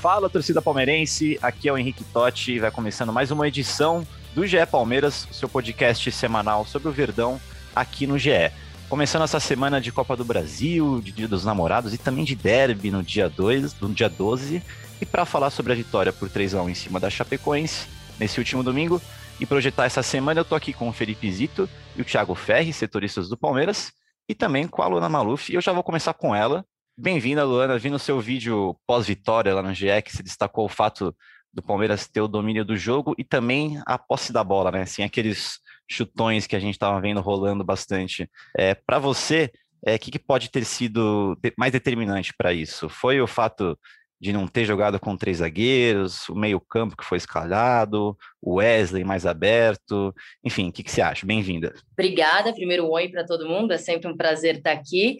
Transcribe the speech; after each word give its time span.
Fala, 0.00 0.30
torcida 0.30 0.62
palmeirense. 0.62 1.36
Aqui 1.42 1.68
é 1.68 1.72
o 1.72 1.76
Henrique 1.76 2.04
Totti 2.04 2.52
e 2.52 2.58
vai 2.60 2.70
começando 2.70 3.12
mais 3.12 3.32
uma 3.32 3.48
edição 3.48 4.06
do 4.32 4.46
GE 4.46 4.64
Palmeiras, 4.70 5.26
seu 5.32 5.48
podcast 5.48 6.12
semanal 6.12 6.64
sobre 6.64 6.86
o 6.86 6.92
Verdão 6.92 7.40
aqui 7.74 8.06
no 8.06 8.16
GE. 8.16 8.52
Começando 8.88 9.24
essa 9.24 9.40
semana 9.40 9.80
de 9.80 9.90
Copa 9.90 10.14
do 10.14 10.24
Brasil, 10.24 11.00
de 11.00 11.10
Dia 11.10 11.26
dos 11.26 11.44
Namorados 11.44 11.92
e 11.92 11.98
também 11.98 12.24
de 12.24 12.36
derby 12.36 12.92
no 12.92 13.02
dia 13.02 13.28
2, 13.28 13.80
no 13.80 13.88
dia 13.88 14.08
12. 14.08 14.62
E 15.00 15.04
para 15.04 15.24
falar 15.24 15.50
sobre 15.50 15.72
a 15.72 15.76
vitória 15.76 16.12
por 16.12 16.30
3 16.30 16.54
a 16.54 16.62
1 16.62 16.70
em 16.70 16.74
cima 16.74 17.00
da 17.00 17.10
Chapecoense 17.10 17.88
nesse 18.20 18.38
último 18.38 18.62
domingo 18.62 19.02
e 19.40 19.46
projetar 19.46 19.86
essa 19.86 20.02
semana, 20.02 20.38
eu 20.38 20.44
tô 20.44 20.54
aqui 20.54 20.72
com 20.72 20.88
o 20.88 20.92
Felipe 20.92 21.28
Zito 21.28 21.68
e 21.96 22.02
o 22.02 22.04
Thiago 22.04 22.36
Ferri, 22.36 22.72
setoristas 22.72 23.28
do 23.28 23.36
Palmeiras, 23.36 23.92
e 24.28 24.34
também 24.34 24.68
com 24.68 24.80
a 24.80 24.86
Luana 24.86 25.08
Maluf. 25.08 25.50
E 25.50 25.56
eu 25.56 25.60
já 25.60 25.72
vou 25.72 25.82
começar 25.82 26.14
com 26.14 26.36
ela, 26.36 26.64
Bem-vinda, 27.00 27.44
Luana. 27.44 27.78
Vi 27.78 27.90
no 27.90 27.98
seu 27.98 28.18
vídeo 28.18 28.76
pós-vitória 28.84 29.54
lá 29.54 29.62
no 29.62 29.72
GE 29.72 30.02
que 30.04 30.10
se 30.10 30.20
destacou 30.20 30.64
o 30.64 30.68
fato 30.68 31.14
do 31.54 31.62
Palmeiras 31.62 32.08
ter 32.08 32.20
o 32.20 32.26
domínio 32.26 32.64
do 32.64 32.76
jogo 32.76 33.14
e 33.16 33.22
também 33.22 33.80
a 33.86 33.96
posse 33.96 34.32
da 34.32 34.42
bola, 34.42 34.72
né? 34.72 34.82
Assim, 34.82 35.04
aqueles 35.04 35.60
chutões 35.88 36.48
que 36.48 36.56
a 36.56 36.58
gente 36.58 36.74
estava 36.74 37.00
vendo 37.00 37.20
rolando 37.20 37.62
bastante. 37.62 38.28
É, 38.56 38.74
para 38.74 38.98
você, 38.98 39.48
o 39.80 39.90
é, 39.90 39.96
que, 39.96 40.10
que 40.10 40.18
pode 40.18 40.50
ter 40.50 40.64
sido 40.64 41.38
mais 41.56 41.70
determinante 41.70 42.34
para 42.36 42.52
isso? 42.52 42.88
Foi 42.88 43.20
o 43.20 43.28
fato 43.28 43.78
de 44.20 44.32
não 44.32 44.48
ter 44.48 44.64
jogado 44.64 44.98
com 44.98 45.16
três 45.16 45.36
zagueiros, 45.36 46.28
o 46.28 46.34
meio-campo 46.34 46.96
que 46.96 47.04
foi 47.04 47.18
escalado, 47.18 48.18
o 48.42 48.54
Wesley 48.54 49.04
mais 49.04 49.24
aberto, 49.24 50.12
enfim, 50.42 50.70
o 50.70 50.72
que, 50.72 50.82
que 50.82 50.90
você 50.90 51.00
acha? 51.00 51.24
Bem-vinda. 51.24 51.72
Obrigada, 51.92 52.52
primeiro 52.52 52.90
oi 52.90 53.08
para 53.08 53.24
todo 53.24 53.48
mundo, 53.48 53.72
é 53.72 53.78
sempre 53.78 54.10
um 54.10 54.16
prazer 54.16 54.56
estar 54.56 54.72
aqui. 54.72 55.18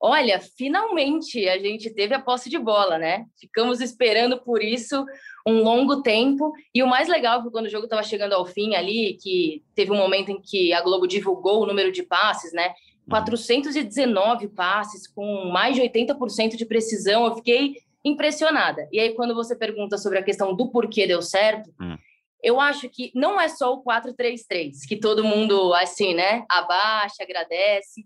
Olha, 0.00 0.38
finalmente 0.38 1.48
a 1.48 1.58
gente 1.58 1.88
teve 1.90 2.14
a 2.14 2.20
posse 2.20 2.50
de 2.50 2.58
bola, 2.58 2.98
né? 2.98 3.24
Ficamos 3.40 3.80
esperando 3.80 4.38
por 4.38 4.62
isso 4.62 5.04
um 5.46 5.62
longo 5.62 6.02
tempo. 6.02 6.52
E 6.74 6.82
o 6.82 6.86
mais 6.86 7.08
legal 7.08 7.40
foi 7.42 7.50
quando 7.50 7.66
o 7.66 7.70
jogo 7.70 7.84
estava 7.84 8.02
chegando 8.02 8.34
ao 8.34 8.44
fim 8.44 8.74
ali, 8.74 9.16
que 9.20 9.62
teve 9.74 9.90
um 9.92 9.96
momento 9.96 10.30
em 10.30 10.40
que 10.40 10.72
a 10.72 10.82
Globo 10.82 11.06
divulgou 11.06 11.62
o 11.62 11.66
número 11.66 11.90
de 11.90 12.02
passes, 12.02 12.52
né? 12.52 12.74
419 13.08 14.48
passes, 14.48 15.06
com 15.06 15.48
mais 15.50 15.76
de 15.76 15.82
80% 15.82 16.56
de 16.56 16.66
precisão. 16.66 17.24
Eu 17.24 17.36
fiquei 17.36 17.76
impressionada. 18.04 18.86
E 18.92 19.00
aí, 19.00 19.14
quando 19.14 19.34
você 19.34 19.56
pergunta 19.56 19.96
sobre 19.96 20.18
a 20.18 20.22
questão 20.22 20.54
do 20.54 20.70
porquê 20.70 21.06
deu 21.06 21.22
certo, 21.22 21.70
hum. 21.80 21.96
eu 22.42 22.60
acho 22.60 22.88
que 22.90 23.10
não 23.14 23.40
é 23.40 23.48
só 23.48 23.72
o 23.72 23.82
4-3-3, 23.82 24.86
que 24.86 24.96
todo 24.96 25.24
mundo, 25.24 25.72
assim, 25.74 26.14
né, 26.14 26.44
abaixa, 26.48 27.22
agradece 27.22 28.04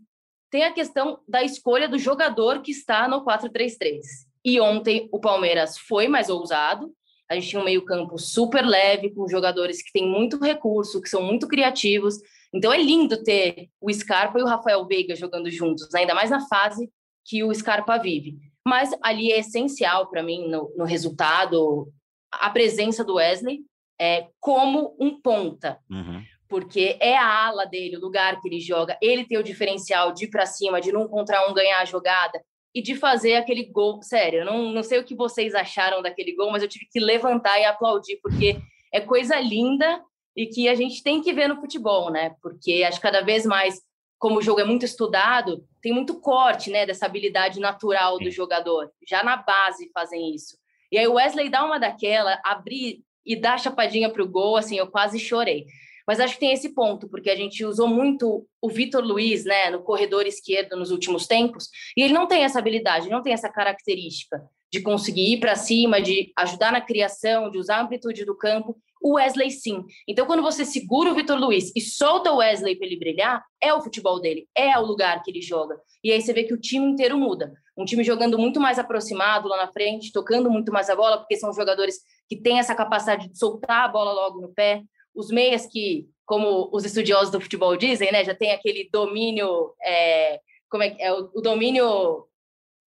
tem 0.50 0.64
a 0.64 0.72
questão 0.72 1.20
da 1.28 1.42
escolha 1.42 1.88
do 1.88 1.98
jogador 1.98 2.60
que 2.60 2.72
está 2.72 3.06
no 3.06 3.24
4-3-3. 3.24 4.00
E 4.44 4.60
ontem 4.60 5.08
o 5.12 5.20
Palmeiras 5.20 5.78
foi 5.78 6.08
mais 6.08 6.28
ousado. 6.28 6.92
A 7.30 7.34
gente 7.34 7.48
tinha 7.48 7.62
um 7.62 7.64
meio-campo 7.64 8.18
super 8.18 8.66
leve, 8.66 9.14
com 9.14 9.28
jogadores 9.28 9.80
que 9.80 9.92
têm 9.92 10.08
muito 10.08 10.42
recurso, 10.42 11.00
que 11.00 11.08
são 11.08 11.22
muito 11.22 11.46
criativos. 11.46 12.16
Então 12.52 12.72
é 12.72 12.78
lindo 12.82 13.22
ter 13.22 13.68
o 13.80 13.92
Scarpa 13.92 14.40
e 14.40 14.42
o 14.42 14.46
Rafael 14.46 14.84
Veiga 14.86 15.14
jogando 15.14 15.48
juntos, 15.50 15.94
ainda 15.94 16.14
mais 16.14 16.30
na 16.30 16.40
fase 16.48 16.90
que 17.24 17.44
o 17.44 17.54
Scarpa 17.54 17.98
vive. 17.98 18.36
Mas 18.66 18.90
ali 19.02 19.30
é 19.30 19.38
essencial 19.38 20.10
para 20.10 20.22
mim 20.22 20.48
no, 20.48 20.74
no, 20.76 20.84
resultado 20.84 21.92
a 22.32 22.50
presença 22.50 23.04
do 23.04 23.14
Wesley 23.14 23.60
é, 24.00 24.26
como 24.40 24.96
um 24.98 25.20
ponta. 25.20 25.78
Uhum 25.88 26.24
porque 26.50 26.98
é 27.00 27.16
a 27.16 27.46
ala 27.46 27.64
dele, 27.64 27.96
o 27.96 28.00
lugar 28.00 28.40
que 28.40 28.48
ele 28.48 28.58
joga. 28.58 28.98
Ele 29.00 29.24
tem 29.24 29.38
o 29.38 29.42
diferencial 29.42 30.12
de 30.12 30.24
ir 30.24 30.28
para 30.28 30.44
cima, 30.44 30.80
de 30.80 30.90
num 30.90 31.06
contra 31.06 31.48
um 31.48 31.54
ganhar 31.54 31.80
a 31.80 31.84
jogada 31.84 32.42
e 32.74 32.82
de 32.82 32.96
fazer 32.96 33.36
aquele 33.36 33.64
gol. 33.66 34.02
Sério, 34.02 34.40
eu 34.40 34.44
não, 34.44 34.72
não 34.72 34.82
sei 34.82 34.98
o 34.98 35.04
que 35.04 35.14
vocês 35.14 35.54
acharam 35.54 36.02
daquele 36.02 36.34
gol, 36.34 36.50
mas 36.50 36.62
eu 36.62 36.68
tive 36.68 36.86
que 36.90 36.98
levantar 36.98 37.60
e 37.60 37.64
aplaudir, 37.64 38.18
porque 38.20 38.60
é 38.92 39.00
coisa 39.00 39.38
linda 39.38 40.02
e 40.36 40.46
que 40.46 40.68
a 40.68 40.74
gente 40.74 41.04
tem 41.04 41.22
que 41.22 41.32
ver 41.32 41.48
no 41.48 41.60
futebol, 41.60 42.10
né? 42.10 42.34
Porque 42.42 42.84
acho 42.86 42.98
que 42.98 43.06
cada 43.06 43.20
vez 43.20 43.46
mais, 43.46 43.80
como 44.18 44.38
o 44.38 44.42
jogo 44.42 44.60
é 44.60 44.64
muito 44.64 44.84
estudado, 44.84 45.64
tem 45.80 45.92
muito 45.92 46.20
corte, 46.20 46.68
né, 46.68 46.84
dessa 46.84 47.06
habilidade 47.06 47.60
natural 47.60 48.18
do 48.18 48.30
jogador. 48.30 48.90
Já 49.08 49.22
na 49.22 49.36
base 49.36 49.88
fazem 49.94 50.34
isso. 50.34 50.58
E 50.90 50.98
aí 50.98 51.06
o 51.06 51.14
Wesley 51.14 51.48
dá 51.48 51.64
uma 51.64 51.78
daquela, 51.78 52.40
abrir 52.44 53.04
e 53.24 53.36
dar 53.36 53.54
a 53.54 53.58
chapadinha 53.58 54.10
para 54.10 54.22
o 54.22 54.28
gol, 54.28 54.56
assim, 54.56 54.76
eu 54.76 54.88
quase 54.88 55.18
chorei. 55.20 55.66
Mas 56.10 56.18
acho 56.18 56.34
que 56.34 56.40
tem 56.40 56.50
esse 56.50 56.70
ponto, 56.74 57.08
porque 57.08 57.30
a 57.30 57.36
gente 57.36 57.64
usou 57.64 57.86
muito 57.86 58.44
o 58.60 58.68
Vitor 58.68 59.00
Luiz, 59.00 59.44
né, 59.44 59.70
no 59.70 59.80
corredor 59.80 60.26
esquerdo 60.26 60.76
nos 60.76 60.90
últimos 60.90 61.24
tempos, 61.24 61.68
e 61.96 62.02
ele 62.02 62.12
não 62.12 62.26
tem 62.26 62.42
essa 62.42 62.58
habilidade, 62.58 63.08
não 63.08 63.22
tem 63.22 63.32
essa 63.32 63.48
característica 63.48 64.42
de 64.72 64.82
conseguir 64.82 65.34
ir 65.34 65.38
para 65.38 65.54
cima, 65.54 66.02
de 66.02 66.32
ajudar 66.36 66.72
na 66.72 66.80
criação, 66.80 67.48
de 67.48 67.58
usar 67.58 67.76
a 67.76 67.82
amplitude 67.82 68.24
do 68.24 68.36
campo. 68.36 68.76
O 69.00 69.12
Wesley 69.12 69.52
sim. 69.52 69.84
Então, 70.08 70.26
quando 70.26 70.42
você 70.42 70.64
segura 70.64 71.12
o 71.12 71.14
Vitor 71.14 71.38
Luiz 71.38 71.70
e 71.76 71.80
solta 71.80 72.32
o 72.32 72.38
Wesley 72.38 72.74
para 72.74 72.88
ele 72.88 72.98
brilhar, 72.98 73.44
é 73.62 73.72
o 73.72 73.80
futebol 73.80 74.20
dele, 74.20 74.48
é 74.52 74.76
o 74.80 74.84
lugar 74.84 75.22
que 75.22 75.30
ele 75.30 75.40
joga. 75.40 75.76
E 76.02 76.10
aí 76.10 76.20
você 76.20 76.32
vê 76.32 76.42
que 76.42 76.54
o 76.54 76.60
time 76.60 76.86
inteiro 76.86 77.16
muda. 77.16 77.52
Um 77.78 77.84
time 77.84 78.02
jogando 78.02 78.36
muito 78.36 78.58
mais 78.58 78.80
aproximado 78.80 79.48
lá 79.48 79.58
na 79.58 79.72
frente, 79.72 80.10
tocando 80.10 80.50
muito 80.50 80.72
mais 80.72 80.90
a 80.90 80.96
bola, 80.96 81.18
porque 81.18 81.36
são 81.36 81.52
jogadores 81.52 82.00
que 82.28 82.34
têm 82.34 82.58
essa 82.58 82.74
capacidade 82.74 83.28
de 83.28 83.38
soltar 83.38 83.84
a 83.84 83.88
bola 83.88 84.10
logo 84.10 84.40
no 84.40 84.52
pé 84.52 84.82
os 85.14 85.30
meias 85.30 85.66
que, 85.66 86.08
como 86.24 86.68
os 86.72 86.84
estudiosos 86.84 87.30
do 87.30 87.40
futebol 87.40 87.76
dizem, 87.76 88.12
né, 88.12 88.24
já 88.24 88.34
tem 88.34 88.52
aquele 88.52 88.88
domínio, 88.92 89.74
é, 89.82 90.40
como 90.68 90.82
é, 90.82 90.96
é 90.98 91.12
o, 91.12 91.30
o, 91.34 91.40
domínio 91.40 92.26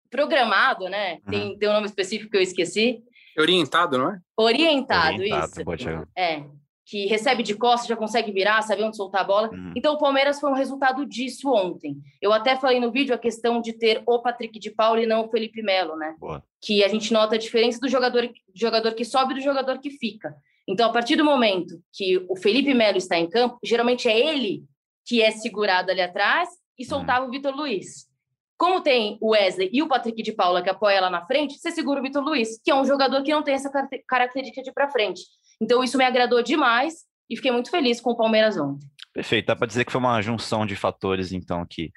programado, 0.10 0.90
né? 0.90 1.14
Uhum. 1.26 1.32
Tem, 1.32 1.58
tem 1.58 1.70
um 1.70 1.74
nome 1.74 1.86
específico 1.86 2.32
que 2.32 2.38
eu 2.38 2.42
esqueci. 2.42 3.04
Orientado, 3.38 3.98
não 3.98 4.12
é? 4.12 4.20
Orientado, 4.38 5.20
Orientado 5.20 5.76
isso. 5.76 6.08
É, 6.18 6.44
que 6.90 7.06
recebe 7.06 7.44
de 7.44 7.54
costas, 7.54 7.88
já 7.88 7.96
consegue 7.96 8.32
virar, 8.32 8.64
sabe 8.64 8.82
onde 8.82 8.98
soltar 8.98 9.22
a 9.22 9.24
bola. 9.24 9.52
Uhum. 9.54 9.74
Então, 9.76 9.94
o 9.94 9.98
Palmeiras 10.00 10.40
foi 10.40 10.50
um 10.50 10.56
resultado 10.56 11.06
disso 11.06 11.48
ontem. 11.54 11.98
Eu 12.20 12.34
até 12.34 12.56
falei 12.56 12.80
no 12.80 12.92
vídeo 12.92 13.14
a 13.14 13.18
questão 13.18 13.62
de 13.62 13.74
ter 13.74 14.02
o 14.08 14.20
Patrick 14.20 14.58
de 14.58 14.72
Paulo 14.72 15.00
e 15.00 15.06
não 15.06 15.26
o 15.26 15.30
Felipe 15.30 15.62
Melo, 15.62 15.96
né? 15.96 16.16
Boa. 16.18 16.44
Que 16.60 16.84
a 16.84 16.88
gente 16.88 17.14
nota 17.14 17.36
a 17.36 17.38
diferença 17.38 17.80
do 17.80 17.88
jogador, 17.88 18.26
do 18.26 18.34
jogador 18.60 18.96
que 18.96 19.06
sobe 19.06 19.34
e 19.34 19.36
do 19.36 19.44
jogador 19.44 19.78
que 19.78 19.92
fica. 19.92 20.36
Então, 20.68 20.90
a 20.90 20.92
partir 20.92 21.16
do 21.16 21.24
momento 21.24 21.80
que 21.94 22.26
o 22.28 22.36
Felipe 22.36 22.74
Melo 22.74 22.98
está 22.98 23.20
em 23.20 23.30
campo, 23.30 23.60
geralmente 23.64 24.10
é 24.10 24.20
ele 24.20 24.64
que 25.06 25.22
é 25.22 25.30
segurado 25.30 25.92
ali 25.92 26.02
atrás 26.02 26.50
e 26.76 26.84
uhum. 26.84 26.90
soltava 26.90 27.28
o 27.28 27.30
Vitor 27.30 27.56
Luiz. 27.56 28.10
Como 28.58 28.82
tem 28.82 29.18
o 29.22 29.30
Wesley 29.30 29.70
e 29.72 29.84
o 29.84 29.88
Patrick 29.88 30.22
de 30.24 30.34
Paula 30.34 30.62
que 30.62 30.70
apoia 30.70 31.00
lá 31.00 31.10
na 31.10 31.26
frente, 31.26 31.58
você 31.58 31.70
segura 31.72 32.00
o 32.00 32.04
Vitor 32.04 32.24
Luiz, 32.24 32.60
que 32.62 32.72
é 32.72 32.76
um 32.76 32.84
jogador 32.84 33.22
que 33.22 33.32
não 33.32 33.44
tem 33.44 33.54
essa 33.54 33.72
característica 34.08 34.64
de 34.64 34.72
ir 34.72 34.74
para 34.74 34.90
frente. 34.90 35.22
Então, 35.62 35.84
isso 35.84 35.98
me 35.98 36.04
agradou 36.04 36.42
demais 36.42 37.06
e 37.30 37.36
fiquei 37.36 37.52
muito 37.52 37.70
feliz 37.70 38.00
com 38.00 38.12
o 38.12 38.18
Palmeiras 38.18 38.58
ontem. 38.58 38.88
Perfeito, 39.14 39.48
dá 39.48 39.56
para 39.56 39.68
dizer 39.68 39.86
que 39.86 39.92
foi 39.92 40.00
uma 40.00 40.22
junção 40.22 40.66
de 40.66 40.76
fatores, 40.76 41.32
então, 41.32 41.66
que 41.68 41.92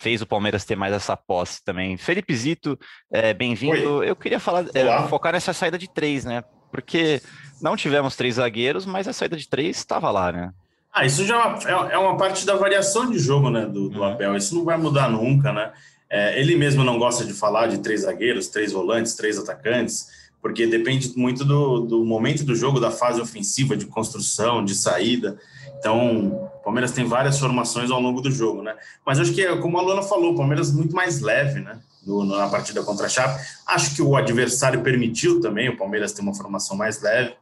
fez 0.00 0.22
o 0.22 0.26
Palmeiras 0.26 0.64
ter 0.64 0.76
mais 0.76 0.92
essa 0.92 1.16
posse 1.16 1.62
também. 1.64 1.96
Felipe 1.96 2.34
Zito, 2.34 2.78
é, 3.12 3.32
bem-vindo. 3.32 4.02
Eu 4.02 4.16
queria 4.16 4.40
falar, 4.40 4.64
é, 4.74 5.08
focar 5.08 5.32
nessa 5.32 5.52
saída 5.52 5.78
de 5.78 5.88
três, 5.88 6.24
né? 6.24 6.42
Porque 6.70 7.20
não 7.60 7.76
tivemos 7.76 8.16
três 8.16 8.36
zagueiros, 8.36 8.86
mas 8.86 9.06
a 9.06 9.12
saída 9.12 9.36
de 9.36 9.48
três 9.48 9.76
estava 9.76 10.10
lá, 10.10 10.32
né? 10.32 10.50
Ah, 10.92 11.06
isso 11.06 11.24
já 11.24 11.56
é, 11.66 11.94
é 11.94 11.98
uma 11.98 12.16
parte 12.16 12.44
da 12.44 12.54
variação 12.54 13.10
de 13.10 13.18
jogo, 13.18 13.48
né, 13.48 13.64
do, 13.64 13.88
do 13.88 14.00
uhum. 14.00 14.04
Abel. 14.04 14.36
Isso 14.36 14.54
não 14.54 14.64
vai 14.64 14.76
mudar 14.76 15.08
nunca, 15.08 15.52
né? 15.52 15.72
É, 16.10 16.38
ele 16.38 16.56
mesmo 16.56 16.84
não 16.84 16.98
gosta 16.98 17.24
de 17.24 17.32
falar 17.32 17.68
de 17.68 17.78
três 17.78 18.02
zagueiros, 18.02 18.48
três 18.48 18.72
volantes, 18.72 19.14
três 19.14 19.38
atacantes, 19.38 20.08
porque 20.42 20.66
depende 20.66 21.16
muito 21.16 21.44
do, 21.44 21.80
do 21.80 22.04
momento 22.04 22.44
do 22.44 22.54
jogo, 22.54 22.80
da 22.80 22.90
fase 22.90 23.20
ofensiva, 23.20 23.76
de 23.76 23.86
construção, 23.86 24.64
de 24.64 24.74
saída. 24.74 25.38
Então, 25.78 26.26
o 26.26 26.64
Palmeiras 26.64 26.90
tem 26.90 27.04
várias 27.04 27.38
formações 27.38 27.92
ao 27.92 28.00
longo 28.00 28.20
do 28.20 28.30
jogo, 28.30 28.60
né? 28.60 28.74
Mas 29.06 29.20
acho 29.20 29.32
que, 29.32 29.46
como 29.56 29.78
a 29.78 29.82
Luana 29.82 30.02
falou, 30.02 30.32
o 30.32 30.36
Palmeiras 30.36 30.70
é 30.70 30.72
muito 30.72 30.96
mais 30.96 31.20
leve, 31.20 31.60
né? 31.60 31.78
No, 32.04 32.24
na 32.24 32.48
partida 32.48 32.82
contra 32.82 33.06
a 33.06 33.08
Chape. 33.08 33.40
Acho 33.64 33.94
que 33.94 34.02
o 34.02 34.16
adversário 34.16 34.82
permitiu 34.82 35.40
também 35.40 35.68
o 35.68 35.76
Palmeiras 35.76 36.12
ter 36.12 36.22
uma 36.22 36.34
formação 36.34 36.76
mais 36.76 37.00
leve. 37.00 37.34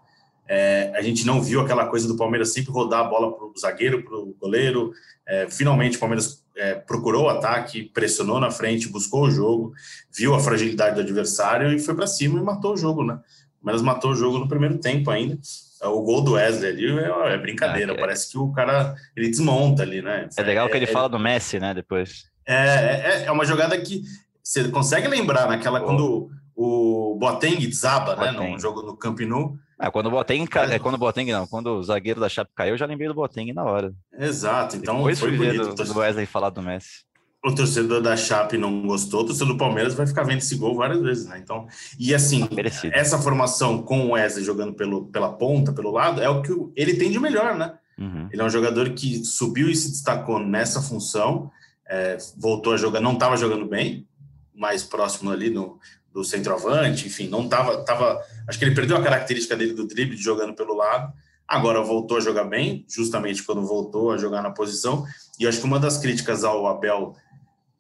É, 0.52 0.91
a 0.97 1.00
gente 1.00 1.25
não 1.25 1.41
viu 1.41 1.61
aquela 1.61 1.87
coisa 1.87 2.08
do 2.08 2.17
Palmeiras 2.17 2.52
sempre 2.52 2.73
rodar 2.73 3.02
a 3.02 3.05
bola 3.05 3.37
para 3.37 3.47
o 3.47 3.52
zagueiro, 3.56 4.02
para 4.02 4.17
o 4.17 4.35
goleiro. 4.37 4.91
É, 5.25 5.49
finalmente, 5.49 5.97
o 5.97 6.00
Palmeiras 6.00 6.44
é, 6.56 6.75
procurou 6.75 7.26
o 7.26 7.29
ataque, 7.29 7.85
pressionou 7.85 8.41
na 8.41 8.50
frente, 8.50 8.88
buscou 8.88 9.23
o 9.23 9.31
jogo, 9.31 9.73
viu 10.12 10.35
a 10.35 10.41
fragilidade 10.41 10.97
do 10.97 11.02
adversário 11.02 11.73
e 11.73 11.79
foi 11.79 11.94
para 11.94 12.08
cima 12.08 12.41
e 12.41 12.43
matou 12.43 12.73
o 12.73 12.76
jogo, 12.76 13.05
né? 13.05 13.20
O 13.61 13.64
Palmeiras 13.64 13.81
matou 13.81 14.11
o 14.11 14.17
jogo 14.17 14.41
no 14.41 14.49
primeiro 14.49 14.76
tempo 14.79 15.08
ainda. 15.08 15.38
O 15.85 16.02
gol 16.02 16.20
do 16.20 16.32
Wesley 16.32 16.69
ali 16.69 16.99
é, 16.99 17.35
é 17.35 17.38
brincadeira, 17.38 17.93
Ah, 17.93 17.97
é. 17.97 18.00
parece 18.00 18.32
que 18.32 18.37
o 18.37 18.50
cara 18.50 18.97
ele 19.17 19.29
desmonta 19.29 19.85
ali, 19.85 20.02
né? 20.02 20.29
É 20.37 20.43
legal 20.43 20.69
que 20.69 20.76
ele 20.76 20.87
fala 20.88 21.08
do 21.08 21.19
Messi, 21.19 21.61
né? 21.61 21.73
Depois. 21.73 22.25
É, 22.44 22.55
é, 22.55 23.25
é 23.26 23.31
uma 23.31 23.44
jogada 23.44 23.81
que 23.81 24.02
você 24.43 24.69
consegue 24.69 25.06
lembrar 25.06 25.47
naquela 25.47 25.79
Pô. 25.79 25.87
quando 25.87 26.31
o 26.56 27.17
Boateng 27.20 27.64
desaba, 27.69 28.17
né? 28.17 28.32
Boateng. 28.32 28.52
No 28.55 28.58
jogo 28.58 28.82
no 28.82 28.97
Camp 28.97 29.20
Nou. 29.20 29.56
Ah, 29.82 29.90
quando 29.90 30.06
o 30.06 30.10
Boateng, 30.10 30.46
ca- 30.46 30.64
é, 30.70 30.78
quando 30.78 30.96
o 30.96 30.98
Boateng 30.98 31.32
não, 31.32 31.46
quando 31.46 31.68
o 31.68 31.82
zagueiro 31.82 32.20
da 32.20 32.28
Chape 32.28 32.50
caiu, 32.54 32.74
eu 32.74 32.78
já 32.78 32.84
lembrei 32.84 33.08
do 33.08 33.14
Boateng 33.14 33.50
na 33.54 33.64
hora. 33.64 33.94
Exato, 34.18 34.76
então 34.76 34.96
Depois 34.98 35.18
foi 35.18 35.34
bonito. 35.36 35.74
do, 35.74 35.84
do 35.84 35.98
Wesley 35.98 36.26
falar 36.26 36.50
do 36.50 36.60
Messi. 36.60 37.04
o 37.42 37.54
torcedor 37.54 38.02
da 38.02 38.14
Chape 38.14 38.58
não 38.58 38.82
gostou, 38.86 39.22
o 39.22 39.24
torcedor 39.24 39.54
do 39.54 39.56
Palmeiras 39.58 39.94
vai 39.94 40.06
ficar 40.06 40.24
vendo 40.24 40.38
esse 40.38 40.54
gol 40.56 40.76
várias 40.76 41.00
vezes, 41.00 41.26
né? 41.26 41.40
Então, 41.42 41.66
e 41.98 42.14
assim, 42.14 42.46
Merecido. 42.52 42.92
essa 42.94 43.18
formação 43.18 43.82
com 43.82 44.08
o 44.08 44.10
Wesley 44.12 44.44
jogando 44.44 44.74
pelo, 44.74 45.06
pela 45.06 45.32
ponta, 45.32 45.72
pelo 45.72 45.90
lado, 45.90 46.20
é 46.20 46.28
o 46.28 46.42
que 46.42 46.52
ele 46.76 46.94
tem 46.98 47.10
de 47.10 47.18
melhor, 47.18 47.56
né? 47.56 47.72
Uhum. 47.98 48.28
Ele 48.30 48.42
é 48.42 48.44
um 48.44 48.50
jogador 48.50 48.90
que 48.90 49.24
subiu 49.24 49.70
e 49.70 49.74
se 49.74 49.90
destacou 49.90 50.38
nessa 50.38 50.82
função, 50.82 51.50
é, 51.88 52.18
voltou 52.36 52.74
a 52.74 52.76
jogar, 52.76 53.00
não 53.00 53.14
estava 53.14 53.36
jogando 53.38 53.64
bem, 53.66 54.06
mais 54.54 54.84
próximo 54.84 55.30
ali 55.30 55.48
no, 55.48 55.78
do 56.12 56.24
centroavante, 56.24 57.06
enfim, 57.06 57.28
não 57.28 57.44
estava, 57.44 57.84
tava, 57.84 58.20
acho 58.48 58.58
que 58.58 58.64
ele 58.64 58.74
perdeu 58.74 58.96
a 58.96 59.02
característica 59.02 59.56
dele 59.56 59.74
do 59.74 59.86
drible, 59.86 60.16
de 60.16 60.22
jogando 60.22 60.54
pelo 60.54 60.74
lado, 60.74 61.12
agora 61.46 61.82
voltou 61.82 62.16
a 62.16 62.20
jogar 62.20 62.44
bem, 62.44 62.84
justamente 62.88 63.42
quando 63.42 63.66
voltou 63.66 64.12
a 64.12 64.16
jogar 64.16 64.42
na 64.42 64.50
posição, 64.50 65.04
e 65.38 65.46
acho 65.46 65.58
que 65.58 65.64
uma 65.64 65.78
das 65.78 65.98
críticas 65.98 66.44
ao 66.44 66.66
Abel, 66.66 67.14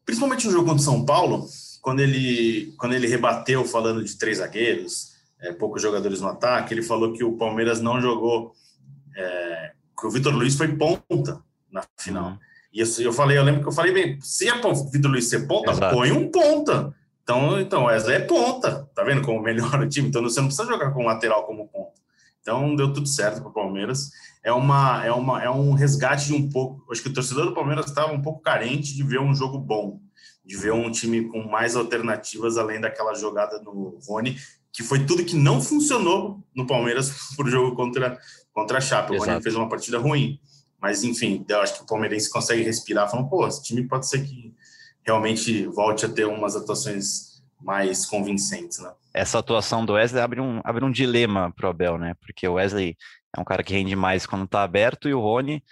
principalmente 0.04 0.46
no 0.46 0.52
jogo 0.52 0.66
contra 0.66 0.80
o 0.80 0.84
São 0.84 1.04
Paulo, 1.04 1.46
quando 1.80 2.00
ele, 2.00 2.74
quando 2.78 2.92
ele 2.92 3.06
rebateu 3.06 3.64
falando 3.64 4.04
de 4.04 4.16
três 4.16 4.38
zagueiros, 4.38 5.10
é, 5.40 5.52
poucos 5.52 5.80
jogadores 5.80 6.20
no 6.20 6.28
ataque, 6.28 6.74
ele 6.74 6.82
falou 6.82 7.12
que 7.12 7.24
o 7.24 7.36
Palmeiras 7.36 7.80
não 7.80 8.00
jogou, 8.00 8.52
é, 9.16 9.72
que 9.98 10.06
o 10.06 10.10
Vitor 10.10 10.34
Luiz 10.34 10.54
foi 10.54 10.68
ponta 10.76 11.42
na 11.70 11.82
final. 11.98 12.30
Uhum. 12.30 12.38
E 12.72 12.80
eu, 12.80 12.86
eu 13.00 13.12
falei, 13.12 13.38
eu 13.38 13.42
lembro 13.42 13.62
que 13.62 13.68
eu 13.68 13.72
falei 13.72 13.92
bem, 13.92 14.20
se 14.20 14.48
é 14.48 14.54
o 14.54 14.90
Vitor 14.90 15.10
Luiz 15.10 15.26
ser 15.26 15.46
ponta, 15.46 15.72
Exato. 15.72 15.94
põe 15.94 16.12
um 16.12 16.30
ponta. 16.30 16.94
Então, 17.22 17.60
então 17.60 17.84
Wesley 17.84 18.16
é 18.16 18.20
ponta, 18.20 18.88
tá 18.94 19.04
vendo 19.04 19.22
como 19.22 19.40
melhora 19.42 19.84
o 19.84 19.88
time? 19.88 20.08
Então 20.08 20.22
você 20.22 20.40
não 20.40 20.48
precisa 20.48 20.68
jogar 20.68 20.90
com 20.92 21.04
lateral 21.04 21.46
como 21.46 21.68
ponta. 21.68 22.00
Então 22.40 22.74
deu 22.74 22.92
tudo 22.92 23.06
certo 23.06 23.40
para 23.40 23.50
o 23.50 23.52
Palmeiras. 23.52 24.10
É 24.42 24.52
uma, 24.52 25.04
é 25.04 25.12
uma, 25.12 25.42
é 25.42 25.50
um 25.50 25.72
resgate 25.72 26.26
de 26.26 26.34
um 26.34 26.48
pouco. 26.48 26.90
Acho 26.90 27.02
que 27.02 27.08
o 27.08 27.12
torcedor 27.12 27.46
do 27.46 27.54
Palmeiras 27.54 27.86
estava 27.86 28.12
um 28.12 28.22
pouco 28.22 28.40
carente 28.40 28.94
de 28.94 29.02
ver 29.02 29.20
um 29.20 29.34
jogo 29.34 29.58
bom, 29.58 30.00
de 30.44 30.56
ver 30.56 30.72
um 30.72 30.90
time 30.90 31.28
com 31.28 31.42
mais 31.42 31.76
alternativas 31.76 32.56
além 32.56 32.80
daquela 32.80 33.14
jogada 33.14 33.60
no 33.60 33.98
Rony, 34.06 34.36
que 34.72 34.82
foi 34.82 35.04
tudo 35.04 35.24
que 35.24 35.36
não 35.36 35.60
funcionou 35.60 36.42
no 36.54 36.66
Palmeiras 36.66 37.12
o 37.38 37.46
jogo 37.46 37.76
contra 37.76 38.18
contra 38.52 38.78
a 38.78 38.80
Chape. 38.80 39.16
O 39.16 39.18
Rony 39.18 39.42
fez 39.42 39.54
uma 39.54 39.68
partida 39.68 39.98
ruim, 39.98 40.40
mas 40.80 41.04
enfim, 41.04 41.44
eu 41.48 41.60
acho 41.60 41.74
que 41.74 41.82
o 41.82 41.86
palmeirense 41.86 42.30
consegue 42.30 42.62
respirar, 42.62 43.08
falando, 43.08 43.28
pô, 43.28 43.46
esse 43.46 43.62
time 43.62 43.86
pode 43.86 44.08
ser 44.08 44.24
que 44.24 44.54
realmente 45.10 45.66
volte 45.66 46.06
a 46.06 46.08
ter 46.08 46.24
umas 46.24 46.54
atuações 46.54 47.42
mais 47.60 48.06
convincentes, 48.06 48.78
né? 48.78 48.92
Essa 49.12 49.40
atuação 49.40 49.84
do 49.84 49.94
Wesley 49.94 50.22
abre 50.22 50.40
um, 50.40 50.60
abre 50.64 50.84
um 50.84 50.90
dilema 50.90 51.52
pro 51.54 51.68
Abel, 51.68 51.98
né? 51.98 52.14
Porque 52.20 52.46
o 52.46 52.54
Wesley 52.54 52.96
é 53.36 53.40
um 53.40 53.44
cara 53.44 53.62
que 53.62 53.74
rende 53.74 53.96
mais 53.96 54.24
quando 54.24 54.46
tá 54.46 54.62
aberto 54.62 55.08
e 55.08 55.14
o 55.14 55.20
Rony, 55.20 55.62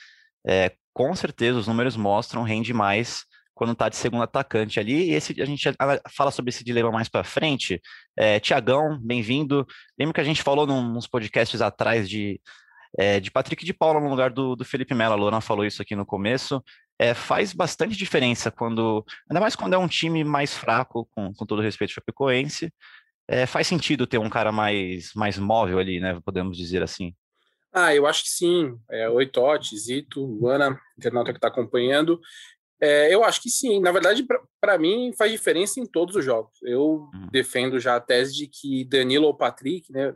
é, 0.46 0.72
com 0.92 1.14
certeza, 1.14 1.58
os 1.58 1.68
números 1.68 1.96
mostram, 1.96 2.42
rende 2.42 2.74
mais 2.74 3.24
quando 3.54 3.74
tá 3.74 3.88
de 3.88 3.96
segundo 3.96 4.22
atacante 4.22 4.80
ali. 4.80 5.10
E 5.10 5.14
esse, 5.14 5.40
a 5.40 5.44
gente 5.44 5.68
fala 6.10 6.30
sobre 6.30 6.50
esse 6.50 6.64
dilema 6.64 6.90
mais 6.90 7.08
para 7.08 7.24
frente. 7.24 7.80
É, 8.16 8.40
Tiagão, 8.40 8.98
bem-vindo. 9.00 9.66
Lembro 9.98 10.14
que 10.14 10.20
a 10.20 10.24
gente 10.24 10.42
falou 10.42 10.66
num, 10.66 10.82
nos 10.82 11.06
podcasts 11.06 11.60
atrás 11.60 12.08
de, 12.08 12.40
é, 12.98 13.20
de 13.20 13.30
Patrick 13.30 13.64
de 13.64 13.72
Paula 13.72 14.00
no 14.00 14.08
lugar 14.08 14.30
do, 14.30 14.56
do 14.56 14.64
Felipe 14.64 14.94
Melo. 14.94 15.14
A 15.14 15.16
Lorena 15.16 15.40
falou 15.40 15.64
isso 15.64 15.80
aqui 15.80 15.94
no 15.96 16.06
começo. 16.06 16.62
É, 16.98 17.14
faz 17.14 17.52
bastante 17.52 17.96
diferença 17.96 18.50
quando, 18.50 19.04
ainda 19.30 19.40
mais 19.40 19.54
quando 19.54 19.74
é 19.74 19.78
um 19.78 19.86
time 19.86 20.24
mais 20.24 20.54
fraco, 20.56 21.08
com, 21.14 21.32
com 21.32 21.46
todo 21.46 21.62
respeito 21.62 21.90
ao 21.90 21.94
Chapecoense, 21.94 22.72
é, 23.28 23.46
faz 23.46 23.66
sentido 23.66 24.06
ter 24.06 24.18
um 24.18 24.28
cara 24.30 24.50
mais, 24.50 25.12
mais 25.14 25.38
móvel 25.38 25.78
ali, 25.78 26.00
né? 26.00 26.20
Podemos 26.24 26.56
dizer 26.56 26.82
assim. 26.82 27.14
Ah, 27.72 27.94
eu 27.94 28.06
acho 28.06 28.22
que 28.24 28.30
sim. 28.30 28.76
É, 28.90 29.08
Oi, 29.08 29.26
Totti, 29.26 29.78
Zito, 29.78 30.24
Luana, 30.24 30.80
internauta 30.98 31.32
que 31.32 31.38
está 31.38 31.48
acompanhando. 31.48 32.20
É, 32.80 33.12
eu 33.14 33.22
acho 33.22 33.42
que 33.42 33.50
sim. 33.50 33.80
Na 33.80 33.92
verdade, 33.92 34.24
para 34.60 34.78
mim, 34.78 35.12
faz 35.16 35.30
diferença 35.30 35.78
em 35.78 35.86
todos 35.86 36.16
os 36.16 36.24
jogos. 36.24 36.52
Eu 36.62 37.08
Uhum. 37.14 37.28
defendo 37.30 37.78
já 37.78 37.96
a 37.96 38.00
tese 38.00 38.34
de 38.34 38.46
que 38.48 38.84
Danilo 38.84 39.26
ou 39.26 39.34
Patrick, 39.36 39.92
né? 39.92 40.14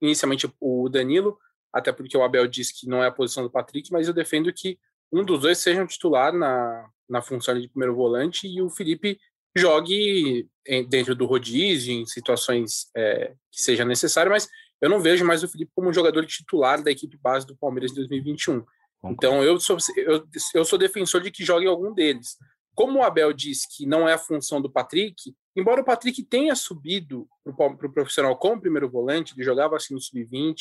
Inicialmente 0.00 0.50
o 0.60 0.88
Danilo, 0.88 1.36
até 1.72 1.92
porque 1.92 2.16
o 2.16 2.22
Abel 2.22 2.46
disse 2.46 2.78
que 2.78 2.86
não 2.88 3.02
é 3.02 3.08
a 3.08 3.12
posição 3.12 3.42
do 3.42 3.50
Patrick, 3.50 3.90
mas 3.90 4.06
eu 4.06 4.14
defendo 4.14 4.52
que 4.52 4.78
um 5.14 5.24
dos 5.24 5.40
dois 5.40 5.58
seja 5.58 5.82
um 5.82 5.86
titular 5.86 6.32
na, 6.32 6.88
na 7.08 7.22
função 7.22 7.58
de 7.58 7.68
primeiro 7.68 7.94
volante 7.94 8.46
e 8.46 8.60
o 8.60 8.68
Felipe 8.68 9.18
jogue 9.56 10.48
em- 10.66 10.88
dentro 10.88 11.14
do 11.14 11.26
rodízio, 11.26 11.92
em 11.92 12.06
situações 12.06 12.88
é, 12.96 13.34
que 13.50 13.62
seja 13.62 13.84
necessário, 13.84 14.32
mas 14.32 14.48
eu 14.80 14.90
não 14.90 15.00
vejo 15.00 15.24
mais 15.24 15.42
o 15.42 15.48
Felipe 15.48 15.70
como 15.74 15.88
um 15.88 15.92
jogador 15.92 16.26
titular 16.26 16.82
da 16.82 16.90
equipe 16.90 17.16
base 17.16 17.46
do 17.46 17.56
Palmeiras 17.56 17.92
em 17.92 17.94
2021. 17.94 18.64
Então 19.12 19.42
eu 19.44 19.60
sou, 19.60 19.76
eu, 19.96 20.26
eu 20.54 20.64
sou 20.64 20.78
defensor 20.78 21.20
de 21.20 21.30
que 21.30 21.44
jogue 21.44 21.66
algum 21.66 21.92
deles. 21.92 22.36
Como 22.74 22.98
o 22.98 23.02
Abel 23.04 23.32
disse 23.32 23.68
que 23.70 23.86
não 23.86 24.08
é 24.08 24.14
a 24.14 24.18
função 24.18 24.60
do 24.60 24.70
Patrick, 24.70 25.32
embora 25.54 25.80
o 25.80 25.84
Patrick 25.84 26.22
tenha 26.24 26.56
subido 26.56 27.28
para 27.56 27.66
o 27.66 27.76
pro 27.76 27.92
profissional 27.92 28.36
como 28.36 28.60
primeiro 28.60 28.90
volante, 28.90 29.32
ele 29.36 29.44
jogava 29.44 29.76
assim 29.76 29.94
no 29.94 30.00
sub-20, 30.00 30.56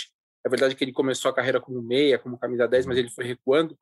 é 0.46 0.50
verdade 0.50 0.76
que 0.76 0.84
ele 0.84 0.92
começou 0.92 1.32
a 1.32 1.34
carreira 1.34 1.60
como 1.60 1.82
meia, 1.82 2.20
como 2.20 2.38
camisa 2.38 2.68
10, 2.68 2.86
mas 2.86 2.98
ele 2.98 3.10
foi 3.10 3.26
recuando. 3.26 3.78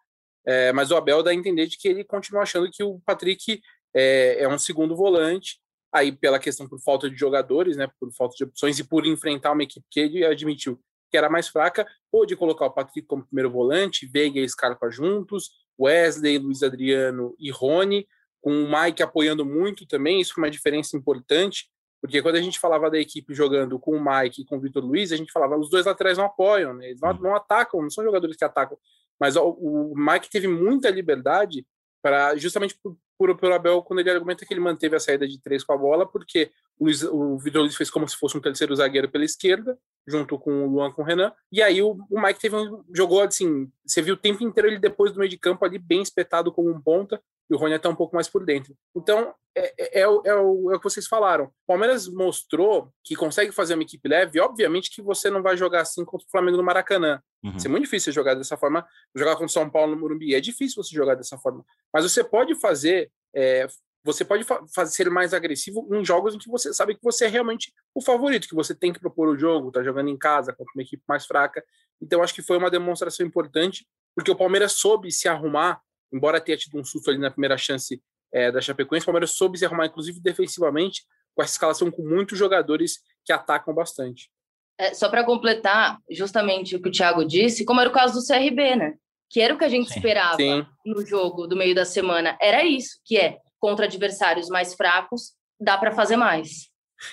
É, 0.46 0.72
mas 0.74 0.92
o 0.92 0.96
Abel 0.96 1.22
dá 1.22 1.32
a 1.32 1.36
entender 1.36 1.68
de 1.68 1.78
que 1.78 1.88
ele 1.88 2.04
continua 2.04 2.42
achando 2.42 2.70
que 2.72 2.84
o 2.84 3.00
Patrick 3.06 3.62
é, 3.94 4.44
é 4.44 4.48
um 4.48 4.58
segundo 4.58 4.96
volante, 4.96 5.60
aí 5.92 6.12
pela 6.12 6.40
questão 6.40 6.68
por 6.68 6.80
falta 6.80 7.10
de 7.10 7.16
jogadores, 7.16 7.78
né, 7.78 7.88
por 8.00 8.12
falta 8.14 8.36
de 8.36 8.44
opções 8.44 8.80
e 8.80 8.84
por 8.84 9.06
enfrentar 9.06 9.52
uma 9.52 9.64
equipe 9.64 9.86
que 9.90 10.00
ele 10.00 10.26
admitiu 10.26 10.80
que 11.12 11.18
era 11.18 11.30
mais 11.30 11.50
fraca, 11.50 11.86
pôde 12.10 12.38
colocar 12.38 12.66
o 12.66 12.72
Patrick 12.72 13.06
como 13.06 13.26
primeiro 13.26 13.52
volante, 13.52 14.08
Veiga 14.08 14.40
e 14.40 14.48
Scarpa 14.48 14.90
juntos, 14.90 15.52
Wesley, 15.78 16.38
Luiz 16.38 16.64
Adriano 16.64 17.36
e 17.38 17.52
Rony, 17.52 18.08
com 18.40 18.52
o 18.52 18.72
Mike 18.72 19.04
apoiando 19.04 19.46
muito 19.46 19.86
também, 19.86 20.22
isso 20.22 20.34
foi 20.34 20.46
uma 20.46 20.50
diferença 20.50 20.96
importante, 20.96 21.70
porque 22.02 22.22
quando 22.22 22.38
a 22.38 22.42
gente 22.42 22.60
falava 22.60 22.90
da 22.90 22.98
equipe 22.98 23.36
jogando 23.36 23.78
com 23.78 23.96
o 23.96 24.04
Mike 24.04 24.42
e 24.42 24.46
com 24.46 24.58
o 24.58 24.60
Vitor 24.60 24.84
Luiz, 24.84 25.12
a 25.12 25.18
gente 25.18 25.32
falava 25.32 25.58
os 25.58 25.70
dois 25.70 25.86
laterais 25.86 26.18
não 26.18 26.26
apoiam, 26.26 26.74
né? 26.74 26.88
eles 26.88 27.02
não, 27.02 27.14
não 27.14 27.36
atacam, 27.36 27.82
não 27.82 27.90
são 27.92 28.04
jogadores 28.04 28.38
que 28.38 28.46
atacam, 28.46 28.78
mas 29.22 29.36
o, 29.36 29.94
Mike 29.96 30.32
teve 30.32 30.48
muita 30.48 30.90
liberdade 30.90 31.64
para 32.02 32.36
justamente 32.36 32.76
por, 32.82 32.98
por, 33.16 33.38
por 33.38 33.52
Abel 33.52 33.84
quando 33.84 34.00
ele 34.00 34.10
argumenta 34.10 34.44
que 34.44 34.52
ele 34.52 34.60
manteve 34.60 34.96
a 34.96 35.00
saída 35.00 35.28
de 35.28 35.40
três 35.40 35.64
com 35.64 35.74
a 35.74 35.78
bola, 35.78 36.08
porque 36.08 36.50
o, 36.80 36.88
o 36.88 37.38
Vitor 37.38 37.62
Luiz 37.62 37.76
fez 37.76 37.92
como 37.92 38.10
se 38.10 38.18
fosse 38.18 38.36
um 38.36 38.42
terceiro 38.42 38.76
zagueiro 38.76 39.08
pela 39.12 39.24
esquerda, 39.24 39.78
junto 40.08 40.40
com 40.40 40.66
o 40.66 40.72
Luan 40.72 40.92
com 40.92 41.04
o 41.04 41.06
Renan, 41.06 41.32
e 41.52 41.62
aí 41.62 41.84
o, 41.84 42.00
o 42.10 42.20
Mike 42.20 42.40
teve 42.40 42.56
um, 42.56 42.84
jogou 42.96 43.22
assim, 43.22 43.72
você 43.86 44.02
viu 44.02 44.16
o 44.16 44.18
tempo 44.18 44.44
inteiro 44.44 44.68
ele 44.68 44.80
depois 44.80 45.12
do 45.12 45.20
meio 45.20 45.30
de 45.30 45.38
campo 45.38 45.64
ali 45.64 45.78
bem 45.78 46.02
espetado 46.02 46.52
como 46.52 46.72
um 46.72 46.82
ponta, 46.82 47.22
e 47.52 47.54
o 47.54 47.58
Rony 47.58 47.74
até 47.74 47.90
um 47.90 47.96
pouco 47.96 48.16
mais 48.16 48.30
por 48.30 48.46
dentro. 48.46 48.74
Então, 48.96 49.36
é, 49.54 49.74
é, 49.78 50.02
é, 50.02 50.08
o, 50.08 50.22
é, 50.26 50.34
o, 50.34 50.72
é 50.72 50.76
o 50.76 50.80
que 50.80 50.86
vocês 50.86 51.06
falaram. 51.06 51.46
O 51.46 51.52
Palmeiras 51.68 52.08
mostrou 52.08 52.90
que 53.04 53.14
consegue 53.14 53.52
fazer 53.52 53.74
uma 53.74 53.84
equipe 53.84 54.08
leve, 54.08 54.40
obviamente 54.40 54.90
que 54.90 55.02
você 55.02 55.30
não 55.30 55.44
vai 55.44 55.58
jogar 55.58 55.82
assim 55.82 56.06
contra 56.06 56.26
o 56.26 56.32
Flamengo 56.32 56.56
no 56.56 56.64
Maracanã. 56.64 57.22
Uhum. 57.44 57.58
Isso 57.58 57.68
é 57.68 57.70
muito 57.70 57.84
difícil 57.84 58.14
jogar 58.14 58.36
dessa 58.36 58.56
forma, 58.56 58.88
jogar 59.14 59.34
contra 59.34 59.48
o 59.48 59.50
São 59.50 59.70
Paulo 59.70 59.94
no 59.94 60.00
Morumbi, 60.00 60.34
é 60.34 60.40
difícil 60.40 60.82
você 60.82 60.96
jogar 60.96 61.16
dessa 61.16 61.38
forma. 61.38 61.66
Mas 61.94 62.10
você 62.10 62.24
pode 62.24 62.56
fazer, 62.56 63.12
é, 63.36 63.68
você 64.02 64.24
pode 64.24 64.46
fa 64.46 64.66
fazer 64.74 64.94
ser 64.94 65.10
mais 65.10 65.34
agressivo 65.34 65.86
em 65.94 66.06
jogos 66.06 66.34
em 66.34 66.38
que 66.38 66.48
você 66.48 66.74
sabe 66.74 66.96
que 66.96 67.04
você 67.04 67.26
é 67.26 67.28
realmente 67.28 67.74
o 67.94 68.02
favorito, 68.02 68.48
que 68.48 68.56
você 68.56 68.74
tem 68.74 68.94
que 68.94 69.00
propor 69.02 69.28
o 69.28 69.38
jogo, 69.38 69.74
tá 69.74 69.84
jogando 69.84 70.08
em 70.08 70.18
casa 70.18 70.54
contra 70.54 70.72
uma 70.74 70.84
equipe 70.84 71.04
mais 71.06 71.26
fraca. 71.26 71.62
Então 72.02 72.24
acho 72.24 72.34
que 72.34 72.42
foi 72.42 72.58
uma 72.58 72.72
demonstração 72.72 73.26
importante, 73.26 73.86
porque 74.16 74.32
o 74.32 74.38
Palmeiras 74.38 74.72
soube 74.72 75.12
se 75.12 75.28
arrumar, 75.28 75.82
embora 76.12 76.42
tenha 76.42 76.58
tido 76.58 76.78
um 76.78 76.84
susto 76.84 77.10
ali 77.10 77.20
na 77.20 77.32
primeira 77.32 77.58
chance 77.58 78.02
é, 78.34 78.52
da 78.52 78.62
Chapecoense, 78.62 79.04
o 79.04 79.08
Palmeiras 79.08 79.32
soube 79.32 79.58
se 79.58 79.66
arrumar, 79.66 79.88
inclusive 79.88 80.20
defensivamente, 80.22 81.04
com 81.36 81.42
essa 81.42 81.54
escalação 81.54 81.92
com 81.92 82.04
muitos 82.04 82.38
jogadores 82.38 83.00
que 83.26 83.34
atacam 83.34 83.74
bastante. 83.74 84.30
É, 84.78 84.94
só 84.94 85.10
para 85.10 85.24
completar 85.24 86.00
justamente 86.10 86.76
o 86.76 86.82
que 86.82 86.90
o 86.90 86.92
Thiago 86.92 87.26
disse, 87.26 87.66
como 87.66 87.80
era 87.80 87.90
o 87.90 87.94
caso 87.94 88.20
do 88.20 88.26
CRB, 88.26 88.76
né? 88.76 88.94
Que 89.30 89.40
era 89.40 89.54
o 89.54 89.58
que 89.58 89.64
a 89.64 89.70
gente 89.70 89.90
Sim. 89.90 89.96
esperava 89.96 90.38
Sim. 90.38 90.66
no 90.86 91.06
jogo 91.06 91.48
do 91.48 91.56
meio 91.56 91.76
da 91.76 91.86
semana. 91.86 92.38
Era 92.42 92.64
isso, 92.64 93.00
que 93.06 93.18
é 93.18 93.38
contra 93.60 93.86
adversários 93.86 94.50
mais 94.50 94.74
fracos, 94.74 95.34
dá 95.60 95.78
para 95.78 95.92
fazer 95.92 96.16
mais. 96.16 96.70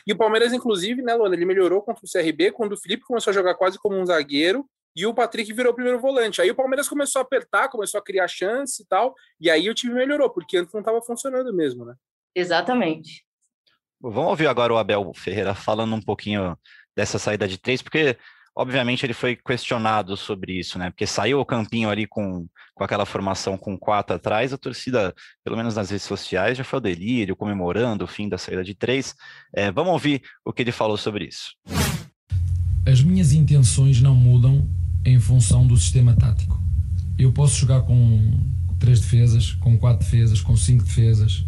E 0.07 0.13
o 0.13 0.17
Palmeiras, 0.17 0.53
inclusive, 0.53 1.03
né, 1.03 1.15
Luana, 1.15 1.35
ele 1.35 1.45
melhorou 1.45 1.83
contra 1.83 2.03
o 2.05 2.11
CRB 2.11 2.53
quando 2.53 2.73
o 2.73 2.77
Felipe 2.77 3.05
começou 3.05 3.31
a 3.31 3.35
jogar 3.35 3.55
quase 3.55 3.79
como 3.79 3.97
um 3.97 4.07
zagueiro 4.07 4.65
e 4.99 5.07
o 5.07 5.15
Patrick 5.15 5.53
virou 5.53 5.71
o 5.71 5.75
primeiro 5.75 6.01
volante. 6.01 6.43
Aí 6.43 6.51
o 6.51 6.57
Palmeiras 6.57 6.89
começou 6.89 7.21
a 7.21 7.23
apertar, 7.23 7.69
começou 7.69 7.99
a 7.99 8.03
criar 8.03 8.27
chance 8.27 8.83
e 8.83 8.87
tal, 8.87 9.15
e 9.41 9.49
aí 9.49 9.71
o 9.71 9.75
time 9.75 9.95
melhorou, 9.95 10.29
porque 10.29 10.57
antes 10.57 10.75
não 10.75 10.81
estava 10.81 11.01
funcionando 11.01 11.55
mesmo, 11.55 11.85
né? 11.85 11.95
Exatamente. 12.35 13.25
Vamos 14.01 14.31
ouvir 14.31 14.49
agora 14.49 14.75
o 14.75 14.77
Abel 14.77 15.13
Ferreira 15.15 15.55
falando 15.55 15.95
um 15.95 16.03
pouquinho 16.03 16.59
dessa 16.97 17.17
saída 17.17 17.47
de 17.47 17.59
três, 17.59 17.81
porque 17.81 18.17
obviamente 18.57 19.07
ele 19.07 19.13
foi 19.15 19.37
questionado 19.37 20.17
sobre 20.17 20.59
isso, 20.59 20.81
né? 20.81 20.91
Porque 20.91 21.07
saiu 21.07 21.39
o 21.39 21.47
campinho 21.47 21.89
ali 21.89 22.05
com, 22.05 22.49
com 22.75 22.83
aquela 22.83 23.07
formação 23.07 23.57
com 23.57 23.79
quatro 23.79 24.17
atrás, 24.17 24.53
a 24.53 24.59
torcida, 24.59 25.15
pelo 25.45 25.57
menos 25.57 25.77
nas 25.77 25.91
redes 25.91 26.07
sociais, 26.07 26.59
já 26.59 26.65
foi 26.65 26.79
o 26.79 26.83
delírio, 26.83 27.37
comemorando 27.37 28.05
o 28.05 28.09
fim 28.09 28.29
da 28.29 28.37
saída 28.37 28.65
de 28.65 28.75
três. 28.75 29.15
É, 29.55 29.71
vamos 29.71 29.93
ouvir 29.93 30.23
o 30.45 30.53
que 30.53 30.63
ele 30.63 30.73
falou 30.73 30.97
sobre 30.97 31.27
isso. 31.27 31.53
As 32.85 33.01
minhas 33.01 33.33
intenções 33.33 34.01
não 34.01 34.15
mudam 34.17 34.67
em 35.05 35.19
função 35.19 35.67
do 35.67 35.77
sistema 35.77 36.15
tático. 36.15 36.61
Eu 37.19 37.33
posso 37.33 37.59
jogar 37.59 37.83
com 37.83 38.33
três 38.79 39.01
defesas, 39.01 39.53
com 39.53 39.77
quatro 39.77 40.05
defesas, 40.05 40.41
com 40.41 40.57
cinco 40.57 40.85
defesas, 40.85 41.45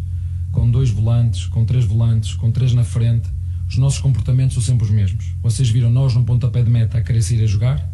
com 0.51 0.69
dois 0.69 0.89
volantes, 0.89 1.45
com 1.47 1.63
três 1.63 1.85
volantes, 1.85 2.33
com 2.33 2.51
três 2.51 2.73
na 2.73 2.83
frente. 2.83 3.29
Os 3.69 3.77
nossos 3.77 3.99
comportamentos 3.99 4.55
são 4.55 4.63
sempre 4.63 4.85
os 4.85 4.91
mesmos. 4.91 5.33
Vocês 5.41 5.69
viram 5.69 5.89
nós 5.89 6.13
no 6.13 6.23
pontapé 6.25 6.61
de 6.61 6.69
meta 6.69 6.97
a 6.97 7.01
querer 7.01 7.21
sair 7.21 7.43
a 7.43 7.47
jogar. 7.47 7.89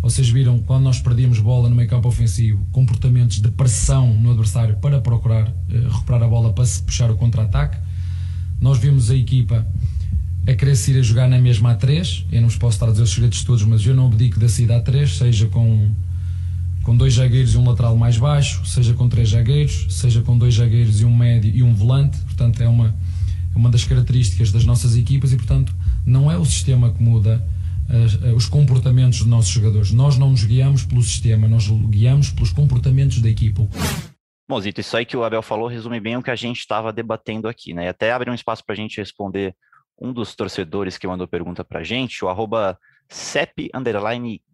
Vocês 0.00 0.28
viram 0.28 0.58
quando 0.58 0.84
nós 0.84 1.00
perdíamos 1.00 1.38
bola 1.38 1.68
no 1.68 1.74
meio 1.74 1.88
campo 1.88 2.08
ofensivo, 2.08 2.66
comportamentos 2.72 3.40
de 3.40 3.50
pressão 3.50 4.14
no 4.14 4.30
adversário 4.30 4.76
para 4.76 5.00
procurar 5.00 5.48
uh, 5.48 5.88
recuperar 5.88 6.22
a 6.22 6.28
bola 6.28 6.52
para 6.52 6.64
se 6.64 6.82
puxar 6.82 7.10
o 7.10 7.16
contra-ataque. 7.16 7.78
Nós 8.60 8.78
vimos 8.78 9.10
a 9.10 9.14
equipa 9.14 9.66
a 10.46 10.54
querer 10.54 10.76
sair 10.76 10.98
a 10.98 11.02
jogar 11.02 11.28
na 11.28 11.38
mesma 11.38 11.76
A3. 11.76 12.24
Eu 12.30 12.40
não 12.42 12.48
vos 12.48 12.58
posso 12.58 12.76
estar 12.76 12.86
a 12.86 12.90
dizer 12.90 13.02
os 13.02 13.10
segredos 13.10 13.42
todos, 13.44 13.64
mas 13.64 13.84
eu 13.86 13.94
não 13.94 14.06
abdico 14.06 14.38
da 14.38 14.48
saída 14.48 14.82
A3, 14.82 15.06
seja 15.06 15.46
com 15.46 15.90
com 16.84 16.94
dois 16.94 17.14
zagueiros 17.14 17.54
e 17.54 17.58
um 17.58 17.66
lateral 17.66 17.96
mais 17.96 18.18
baixo, 18.18 18.64
seja 18.66 18.92
com 18.92 19.08
três 19.08 19.30
zagueiros, 19.30 19.86
seja 19.88 20.20
com 20.20 20.36
dois 20.36 20.54
zagueiros 20.54 21.00
e 21.00 21.04
um 21.04 21.16
médio 21.16 21.50
e 21.52 21.62
um 21.62 21.74
volante. 21.74 22.18
Portanto, 22.18 22.62
é 22.62 22.68
uma, 22.68 22.88
é 22.88 23.58
uma 23.58 23.70
das 23.70 23.84
características 23.84 24.52
das 24.52 24.66
nossas 24.66 24.94
equipas 24.94 25.32
e, 25.32 25.36
portanto, 25.36 25.74
não 26.04 26.30
é 26.30 26.36
o 26.36 26.44
sistema 26.44 26.92
que 26.92 27.02
muda 27.02 27.42
uh, 27.88 28.34
os 28.34 28.46
comportamentos 28.46 29.20
dos 29.20 29.26
nossos 29.26 29.50
jogadores. 29.50 29.92
Nós 29.92 30.18
não 30.18 30.30
nos 30.30 30.44
guiamos 30.44 30.84
pelo 30.84 31.02
sistema, 31.02 31.48
nós 31.48 31.66
guiamos 31.88 32.30
pelos 32.30 32.52
comportamentos 32.52 33.18
da 33.20 33.30
equipa. 33.30 33.66
Bom, 34.46 34.60
Zito, 34.60 34.82
isso 34.82 34.94
aí 34.94 35.06
que 35.06 35.16
o 35.16 35.24
Abel 35.24 35.40
falou 35.40 35.66
resume 35.66 35.98
bem 35.98 36.18
o 36.18 36.22
que 36.22 36.30
a 36.30 36.36
gente 36.36 36.58
estava 36.58 36.92
debatendo 36.92 37.48
aqui, 37.48 37.72
né? 37.72 37.86
E 37.86 37.88
até 37.88 38.12
abre 38.12 38.30
um 38.30 38.34
espaço 38.34 38.62
para 38.62 38.74
a 38.74 38.76
gente 38.76 38.98
responder 38.98 39.56
um 39.98 40.12
dos 40.12 40.34
torcedores 40.34 40.98
que 40.98 41.06
mandou 41.06 41.26
pergunta 41.26 41.64
para 41.64 41.82
gente, 41.82 42.24
o 42.24 42.28
arroba 42.28 42.78
CEP 43.08 43.70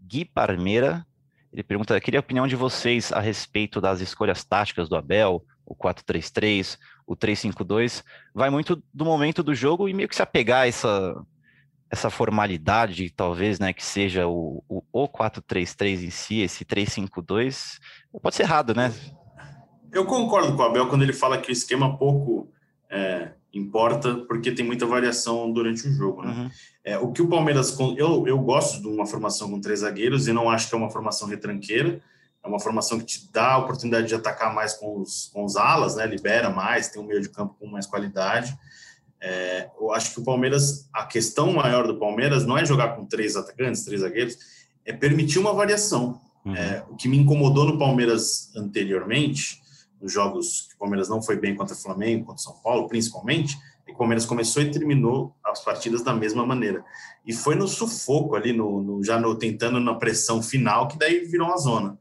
Gui 0.06 0.25
Parmeira, 0.25 1.06
ele 1.52 1.62
pergunta: 1.62 2.00
queria 2.00 2.18
a 2.18 2.23
opinião 2.23 2.47
de 2.47 2.56
vocês 2.56 3.12
a 3.12 3.20
respeito 3.20 3.80
das 3.80 4.00
escolhas 4.00 4.44
táticas 4.44 4.88
do 4.88 4.97
Abel, 4.97 5.44
o 5.64 5.75
4-3-3, 5.75 6.78
o 7.06 7.16
3-5-2. 7.16 8.04
Vai 8.35 8.50
muito 8.50 8.82
do 8.92 9.04
momento 9.04 9.42
do 9.42 9.54
jogo 9.54 9.88
e 9.88 9.94
meio 9.94 10.09
que 10.09 10.16
se 10.16 10.23
apegar 10.23 10.62
a 10.62 10.68
essa, 10.68 11.14
essa 11.90 12.11
formalidade, 12.11 13.11
talvez, 13.11 13.59
né, 13.59 13.73
que 13.73 13.85
seja 13.85 14.26
o, 14.26 14.62
o, 14.68 14.82
o 14.92 15.09
4-3-3 15.09 16.04
em 16.04 16.11
si, 16.11 16.40
esse 16.40 16.64
3-5-2, 16.64 17.78
pode 18.23 18.37
ser 18.37 18.44
errado, 18.44 18.75
né? 18.75 18.92
Eu 19.92 20.06
concordo 20.06 20.54
com 20.54 20.62
o 20.62 20.66
Abel 20.66 20.88
quando 20.88 21.02
ele 21.02 21.12
fala 21.12 21.38
que 21.38 21.50
o 21.50 21.52
esquema 21.52 21.99
pouco 21.99 22.52
é, 22.88 23.32
importa 23.52 24.14
porque 24.28 24.52
tem 24.52 24.64
muita 24.64 24.87
variação 24.87 25.52
durante 25.52 25.87
o 25.87 25.92
jogo. 25.92 26.23
Né? 26.23 26.33
Uhum. 26.33 26.50
É, 26.85 26.99
o 26.99 27.12
que 27.12 27.23
o 27.23 27.28
Palmeiras. 27.28 27.76
Eu, 27.97 28.26
eu 28.26 28.38
gosto 28.38 28.80
de 28.80 28.88
uma 28.88 29.07
formação 29.07 29.50
com 29.50 29.61
três 29.61 29.80
zagueiros 29.80 30.28
e 30.28 30.33
não 30.33 30.49
acho 30.49 30.69
que 30.69 30.75
é 30.75 30.78
uma 30.78 30.90
formação 30.90 31.28
retranqueira. 31.28 32.00
É 32.42 32.49
uma 32.49 32.59
formação 32.59 32.99
que 32.99 33.04
te 33.04 33.28
dá 33.33 33.52
a 33.52 33.59
oportunidade 33.59 34.09
de 34.09 34.14
atacar 34.14 34.54
mais 34.54 34.73
com 34.73 35.00
os, 35.00 35.30
com 35.33 35.45
os 35.45 35.57
alas, 35.57 35.97
né? 35.97 36.07
libera 36.07 36.49
mais, 36.49 36.88
tem 36.88 37.00
um 37.00 37.07
meio 37.07 37.21
de 37.21 37.28
campo 37.28 37.54
com 37.59 37.66
mais 37.66 37.87
qualidade. 37.87 38.57
É, 39.21 39.69
eu 39.78 39.92
acho 39.92 40.14
que 40.14 40.21
o 40.21 40.25
Palmeiras, 40.25 40.88
a 40.92 41.04
questão 41.04 41.52
maior 41.52 41.87
do 41.87 41.99
Palmeiras 41.99 42.47
não 42.47 42.57
é 42.57 42.64
jogar 42.64 42.97
com 42.97 43.04
três 43.04 43.37
atacantes, 43.37 43.85
três 43.85 44.00
zagueiros, 44.00 44.38
é 44.87 44.92
permitir 44.92 45.38
uma 45.38 45.52
variação. 45.52 46.19
Uhum. 46.42 46.57
É, 46.57 46.83
o 46.88 46.97
que 46.97 47.07
me 47.07 47.19
incomodou 47.19 47.66
no 47.66 47.78
Palmeiras 47.78 48.50
anteriormente 48.57 49.61
nos 50.00 50.11
jogos 50.11 50.69
Palmeiras 50.80 51.08
não 51.08 51.22
foi 51.22 51.37
bem 51.37 51.54
contra 51.54 51.75
o 51.75 51.78
Flamengo, 51.78 52.25
contra 52.25 52.40
o 52.40 52.42
São 52.42 52.54
Paulo, 52.54 52.88
principalmente, 52.88 53.56
e 53.87 53.92
o 53.92 53.96
Palmeiras 53.96 54.25
começou 54.25 54.62
e 54.62 54.70
terminou 54.70 55.37
as 55.44 55.62
partidas 55.62 56.02
da 56.02 56.14
mesma 56.14 56.44
maneira. 56.46 56.82
E 57.25 57.32
foi 57.34 57.54
no 57.54 57.68
sufoco 57.68 58.34
ali, 58.34 58.52
no, 58.52 58.82
no, 58.82 59.04
já 59.04 59.20
no 59.20 59.34
tentando 59.37 59.78
na 59.78 59.94
pressão 59.94 60.42
final, 60.42 60.88
que 60.88 60.99
daí 60.99 61.26
virou 61.26 61.49
uma 61.49 61.58
zona. 61.58 61.99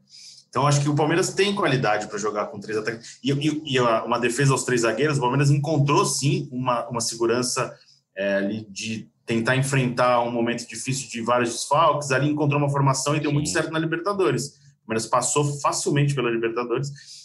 Então, 0.48 0.66
acho 0.66 0.80
que 0.80 0.88
o 0.88 0.94
Palmeiras 0.96 1.32
tem 1.32 1.54
qualidade 1.54 2.08
para 2.08 2.18
jogar 2.18 2.46
com 2.46 2.58
três 2.58 2.76
ataques. 2.76 3.18
E, 3.22 3.30
e, 3.30 3.76
e, 3.76 3.80
uma 3.80 4.18
defesa 4.18 4.52
aos 4.52 4.64
três 4.64 4.80
zagueiros, 4.80 5.18
o 5.18 5.20
Palmeiras 5.20 5.50
encontrou 5.50 6.04
sim 6.04 6.48
uma, 6.50 6.88
uma 6.88 7.00
segurança 7.00 7.72
é, 8.16 8.36
ali 8.36 8.66
de 8.68 9.08
tentar 9.24 9.54
enfrentar 9.56 10.20
um 10.22 10.32
momento 10.32 10.66
difícil 10.66 11.08
de 11.08 11.20
vários 11.20 11.50
desfalques. 11.50 12.10
Ali 12.10 12.28
encontrou 12.28 12.58
uma 12.58 12.70
formação 12.70 13.14
e 13.14 13.20
deu 13.20 13.32
muito 13.32 13.48
certo 13.48 13.70
na 13.70 13.78
Libertadores. 13.78 14.58
O 14.82 14.86
Palmeiras 14.86 15.06
passou 15.06 15.44
facilmente 15.60 16.16
pela 16.16 16.30
Libertadores 16.30 17.19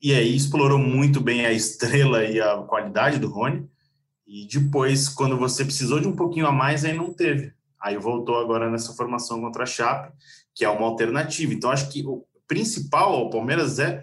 e 0.00 0.12
aí 0.12 0.36
explorou 0.36 0.78
muito 0.78 1.20
bem 1.20 1.46
a 1.46 1.52
estrela 1.52 2.24
e 2.24 2.40
a 2.40 2.58
qualidade 2.58 3.18
do 3.18 3.28
Rony. 3.28 3.68
E 4.26 4.46
depois, 4.46 5.08
quando 5.08 5.36
você 5.36 5.64
precisou 5.64 6.00
de 6.00 6.08
um 6.08 6.16
pouquinho 6.16 6.46
a 6.46 6.52
mais, 6.52 6.84
aí 6.84 6.92
não 6.92 7.12
teve. 7.12 7.52
Aí 7.80 7.96
voltou 7.96 8.38
agora 8.38 8.70
nessa 8.70 8.92
formação 8.92 9.40
contra 9.40 9.62
a 9.62 9.66
Chape, 9.66 10.12
que 10.54 10.64
é 10.64 10.68
uma 10.68 10.86
alternativa. 10.86 11.54
Então, 11.54 11.70
acho 11.70 11.88
que 11.90 12.04
o 12.04 12.24
principal 12.46 13.14
ao 13.14 13.30
Palmeiras 13.30 13.78
é 13.78 14.02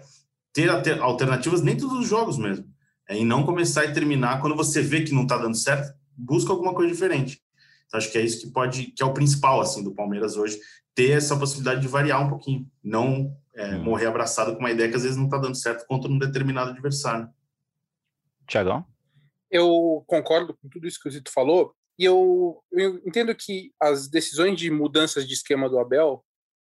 ter 0.52 0.70
alternativas 1.00 1.60
dentro 1.60 1.88
dos 1.88 2.08
jogos 2.08 2.38
mesmo. 2.38 2.66
É, 3.08 3.18
e 3.18 3.24
não 3.24 3.44
começar 3.44 3.84
e 3.84 3.92
terminar 3.92 4.40
quando 4.40 4.56
você 4.56 4.80
vê 4.80 5.02
que 5.02 5.12
não 5.12 5.24
está 5.24 5.36
dando 5.36 5.56
certo, 5.56 5.92
busca 6.16 6.52
alguma 6.52 6.72
coisa 6.72 6.92
diferente. 6.92 7.42
Então, 7.86 7.98
acho 7.98 8.10
que 8.10 8.16
é 8.16 8.22
isso 8.22 8.40
que 8.40 8.50
pode, 8.50 8.86
que 8.92 9.02
é 9.02 9.06
o 9.06 9.12
principal 9.12 9.60
assim 9.60 9.82
do 9.82 9.94
Palmeiras 9.94 10.36
hoje, 10.36 10.58
ter 10.94 11.10
essa 11.10 11.36
possibilidade 11.36 11.82
de 11.82 11.88
variar 11.88 12.24
um 12.24 12.30
pouquinho, 12.30 12.66
não 12.82 13.36
é, 13.54 13.76
hum. 13.76 13.84
morrer 13.84 14.06
abraçado 14.06 14.54
com 14.54 14.60
uma 14.60 14.70
ideia 14.70 14.88
que 14.88 14.96
às 14.96 15.02
vezes 15.02 15.16
não 15.16 15.26
está 15.26 15.38
dando 15.38 15.56
certo 15.56 15.86
contra 15.86 16.10
um 16.10 16.18
determinado 16.18 16.70
adversário. 16.70 17.28
Tiagão? 18.46 18.84
Eu 19.50 20.04
concordo 20.06 20.54
com 20.54 20.68
tudo 20.68 20.86
isso 20.86 21.00
que 21.00 21.08
o 21.08 21.12
Zito 21.12 21.30
falou, 21.30 21.74
e 21.98 22.04
eu, 22.04 22.62
eu 22.72 22.96
entendo 23.06 23.34
que 23.34 23.72
as 23.80 24.08
decisões 24.08 24.58
de 24.58 24.70
mudanças 24.70 25.26
de 25.26 25.34
esquema 25.34 25.68
do 25.68 25.78
Abel 25.78 26.24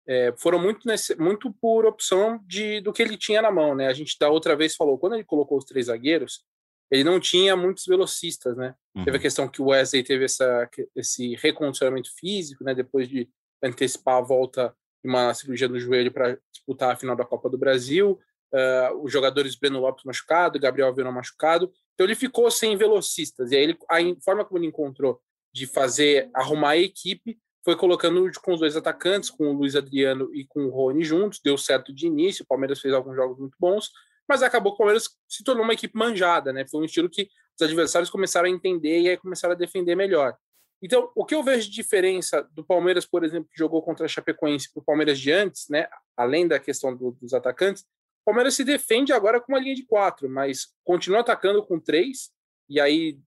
é, 0.07 0.33
foram 0.37 0.59
muito, 0.59 0.87
nesse, 0.87 1.15
muito 1.15 1.53
por 1.53 1.85
opção 1.85 2.39
de, 2.47 2.81
do 2.81 2.91
que 2.91 3.03
ele 3.03 3.17
tinha 3.17 3.41
na 3.41 3.51
mão, 3.51 3.75
né? 3.75 3.87
A 3.87 3.93
gente 3.93 4.17
da 4.19 4.29
outra 4.29 4.55
vez 4.55 4.75
falou, 4.75 4.97
quando 4.97 5.13
ele 5.13 5.23
colocou 5.23 5.57
os 5.57 5.65
três 5.65 5.85
zagueiros, 5.85 6.43
ele 6.89 7.03
não 7.03 7.19
tinha 7.19 7.55
muitos 7.55 7.85
velocistas, 7.85 8.57
né? 8.57 8.75
Uhum. 8.95 9.05
Teve 9.05 9.17
a 9.17 9.21
questão 9.21 9.47
que 9.47 9.61
o 9.61 9.67
Wesley 9.67 10.03
teve 10.03 10.25
essa, 10.25 10.69
esse 10.95 11.35
recondicionamento 11.35 12.09
físico, 12.15 12.63
né? 12.63 12.73
Depois 12.73 13.07
de 13.07 13.29
antecipar 13.63 14.17
a 14.17 14.21
volta 14.21 14.75
uma 15.03 15.33
cirurgia 15.33 15.67
no 15.67 15.79
joelho 15.79 16.11
para 16.11 16.37
disputar 16.51 16.91
a 16.91 16.95
final 16.95 17.15
da 17.15 17.25
Copa 17.25 17.49
do 17.49 17.57
Brasil. 17.57 18.19
Uh, 18.53 19.03
os 19.03 19.11
jogadores 19.11 19.55
Breno 19.55 19.79
Lopes 19.79 20.03
machucado, 20.03 20.59
Gabriel 20.59 20.93
Viana 20.93 21.11
machucado. 21.11 21.71
Então 21.93 22.05
ele 22.05 22.15
ficou 22.15 22.49
sem 22.51 22.75
velocistas. 22.75 23.51
E 23.51 23.55
aí 23.55 23.63
ele, 23.63 23.77
a 23.89 24.23
forma 24.23 24.43
como 24.45 24.59
ele 24.59 24.67
encontrou 24.67 25.19
de 25.53 25.65
fazer, 25.65 26.29
arrumar 26.33 26.71
a 26.71 26.77
equipe, 26.77 27.37
foi 27.63 27.75
colocando 27.75 28.29
com 28.41 28.53
os 28.53 28.59
dois 28.59 28.75
atacantes, 28.75 29.29
com 29.29 29.45
o 29.45 29.53
Luiz 29.53 29.75
Adriano 29.75 30.33
e 30.33 30.45
com 30.45 30.65
o 30.65 30.69
Rony 30.69 31.03
juntos. 31.03 31.39
Deu 31.43 31.57
certo 31.57 31.93
de 31.93 32.07
início, 32.07 32.43
o 32.43 32.47
Palmeiras 32.47 32.79
fez 32.79 32.93
alguns 32.93 33.15
jogos 33.15 33.37
muito 33.37 33.55
bons, 33.59 33.89
mas 34.27 34.41
acabou 34.41 34.71
que 34.71 34.75
o 34.75 34.77
Palmeiras 34.79 35.09
se 35.27 35.43
tornou 35.43 35.63
uma 35.63 35.73
equipe 35.73 35.97
manjada, 35.97 36.51
né? 36.51 36.65
Foi 36.67 36.81
um 36.81 36.85
estilo 36.85 37.09
que 37.09 37.29
os 37.59 37.65
adversários 37.65 38.09
começaram 38.09 38.47
a 38.47 38.49
entender 38.49 39.01
e 39.01 39.09
aí 39.09 39.17
começaram 39.17 39.53
a 39.53 39.57
defender 39.57 39.95
melhor. 39.95 40.35
Então, 40.81 41.11
o 41.15 41.25
que 41.25 41.35
eu 41.35 41.43
vejo 41.43 41.69
de 41.69 41.75
diferença 41.75 42.41
do 42.53 42.63
Palmeiras, 42.63 43.05
por 43.05 43.23
exemplo, 43.23 43.49
que 43.51 43.57
jogou 43.57 43.81
contra 43.83 44.05
a 44.05 44.09
Chapecoense 44.09 44.71
para 44.73 44.81
o 44.81 44.83
Palmeiras 44.83 45.19
de 45.19 45.31
antes, 45.31 45.69
né, 45.69 45.87
além 46.17 46.47
da 46.47 46.59
questão 46.59 46.95
do, 46.95 47.11
dos 47.11 47.33
atacantes, 47.33 47.83
o 47.83 48.25
Palmeiras 48.25 48.55
se 48.55 48.63
defende 48.63 49.13
agora 49.13 49.39
com 49.39 49.51
uma 49.51 49.59
linha 49.59 49.75
de 49.75 49.85
quatro, 49.85 50.29
mas 50.29 50.73
continua 50.83 51.19
atacando 51.19 51.63
com 51.63 51.79
três, 51.79 52.31
e 52.67 52.79
aí 52.79 53.19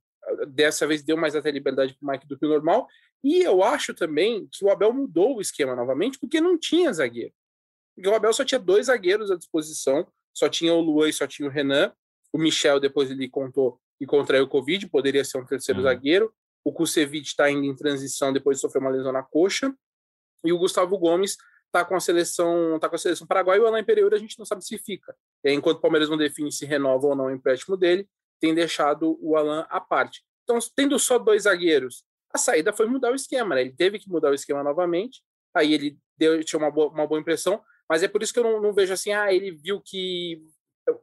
dessa 0.49 0.87
vez 0.87 1.03
deu 1.03 1.17
mais 1.17 1.37
até 1.37 1.51
liberdade 1.51 1.95
para 1.95 2.09
o 2.09 2.11
Mike 2.11 2.27
do 2.27 2.39
que 2.39 2.47
o 2.47 2.49
normal. 2.49 2.89
E 3.23 3.43
eu 3.43 3.63
acho 3.63 3.95
também 3.95 4.49
que 4.51 4.65
o 4.65 4.71
Abel 4.71 4.93
mudou 4.93 5.37
o 5.37 5.41
esquema 5.41 5.75
novamente, 5.75 6.19
porque 6.19 6.41
não 6.41 6.59
tinha 6.59 6.93
zagueiro. 6.93 7.33
Porque 7.95 8.09
o 8.09 8.15
Abel 8.15 8.33
só 8.33 8.45
tinha 8.45 8.59
dois 8.59 8.87
zagueiros 8.87 9.31
à 9.31 9.37
disposição, 9.37 10.07
só 10.33 10.49
tinha 10.49 10.75
o 10.75 10.81
Luan 10.81 11.09
e 11.09 11.13
só 11.13 11.27
tinha 11.27 11.49
o 11.49 11.53
Renan. 11.53 11.93
O 12.33 12.39
Michel, 12.39 12.81
depois 12.81 13.11
ele 13.11 13.29
contou 13.29 13.81
e 14.01 14.07
contraiu 14.07 14.45
o 14.45 14.49
Covid, 14.49 14.89
poderia 14.89 15.25
ser 15.25 15.39
um 15.39 15.47
terceiro 15.47 15.81
uhum. 15.81 15.85
zagueiro. 15.85 16.35
O 16.65 16.73
Kusevich 16.73 17.29
está 17.29 17.45
ainda 17.45 17.67
em 17.67 17.77
transição 17.77 18.33
depois 18.33 18.57
de 18.57 18.63
sofrer 18.63 18.81
uma 18.81 18.91
lesão 18.91 19.13
na 19.13 19.23
coxa. 19.23 19.73
E 20.43 20.53
o 20.53 20.59
Gustavo 20.59 20.99
Gomes 20.99 21.37
está 21.67 21.85
com 21.85 21.97
a 21.97 22.01
seleção 22.01 22.79
tá 22.79 22.89
com 22.89 22.95
a 22.95 22.99
seleção 22.99 23.27
paraguaia 23.27 23.59
e 23.59 23.63
o 23.63 23.67
Alain 23.67 23.85
Pereira 23.85 24.15
a 24.17 24.19
gente 24.19 24.39
não 24.39 24.47
sabe 24.47 24.65
se 24.65 24.79
fica. 24.79 25.15
E 25.43 25.49
aí, 25.49 25.55
enquanto 25.55 25.79
o 25.79 25.81
Palmeiras 25.81 26.09
não 26.09 26.17
define 26.17 26.51
se 26.51 26.65
renova 26.65 27.07
ou 27.09 27.17
não 27.17 27.27
o 27.27 27.31
empréstimo 27.31 27.77
dele, 27.77 28.09
tem 28.41 28.55
deixado 28.55 29.19
o 29.21 29.37
Alain 29.37 29.65
à 29.69 29.81
parte. 29.81 30.23
Então, 30.45 30.59
tendo 30.75 30.99
só 30.99 31.19
dois 31.19 31.43
zagueiros, 31.43 32.05
a 32.33 32.39
saída 32.39 32.73
foi 32.73 32.87
mudar 32.87 33.11
o 33.11 33.15
esquema, 33.15 33.55
né? 33.55 33.63
Ele 33.63 33.73
teve 33.73 33.99
que 33.99 34.09
mudar 34.09 34.31
o 34.31 34.35
esquema 34.35 34.63
novamente, 34.63 35.23
aí 35.55 35.73
ele 35.73 35.99
deu, 36.17 36.43
tinha 36.45 36.59
uma 36.59 36.71
boa, 36.71 36.89
uma 36.91 37.07
boa 37.07 37.21
impressão, 37.21 37.63
mas 37.89 38.03
é 38.03 38.09
por 38.09 38.23
isso 38.23 38.33
que 38.33 38.39
eu 38.39 38.45
não, 38.45 38.61
não 38.61 38.73
vejo 38.73 38.93
assim, 38.93 39.13
ah, 39.13 39.33
ele 39.33 39.51
viu 39.51 39.81
que 39.81 40.43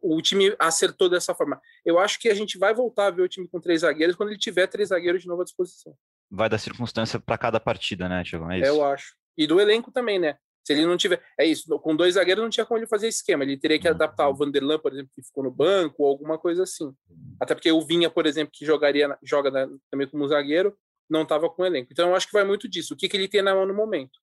o 0.02 0.22
time 0.22 0.56
acertou 0.60 1.10
dessa 1.10 1.34
forma. 1.34 1.60
Eu 1.86 1.98
acho 2.00 2.20
que 2.20 2.30
a 2.30 2.34
gente 2.34 2.58
vai 2.58 2.74
voltar 2.74 3.08
a 3.08 3.12
ver 3.12 3.22
o 3.24 3.28
time 3.28 3.48
com 3.48 3.60
três 3.60 3.82
zagueiros 3.82 4.16
quando 4.16 4.30
ele 4.30 4.38
tiver 4.40 4.68
três 4.68 4.90
zagueiros 4.90 5.22
de 5.22 5.28
novo 5.28 5.42
à 5.42 5.46
disposição. 5.46 5.96
vai 6.30 6.48
da 6.50 6.58
circunstância 6.58 7.20
para 7.20 7.38
cada 7.38 7.60
partida, 7.60 8.08
né, 8.08 8.24
Tiago? 8.24 8.52
É 8.52 8.68
Eu 8.68 8.84
acho. 8.84 9.16
E 9.38 9.48
do 9.48 9.60
elenco 9.60 9.92
também, 9.92 10.20
né? 10.20 10.38
Se 10.64 10.74
ele 10.74 10.86
não 10.86 10.96
tiver. 10.96 11.20
É 11.40 11.46
isso, 11.46 11.68
com 11.80 11.96
dois 11.96 12.14
zagueiros 12.14 12.44
não 12.44 12.50
tinha 12.50 12.66
como 12.66 12.78
ele 12.80 12.86
fazer 12.86 13.08
esquema. 13.08 13.44
Ele 13.44 13.58
teria 13.58 13.80
que 13.80 13.88
Uhum. 13.88 13.96
adaptar 13.96 14.30
o 14.30 14.36
Vanderlan, 14.36 14.78
por 14.78 14.94
exemplo, 14.94 15.10
que 15.16 15.24
ficou 15.24 15.44
no 15.44 15.50
banco, 15.50 16.04
ou 16.04 16.10
alguma 16.10 16.38
coisa 16.38 16.64
assim. 16.64 16.94
Até 17.40 17.56
porque 17.56 17.72
o 17.72 17.82
Vinha, 17.84 18.10
por 18.12 18.28
exemplo, 18.28 18.52
que 18.54 18.64
jogaria, 18.66 19.18
joga 19.24 19.52
também 19.90 20.08
como 20.08 20.28
zagueiro, 20.28 20.78
não 21.10 21.24
estava 21.24 21.50
com 21.50 21.64
o 21.64 21.66
elenco. 21.66 21.90
Então 21.92 22.10
eu 22.10 22.16
acho 22.16 22.28
que 22.28 22.34
vai 22.34 22.44
muito 22.44 22.70
disso. 22.70 22.94
O 22.94 22.98
que, 22.98 23.10
que 23.10 23.18
ele 23.18 23.28
tem 23.28 23.42
na 23.42 23.56
mão 23.56 23.66
no 23.66 23.74
momento. 23.74 24.20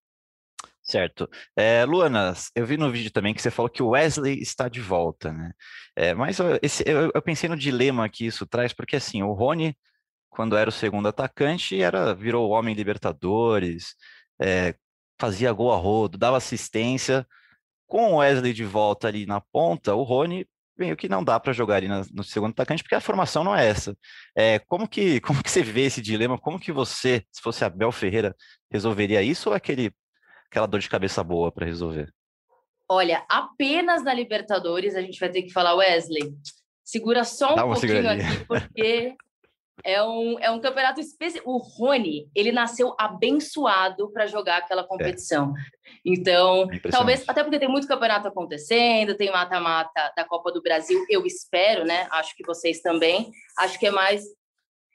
Certo. 0.91 1.29
É, 1.55 1.85
Luana, 1.85 2.33
eu 2.55 2.65
vi 2.65 2.79
no 2.79 2.91
vídeo 2.91 3.11
também 3.13 3.35
que 3.35 3.43
você 3.43 3.51
falou 3.51 3.69
que 3.69 3.83
o 3.83 3.91
Wesley 3.91 4.41
está 4.41 4.69
de 4.69 4.81
volta, 4.81 5.31
né? 5.33 5.53
É, 5.95 6.15
mas 6.15 6.39
eu, 6.39 6.59
esse- 6.63 6.83
eu- 6.87 7.11
eu 7.15 7.21
pensei 7.23 7.47
no 7.49 7.57
dilema 7.57 8.09
que 8.09 8.25
isso 8.25 8.47
traz, 8.47 8.73
porque 8.73 8.97
assim, 8.97 9.23
o 9.23 9.33
Rony, 9.35 9.77
quando 10.31 10.57
era 10.57 10.71
o 10.71 10.73
segundo 10.73 11.09
atacante, 11.09 11.81
era, 11.83 12.15
virou 12.15 12.51
homem 12.51 12.75
Libertadores, 12.75 13.95
é, 14.41 14.75
fazia 15.21 15.53
gol 15.53 15.73
a 15.73 15.77
rodo, 15.77 16.19
dava 16.19 16.37
assistência. 16.39 17.27
Com 17.87 18.13
o 18.15 18.17
Wesley 18.19 18.53
de 18.53 18.65
volta 18.65 19.09
ali 19.09 19.25
na 19.27 19.41
ponta, 19.41 19.95
o 19.95 20.03
Rony 20.03 20.47
meio 20.79 20.97
que 20.97 21.09
não 21.09 21.25
dá 21.25 21.41
para 21.41 21.53
jogar 21.53 21.77
ali 21.77 21.89
na- 21.89 22.05
no 22.13 22.23
segundo 22.23 22.53
atacante, 22.53 22.83
porque 22.83 22.95
a 22.95 23.01
formação 23.01 23.43
não 23.45 23.57
é 23.57 23.67
essa. 23.69 23.97
É, 24.37 24.59
como 24.61 24.87
que, 24.89 25.21
como 25.43 25.43
que 25.43 25.51
você 25.51 25.63
vê 25.63 25.83
esse 25.87 26.03
dilema? 26.03 26.39
Como 26.39 26.61
que 26.61 26.71
você, 26.73 27.25
se 27.33 27.41
fosse 27.43 27.65
Abel 27.65 27.91
Ferreira, 27.93 28.35
resolveria 28.71 29.23
isso 29.23 29.49
ou 29.51 29.55
aquele 29.57 29.91
aquela 30.51 30.67
dor 30.67 30.81
de 30.81 30.89
cabeça 30.89 31.23
boa 31.23 31.53
para 31.53 31.67
resolver. 31.67 32.13
Olha, 32.89 33.25
apenas 33.29 34.03
na 34.03 34.15
Libertadores 34.15 34.97
a 34.97 35.03
gente 35.03 35.21
vai 35.21 35.29
ter 35.29 35.43
que 35.43 35.53
falar, 35.53 35.75
Wesley, 35.75 36.35
segura 36.83 37.23
só 37.23 37.55
um 37.55 37.75
pouquinho 37.75 38.09
aqui, 38.09 38.45
porque 38.49 39.15
é 39.85 40.03
um, 40.03 40.39
é 40.39 40.51
um 40.51 40.61
campeonato 40.61 41.01
especial. 41.01 41.45
O 41.47 41.59
Rony, 41.59 42.29
ele 42.35 42.51
nasceu 42.51 42.95
abençoado 42.99 44.11
para 44.11 44.27
jogar 44.27 44.59
aquela 44.59 44.85
competição. 44.85 45.53
Então, 46.05 46.69
É 46.73 46.89
talvez, 46.89 47.25
até 47.29 47.43
porque 47.43 47.59
tem 47.59 47.69
muito 47.69 47.87
campeonato 47.87 48.29
acontecendo, 48.29 49.17
tem 49.17 49.31
mata-mata 49.31 50.13
da 50.17 50.25
Copa 50.25 50.51
do 50.51 50.63
Brasil, 50.63 51.05
eu 51.11 51.25
espero, 51.27 51.85
né? 51.85 52.09
Acho 52.11 52.35
que 52.35 52.45
vocês 52.45 52.81
também. 52.81 53.31
Acho 53.59 53.79
que 53.79 53.87
é 53.87 53.91
mais. 53.91 54.25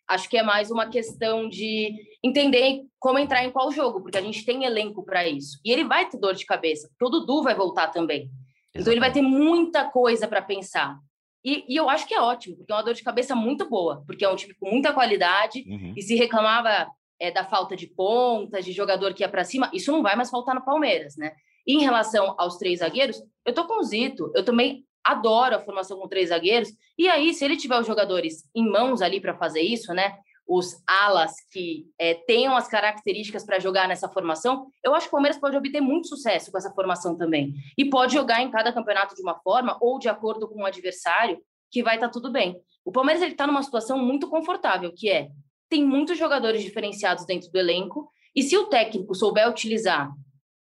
Acho 0.08 0.30
que 0.30 0.38
é 0.38 0.44
mais 0.44 0.70
uma 0.70 0.90
questão 0.90 1.48
de 1.48 1.94
entender 2.24 2.82
como 3.00 3.20
entrar 3.20 3.44
em 3.44 3.52
qual 3.52 3.72
jogo, 3.72 4.02
porque 4.02 4.18
a 4.18 4.22
gente 4.22 4.46
tem 4.46 4.66
elenco 4.66 5.04
para 5.04 5.28
isso. 5.28 5.60
E 5.64 5.72
ele 5.72 5.84
vai 5.84 6.08
ter 6.08 6.18
dor 6.18 6.36
de 6.36 6.46
cabeça, 6.46 6.90
porque 6.90 7.06
o 7.06 7.20
Dudu 7.20 7.44
vai 7.44 7.56
voltar 7.56 7.88
também. 7.88 8.30
Então 8.76 8.92
ele 8.92 9.00
vai 9.00 9.12
ter 9.12 9.22
muita 9.22 9.90
coisa 9.90 10.28
para 10.28 10.42
pensar. 10.42 10.98
E, 11.46 11.66
e 11.68 11.76
eu 11.76 11.90
acho 11.90 12.08
que 12.08 12.14
é 12.14 12.22
ótimo, 12.22 12.56
porque 12.58 12.72
é 12.72 12.76
uma 12.76 12.84
dor 12.84 12.94
de 12.94 13.04
cabeça 13.04 13.36
muito 13.36 13.70
boa, 13.70 14.04
porque 14.08 14.24
é 14.24 14.30
um 14.30 14.36
time 14.36 14.54
com 14.56 14.70
muita 14.70 14.94
qualidade. 14.94 15.64
Uhum. 15.68 15.94
E 15.96 16.02
se 16.02 16.16
reclamava 16.16 16.88
é, 17.20 17.32
da 17.32 17.44
falta 17.44 17.76
de 17.76 17.88
pontas, 17.88 18.66
de 18.66 18.72
jogador 18.72 19.14
que 19.14 19.24
ia 19.24 19.30
para 19.30 19.44
cima, 19.44 19.70
isso 19.74 19.92
não 19.92 20.02
vai 20.02 20.16
mais 20.16 20.30
faltar 20.30 20.56
no 20.56 20.64
Palmeiras, 20.64 21.16
né? 21.18 21.34
Em 21.68 21.80
relação 21.80 22.36
aos 22.38 22.58
três 22.58 22.80
zagueiros, 22.80 23.22
eu 23.46 23.54
tô 23.54 23.66
com 23.66 23.80
o 23.80 23.84
Zito, 23.84 24.32
eu 24.36 24.44
também 24.44 24.86
adoro 25.04 25.56
a 25.56 25.60
formação 25.60 26.00
com 26.00 26.08
três 26.08 26.30
zagueiros. 26.30 26.70
E 26.98 27.10
aí, 27.10 27.34
se 27.34 27.44
ele 27.44 27.58
tiver 27.58 27.80
os 27.80 27.88
jogadores 27.88 28.48
em 28.56 28.68
mãos 28.68 29.02
ali 29.02 29.20
para 29.20 29.36
fazer 29.36 29.62
isso, 29.62 29.94
né? 29.94 30.16
Os 30.48 30.82
alas 30.86 31.36
que 31.52 31.86
é, 31.98 32.14
tenham 32.14 32.56
as 32.56 32.68
características 32.68 33.46
para 33.46 33.60
jogar 33.60 33.88
nessa 33.88 34.10
formação, 34.10 34.68
eu 34.84 34.94
acho 34.94 35.06
que 35.06 35.10
o 35.10 35.18
Palmeiras 35.18 35.40
pode 35.40 35.56
obter 35.56 35.82
muito 35.82 36.08
sucesso 36.08 36.52
com 36.52 36.58
essa 36.58 36.72
formação 36.72 37.18
também. 37.18 37.54
E 37.78 37.86
pode 37.86 38.14
jogar 38.14 38.42
em 38.42 38.52
cada 38.52 38.72
campeonato 38.72 39.16
de 39.16 39.22
uma 39.22 39.36
forma 39.40 39.78
ou 39.80 40.00
de 40.00 40.10
acordo 40.10 40.48
com 40.48 40.62
o 40.62 40.66
adversário, 40.66 41.40
que 41.72 41.82
vai 41.82 41.96
estar 41.96 42.10
tudo 42.10 42.32
bem. 42.32 42.60
O 42.86 42.92
Palmeiras 42.92 43.24
está 43.24 43.48
numa 43.48 43.64
situação 43.64 43.98
muito 43.98 44.30
confortável, 44.30 44.92
que 44.94 45.10
é 45.10 45.30
tem 45.70 45.84
muitos 45.84 46.18
jogadores 46.20 46.62
diferenciados 46.62 47.26
dentro 47.26 47.50
do 47.50 47.58
elenco, 47.58 48.08
e 48.36 48.44
se 48.44 48.56
o 48.58 48.68
técnico 48.68 49.16
souber 49.16 49.50
utilizar 49.50 50.12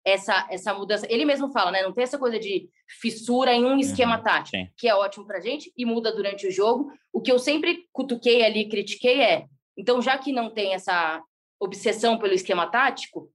essa, 0.07 0.47
essa 0.51 0.73
mudança, 0.73 1.05
ele 1.11 1.25
mesmo 1.25 1.51
fala, 1.51 1.73
né? 1.73 1.83
Não 1.83 1.93
tem 1.93 2.05
essa 2.05 2.17
coisa 2.17 2.39
de 2.39 2.71
fissura 3.01 3.53
em 3.53 3.65
um 3.65 3.77
esquema 3.79 4.19
Uhum, 4.19 4.23
tático, 4.23 4.57
sim. 4.57 4.69
que 4.77 4.89
é 4.89 4.95
ótimo 4.95 5.27
pra 5.27 5.41
gente 5.41 5.73
e 5.77 5.85
muda 5.85 6.15
durante 6.15 6.47
o 6.47 6.51
jogo. 6.53 6.93
O 7.13 7.21
que 7.21 7.33
eu 7.33 7.41
sempre 7.41 7.89
cutuquei 7.93 8.45
ali, 8.45 8.69
critiquei 8.69 9.21
é, 9.21 9.47
então 9.77 10.01
já 10.01 10.17
que 10.17 10.33
não 10.33 10.49
tem 10.49 10.75
essa 10.75 11.21
obsessão 11.61 12.19
pelo 12.19 12.35
esquema 12.35 12.67
tático, 12.71 13.29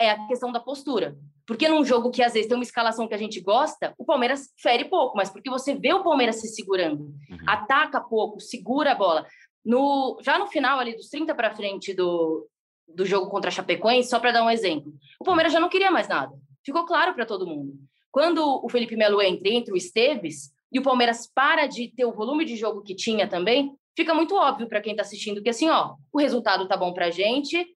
é 0.00 0.10
a 0.10 0.26
questão 0.26 0.50
da 0.50 0.58
postura. 0.58 1.16
Porque 1.46 1.68
num 1.68 1.84
jogo 1.84 2.10
que 2.10 2.22
às 2.22 2.32
vezes 2.32 2.48
tem 2.48 2.56
uma 2.56 2.64
escalação 2.64 3.06
que 3.06 3.14
a 3.14 3.18
gente 3.18 3.40
gosta, 3.40 3.94
o 3.96 4.04
Palmeiras 4.04 4.48
fere 4.60 4.86
pouco, 4.86 5.16
mas 5.16 5.30
porque 5.30 5.48
você 5.50 5.74
vê 5.74 5.92
o 5.92 6.02
Palmeiras 6.02 6.40
se 6.40 6.48
segurando, 6.48 7.04
Uhum. 7.30 7.36
ataca 7.46 8.00
pouco, 8.00 8.40
segura 8.40 8.92
a 8.92 8.94
bola. 8.96 9.24
No, 9.64 10.18
já 10.20 10.36
no 10.38 10.48
final 10.48 10.80
ali 10.80 10.96
dos 10.96 11.08
30 11.08 11.32
para 11.36 11.54
frente 11.54 11.94
do, 11.94 12.48
do 12.94 13.04
jogo 13.04 13.30
contra 13.30 13.48
a 13.48 13.52
Chapecoense, 13.52 14.08
só 14.08 14.18
para 14.18 14.32
dar 14.32 14.44
um 14.44 14.50
exemplo, 14.50 14.92
o 15.20 15.24
Palmeiras 15.24 15.52
já 15.52 15.60
não 15.60 15.68
queria 15.68 15.90
mais 15.90 16.08
nada. 16.08 16.32
Ficou 16.64 16.84
claro 16.84 17.14
para 17.14 17.26
todo 17.26 17.46
mundo. 17.46 17.74
Quando 18.10 18.64
o 18.64 18.68
Felipe 18.68 18.96
Melo 18.96 19.22
entra 19.22 19.48
entre 19.48 19.72
o 19.72 19.76
Esteves 19.76 20.52
e 20.70 20.78
o 20.78 20.82
Palmeiras 20.82 21.26
para 21.26 21.66
de 21.66 21.88
ter 21.88 22.04
o 22.04 22.12
volume 22.12 22.44
de 22.44 22.56
jogo 22.56 22.82
que 22.82 22.94
tinha 22.94 23.26
também, 23.26 23.74
fica 23.96 24.14
muito 24.14 24.34
óbvio 24.34 24.68
para 24.68 24.80
quem 24.80 24.92
está 24.92 25.02
assistindo 25.02 25.42
que 25.42 25.50
assim, 25.50 25.68
ó, 25.68 25.94
o 26.12 26.18
resultado 26.18 26.68
tá 26.68 26.76
bom 26.76 26.92
para 26.92 27.06
a 27.06 27.10
gente, 27.10 27.66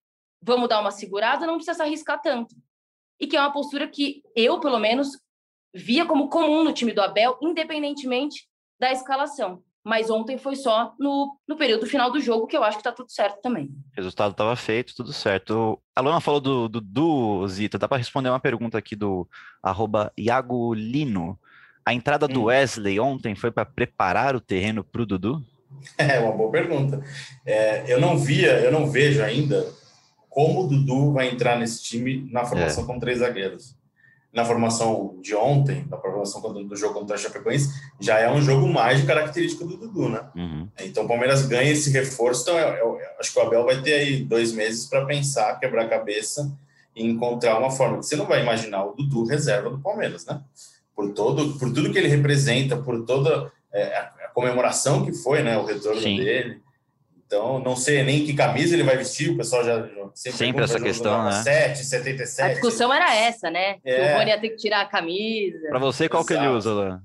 vamos 0.41 0.69
dar 0.69 0.79
uma 0.79 0.91
segurada, 0.91 1.45
não 1.45 1.55
precisa 1.55 1.75
se 1.75 1.81
arriscar 1.81 2.21
tanto. 2.21 2.55
E 3.19 3.27
que 3.27 3.35
é 3.35 3.39
uma 3.39 3.51
postura 3.51 3.87
que 3.87 4.21
eu, 4.35 4.59
pelo 4.59 4.79
menos, 4.79 5.09
via 5.73 6.05
como 6.05 6.29
comum 6.29 6.63
no 6.63 6.73
time 6.73 6.93
do 6.93 7.01
Abel, 7.01 7.37
independentemente 7.41 8.47
da 8.79 8.91
escalação. 8.91 9.63
Mas 9.87 10.09
ontem 10.09 10.37
foi 10.37 10.57
só 10.57 10.93
no, 10.99 11.39
no 11.47 11.55
período 11.55 11.85
final 11.85 12.11
do 12.11 12.19
jogo, 12.19 12.45
que 12.45 12.57
eu 12.57 12.63
acho 12.63 12.77
que 12.77 12.83
tá 12.83 12.91
tudo 12.91 13.09
certo 13.09 13.41
também. 13.41 13.67
O 13.93 13.95
resultado 13.95 14.31
estava 14.31 14.53
feito, 14.57 14.93
tudo 14.93 15.13
certo. 15.13 15.81
A 15.95 16.01
Luana 16.01 16.19
falou 16.19 16.41
do, 16.41 16.67
do, 16.67 16.81
do 16.81 17.47
Zita, 17.47 17.77
dá 17.77 17.87
para 17.87 17.97
responder 17.97 18.27
uma 18.27 18.37
pergunta 18.37 18.77
aqui 18.77 18.97
do 18.97 19.25
arroba 19.63 20.11
Iago 20.19 20.73
Lino. 20.73 21.39
A 21.85 21.93
entrada 21.93 22.27
do 22.27 22.41
Hum. 22.41 22.45
Wesley 22.47 22.99
ontem 22.99 23.33
foi 23.33 23.49
para 23.49 23.63
preparar 23.63 24.35
o 24.35 24.41
terreno 24.41 24.83
para 24.83 25.03
o 25.03 25.05
Dudu? 25.05 25.41
É 25.97 26.19
uma 26.19 26.33
boa 26.33 26.51
pergunta. 26.51 27.01
É, 27.45 27.85
eu 27.87 28.01
não 28.01 28.17
via, 28.17 28.59
eu 28.59 28.71
não 28.73 28.87
vejo 28.87 29.23
ainda 29.23 29.65
como 30.29 30.65
o 30.65 30.67
Dudu 30.67 31.13
vai 31.13 31.29
entrar 31.29 31.57
nesse 31.57 31.81
time 31.81 32.27
na 32.29 32.43
formação 32.43 32.85
com 32.85 32.99
três 32.99 33.19
zagueiros. 33.19 33.76
Na 34.37 34.45
formação 34.45 35.15
de 35.19 35.33
ontem, 35.33 35.83
na 35.89 35.97
formação 35.97 36.39
do, 36.53 36.75
jogo 36.75 36.93
contra 36.93 37.15
a 37.15 37.17
Chapecoense, 37.17 37.73
já 37.99 38.19
é 38.19 38.29
um 38.31 38.39
jogo 38.39 38.67
mais 38.67 39.01
de 39.01 39.07
característica 39.07 39.65
do 39.65 39.75
Dudu, 39.77 40.09
né? 40.09 40.21
Uhum. 40.35 40.67
Então 40.79 41.05
o 41.05 41.07
Palmeiras 41.07 41.43
ganha 41.47 41.71
esse 41.71 41.89
reforço. 41.89 42.43
Então 42.43 42.55
eu, 42.59 42.67
eu- 42.75 42.99
eu 42.99 43.07
acho 43.19 43.33
que 43.33 43.39
o 43.39 43.41
Abel 43.41 43.65
vai 43.65 43.81
ter 43.81 43.93
aí 43.93 44.23
dois 44.23 44.51
meses 44.51 44.85
para 44.85 45.03
pensar, 45.07 45.59
quebrar 45.59 45.85
a 45.85 45.89
cabeça 45.89 46.55
e 46.95 47.03
encontrar 47.03 47.57
uma 47.57 47.71
forma. 47.71 47.97
Você 47.97 48.15
não 48.15 48.27
vai 48.27 48.43
imaginar 48.43 48.85
o 48.85 48.93
Dudu 48.93 49.25
reserva 49.25 49.71
do 49.71 49.79
Palmeiras, 49.79 50.23
né? 50.27 50.39
Por 50.95 51.13
todo, 51.13 51.57
por 51.57 51.73
tudo 51.73 51.91
que 51.91 51.97
ele 51.97 52.07
representa, 52.07 52.77
por 52.77 53.05
toda 53.05 53.51
é, 53.73 53.97
a, 53.97 54.01
a 54.25 54.27
comemoração 54.35 55.03
que 55.03 55.13
foi, 55.13 55.41
né? 55.41 55.57
O 55.57 55.65
retorno 55.65 55.99
Sim. 55.99 56.17
dele. 56.17 56.61
Então 57.27 57.59
não 57.59 57.75
sei 57.75 58.03
nem 58.03 58.25
que 58.25 58.33
camisa 58.33 58.73
ele 58.73 58.83
vai 58.83 58.97
vestir. 58.97 59.29
O 59.31 59.37
pessoal 59.37 59.63
já, 59.63 59.81
já 59.85 60.09
Sempre 60.15 60.37
pergunta, 60.53 60.63
essa 60.63 60.79
questão, 60.79 61.23
né? 61.25 61.31
7, 61.43 61.71
A 61.81 61.83
77. 61.83 62.51
discussão 62.53 62.91
era 62.93 63.13
essa, 63.13 63.51
né? 63.51 63.75
Que 63.79 63.89
É. 63.89 64.15
o 64.15 64.17
Rony 64.17 64.29
ia 64.31 64.39
ter 64.39 64.49
que 64.49 64.55
tirar 64.55 64.81
a 64.81 64.85
camisa. 64.85 65.67
Para 65.69 65.79
você, 65.79 66.07
qual 66.07 66.25
que 66.25 66.31
ele 66.33 66.43
Exato. 66.43 66.57
usa, 66.57 66.73
Luana? 66.73 67.03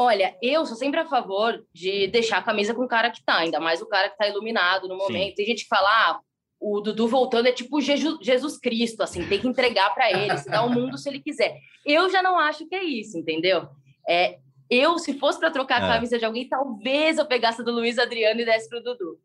Olha, 0.00 0.36
eu 0.40 0.64
sou 0.64 0.76
sempre 0.76 1.00
a 1.00 1.04
favor 1.06 1.60
de 1.74 2.06
deixar 2.06 2.38
a 2.38 2.42
camisa 2.42 2.72
com 2.72 2.84
o 2.84 2.88
cara 2.88 3.10
que 3.10 3.20
tá, 3.24 3.38
ainda 3.38 3.58
mais 3.58 3.82
o 3.82 3.86
cara 3.86 4.08
que 4.08 4.16
tá 4.16 4.28
iluminado 4.28 4.86
no 4.86 4.96
momento. 4.96 5.34
Tem 5.34 5.44
gente 5.46 5.62
que 5.64 5.68
fala, 5.68 5.88
ah, 5.88 6.20
o 6.60 6.80
Dudu 6.80 7.08
voltando 7.08 7.48
é 7.48 7.52
tipo 7.52 7.80
Jesus 7.80 8.58
Cristo, 8.58 9.02
assim, 9.02 9.26
tem 9.26 9.40
que 9.40 9.48
entregar 9.48 9.92
para 9.92 10.08
ele, 10.12 10.38
se 10.38 10.48
dá 10.48 10.62
o 10.62 10.70
mundo 10.70 10.96
se 10.96 11.08
ele 11.08 11.18
quiser. 11.20 11.56
Eu 11.84 12.08
já 12.10 12.22
não 12.22 12.38
acho 12.38 12.64
que 12.68 12.76
é 12.76 12.84
isso, 12.84 13.18
entendeu? 13.18 13.66
É, 14.08 14.38
eu, 14.70 14.98
se 14.98 15.18
fosse 15.18 15.38
para 15.38 15.50
trocar 15.50 15.82
a 15.82 15.86
É. 15.86 15.94
camisa 15.94 16.18
de 16.18 16.24
alguém, 16.24 16.48
talvez 16.48 17.18
eu 17.18 17.26
pegasse 17.26 17.60
a 17.60 17.64
do 17.64 17.72
Luiz 17.72 17.98
Adriano 17.98 18.40
e 18.40 18.44
desse 18.44 18.68
pro 18.68 18.82
Dudu. 18.82 19.18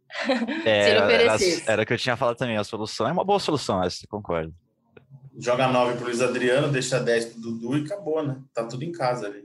É, 0.65 0.83
Se 0.83 0.89
ele 0.89 0.97
era, 0.97 1.05
oferecesse. 1.05 1.63
era 1.67 1.81
o 1.81 1.85
que 1.85 1.93
eu 1.93 1.97
tinha 1.97 2.15
falado 2.15 2.37
também, 2.37 2.57
a 2.57 2.63
solução 2.63 3.07
é 3.07 3.11
uma 3.11 3.23
boa 3.25 3.39
solução 3.39 3.83
essa, 3.83 4.05
concordo. 4.07 4.53
Joga 5.37 5.67
9 5.67 5.95
pro 5.95 6.05
Luiz 6.05 6.21
Adriano, 6.21 6.69
deixa 6.71 6.99
10 6.99 7.25
pro 7.25 7.41
Dudu 7.41 7.77
e 7.77 7.85
acabou, 7.85 8.21
né? 8.25 8.37
Tá 8.53 8.63
tudo 8.65 8.83
em 8.83 8.91
casa 8.91 9.25
ali. 9.27 9.43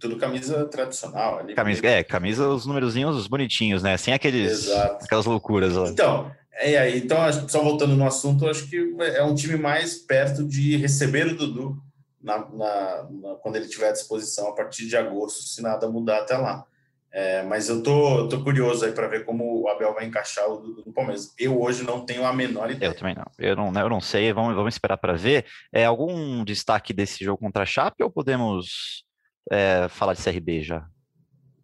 Tudo 0.00 0.16
camisa 0.16 0.64
tradicional 0.66 1.38
ali. 1.38 1.54
Camisa, 1.54 1.86
é, 1.86 2.02
camisa, 2.04 2.48
os 2.48 2.66
numerozinhos 2.66 3.16
os 3.16 3.26
bonitinhos, 3.26 3.82
né? 3.82 3.96
Sem 3.96 4.14
aqueles, 4.14 4.50
Exato. 4.68 5.04
aquelas 5.04 5.26
loucuras 5.26 5.74
lá. 5.74 5.88
Então, 5.88 6.30
é 6.52 6.76
aí. 6.78 6.98
Então, 6.98 7.18
só 7.48 7.62
voltando 7.62 7.94
no 7.96 8.06
assunto, 8.06 8.48
acho 8.48 8.68
que 8.68 8.94
é 9.00 9.22
um 9.22 9.34
time 9.34 9.56
mais 9.56 9.94
perto 9.96 10.44
de 10.46 10.76
receber 10.76 11.26
o 11.28 11.36
Dudu 11.36 11.76
na, 12.22 12.38
na- 12.50 13.08
na- 13.10 13.34
quando 13.36 13.56
ele 13.56 13.68
tiver 13.68 13.88
à 13.88 13.92
disposição 13.92 14.48
a 14.48 14.54
partir 14.54 14.86
de 14.86 14.96
agosto, 14.96 15.42
se 15.42 15.62
nada 15.62 15.88
mudar 15.88 16.18
até 16.18 16.36
lá. 16.36 16.64
É, 17.10 17.42
mas 17.44 17.68
eu 17.70 17.82
tô, 17.82 18.28
tô 18.28 18.44
curioso 18.44 18.84
aí 18.84 18.92
para 18.92 19.08
ver 19.08 19.24
como 19.24 19.62
o 19.62 19.68
Abel 19.68 19.94
vai 19.94 20.04
encaixar 20.04 20.46
o 20.46 20.58
Dudu 20.58 20.82
no 20.86 20.92
Palmeiras. 20.92 21.32
Eu 21.38 21.60
hoje 21.60 21.82
não 21.82 22.04
tenho 22.04 22.24
a 22.24 22.32
menor 22.34 22.70
ideia. 22.70 22.90
Eu 22.90 22.94
também 22.94 23.14
não. 23.14 23.24
Eu 23.38 23.56
não, 23.56 23.72
eu 23.72 23.88
não 23.88 24.00
sei, 24.00 24.30
vamos, 24.32 24.54
vamos 24.54 24.74
esperar 24.74 24.98
para 24.98 25.14
ver. 25.14 25.46
É, 25.72 25.86
algum 25.86 26.44
destaque 26.44 26.92
desse 26.92 27.24
jogo 27.24 27.38
contra 27.38 27.62
a 27.62 27.66
Chape 27.66 28.02
ou 28.04 28.10
podemos 28.10 29.04
é, 29.50 29.88
falar 29.88 30.12
de 30.12 30.22
CRB 30.22 30.62
já? 30.62 30.86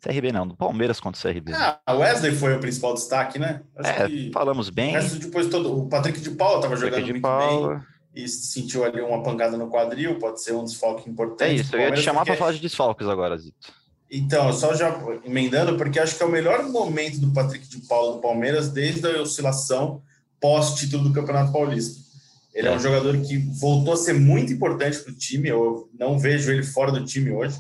CRB 0.01 0.33
não, 0.33 0.47
do 0.47 0.57
Palmeiras 0.57 0.99
contra 0.99 1.19
o 1.19 1.33
CRB. 1.33 1.53
Ah, 1.55 1.95
Wesley 1.95 2.35
foi 2.35 2.57
o 2.57 2.61
principal 2.61 2.95
destaque, 2.95 3.39
né? 3.39 3.63
Acho 3.77 4.03
é, 4.03 4.07
que... 4.09 4.31
falamos 4.33 4.71
bem. 4.71 4.97
O 4.97 5.19
depois 5.19 5.49
todo, 5.49 5.79
o 5.79 5.89
Patrick 5.89 6.21
de 6.21 6.31
Paula 6.31 6.57
estava 6.57 6.77
jogando 6.77 7.05
de 7.05 7.13
muito 7.13 7.23
Paula. 7.23 7.77
bem 7.77 7.94
e 8.15 8.29
sentiu 8.29 8.85
ali 8.85 9.01
uma 9.01 9.23
pancada 9.23 9.57
no 9.57 9.69
quadril, 9.69 10.19
pode 10.19 10.43
ser 10.43 10.53
um 10.53 10.65
desfalque 10.65 11.09
importante. 11.09 11.51
É 11.51 11.55
isso, 11.55 11.75
eu 11.75 11.81
ia 11.81 11.93
te 11.93 12.01
chamar 12.01 12.21
porque... 12.21 12.33
para 12.33 12.39
falar 12.39 12.53
de 12.53 12.61
desfalques 12.61 13.07
agora, 13.09 13.37
Zito. 13.37 13.73
Então, 14.11 14.53
só 14.53 14.75
já 14.75 14.97
emendando, 15.25 15.77
porque 15.77 15.99
acho 15.99 16.17
que 16.17 16.23
é 16.23 16.27
o 16.27 16.31
melhor 16.31 16.63
momento 16.69 17.19
do 17.19 17.33
Patrick 17.33 17.67
de 17.67 17.79
Paula 17.89 18.15
do 18.15 18.21
Palmeiras 18.21 18.69
desde 18.69 19.07
a 19.07 19.23
oscilação 19.23 20.03
pós-título 20.41 21.05
do 21.05 21.13
Campeonato 21.13 21.53
Paulista. 21.53 22.01
Ele 22.53 22.69
é. 22.69 22.73
é 22.73 22.77
um 22.77 22.79
jogador 22.79 23.17
que 23.23 23.37
voltou 23.59 23.95
a 23.95 23.97
ser 23.97 24.13
muito 24.13 24.53
importante 24.53 24.99
para 24.99 25.13
o 25.13 25.17
time, 25.17 25.49
eu 25.49 25.89
não 25.99 26.19
vejo 26.19 26.53
ele 26.53 26.63
fora 26.63 26.93
do 26.93 27.05
time 27.05 27.33
hoje 27.33 27.59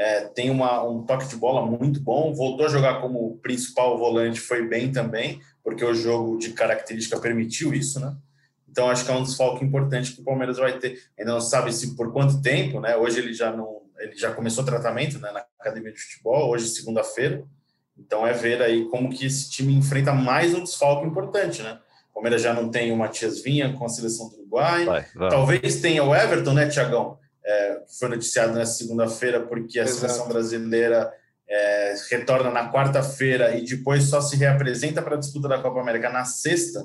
é, 0.00 0.20
tem 0.28 0.48
uma, 0.48 0.82
um 0.82 1.02
toque 1.02 1.28
de 1.28 1.36
bola 1.36 1.66
muito 1.66 2.00
bom, 2.00 2.32
voltou 2.32 2.64
a 2.64 2.70
jogar 2.70 3.02
como 3.02 3.36
principal 3.42 3.98
volante, 3.98 4.40
foi 4.40 4.66
bem 4.66 4.90
também, 4.90 5.38
porque 5.62 5.84
o 5.84 5.92
jogo 5.92 6.38
de 6.38 6.54
característica 6.54 7.20
permitiu 7.20 7.74
isso, 7.74 8.00
né? 8.00 8.16
Então 8.70 8.88
acho 8.88 9.04
que 9.04 9.10
é 9.10 9.14
um 9.14 9.22
desfalque 9.22 9.64
importante 9.64 10.12
que 10.12 10.20
o 10.20 10.24
Palmeiras 10.24 10.58
vai 10.58 10.78
ter. 10.78 10.98
Ainda 11.18 11.32
não 11.32 11.40
sabe 11.40 11.72
se 11.72 11.96
por 11.96 12.12
quanto 12.12 12.40
tempo, 12.40 12.80
né? 12.80 12.96
Hoje 12.96 13.18
ele 13.18 13.34
já 13.34 13.50
não, 13.52 13.82
ele 13.98 14.16
já 14.16 14.32
começou 14.32 14.64
tratamento 14.64 15.18
né, 15.18 15.32
na 15.32 15.44
academia 15.58 15.92
de 15.92 16.00
futebol, 16.00 16.50
hoje 16.50 16.68
segunda-feira. 16.68 17.44
Então 17.98 18.26
é 18.26 18.32
ver 18.32 18.62
aí 18.62 18.88
como 18.88 19.10
que 19.10 19.26
esse 19.26 19.50
time 19.50 19.74
enfrenta 19.74 20.12
mais 20.12 20.54
um 20.54 20.62
desfalque 20.62 21.06
importante, 21.06 21.62
né? 21.62 21.78
O 22.10 22.14
Palmeiras 22.14 22.42
já 22.42 22.54
não 22.54 22.68
tem 22.70 22.92
o 22.92 22.96
Matias 22.96 23.42
Vinha 23.42 23.72
com 23.72 23.84
a 23.84 23.88
seleção 23.88 24.28
do 24.28 24.36
Uruguai. 24.36 24.84
Vai, 24.84 25.06
vai. 25.14 25.30
Talvez 25.30 25.80
tenha 25.80 26.04
o 26.04 26.14
Everton, 26.14 26.54
né, 26.54 26.68
Tiagão? 26.68 27.18
é, 27.44 27.74
que 27.86 27.98
foi 27.98 28.08
noticiado 28.08 28.52
nessa 28.52 28.74
segunda-feira, 28.74 29.40
porque 29.40 29.78
a 29.78 29.82
Exato. 29.82 30.00
seleção 30.00 30.28
brasileira 30.28 31.12
é, 31.48 31.94
retorna 32.10 32.50
na 32.50 32.70
quarta-feira 32.70 33.56
e 33.56 33.64
depois 33.64 34.04
só 34.04 34.20
se 34.20 34.36
reapresenta 34.36 35.02
para 35.02 35.16
a 35.16 35.18
disputa 35.18 35.48
da 35.48 35.58
Copa 35.58 35.80
América 35.80 36.10
na 36.10 36.24
sexta. 36.24 36.80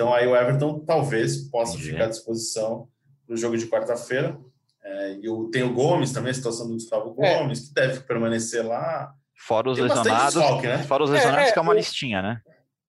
Então 0.00 0.14
aí 0.14 0.26
o 0.26 0.34
Everton 0.34 0.78
talvez 0.78 1.36
possa 1.50 1.74
Entendi. 1.74 1.90
ficar 1.90 2.04
à 2.04 2.08
disposição 2.08 2.88
para 3.26 3.34
o 3.34 3.36
jogo 3.36 3.58
de 3.58 3.66
quarta-feira. 3.66 4.40
É, 4.82 5.18
e 5.20 5.28
o, 5.28 5.50
tem 5.50 5.62
o 5.62 5.74
Gomes 5.74 6.10
também, 6.10 6.30
a 6.30 6.34
situação 6.34 6.66
do 6.66 6.72
Gustavo 6.72 7.14
é. 7.22 7.38
Gomes, 7.38 7.68
que 7.68 7.74
deve 7.74 8.00
permanecer 8.00 8.66
lá. 8.66 9.12
Fora 9.36 9.68
os 9.68 9.76
tem 9.76 9.86
lesionados, 9.86 10.34
desfalque, 10.36 10.66
né? 10.66 10.78
fora 10.84 11.04
os 11.04 11.10
lesionados, 11.10 11.50
é, 11.50 11.52
que 11.52 11.58
é 11.58 11.60
uma 11.60 11.72
o... 11.72 11.76
listinha, 11.76 12.22
né? 12.22 12.40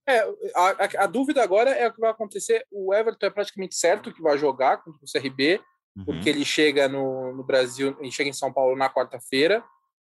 É, 0.07 0.21
a, 0.55 0.67
a, 0.69 1.03
a, 1.03 1.05
dúvida 1.05 1.43
agora 1.43 1.71
é 1.71 1.85
o 1.89 1.93
que 1.93 1.99
vai 1.99 2.11
acontecer. 2.11 2.65
O 2.71 2.93
Everton 2.93 3.25
é 3.25 3.29
praticamente 3.29 3.75
certo 3.75 4.13
que 4.13 4.21
vai 4.21 4.37
jogar 4.37 4.77
contra 4.77 5.01
o 5.03 5.11
CRB 5.11 5.59
uhum. 5.97 6.05
porque 6.05 6.29
ele 6.29 6.45
chega 6.45 6.87
no, 6.87 7.35
no 7.35 7.43
Brasil, 7.43 7.93
ele 7.99 8.11
chega 8.11 8.29
em 8.29 8.33
São 8.33 8.53
Paulo 8.53 8.77
na 8.77 8.89
quarta-feira. 8.89 9.61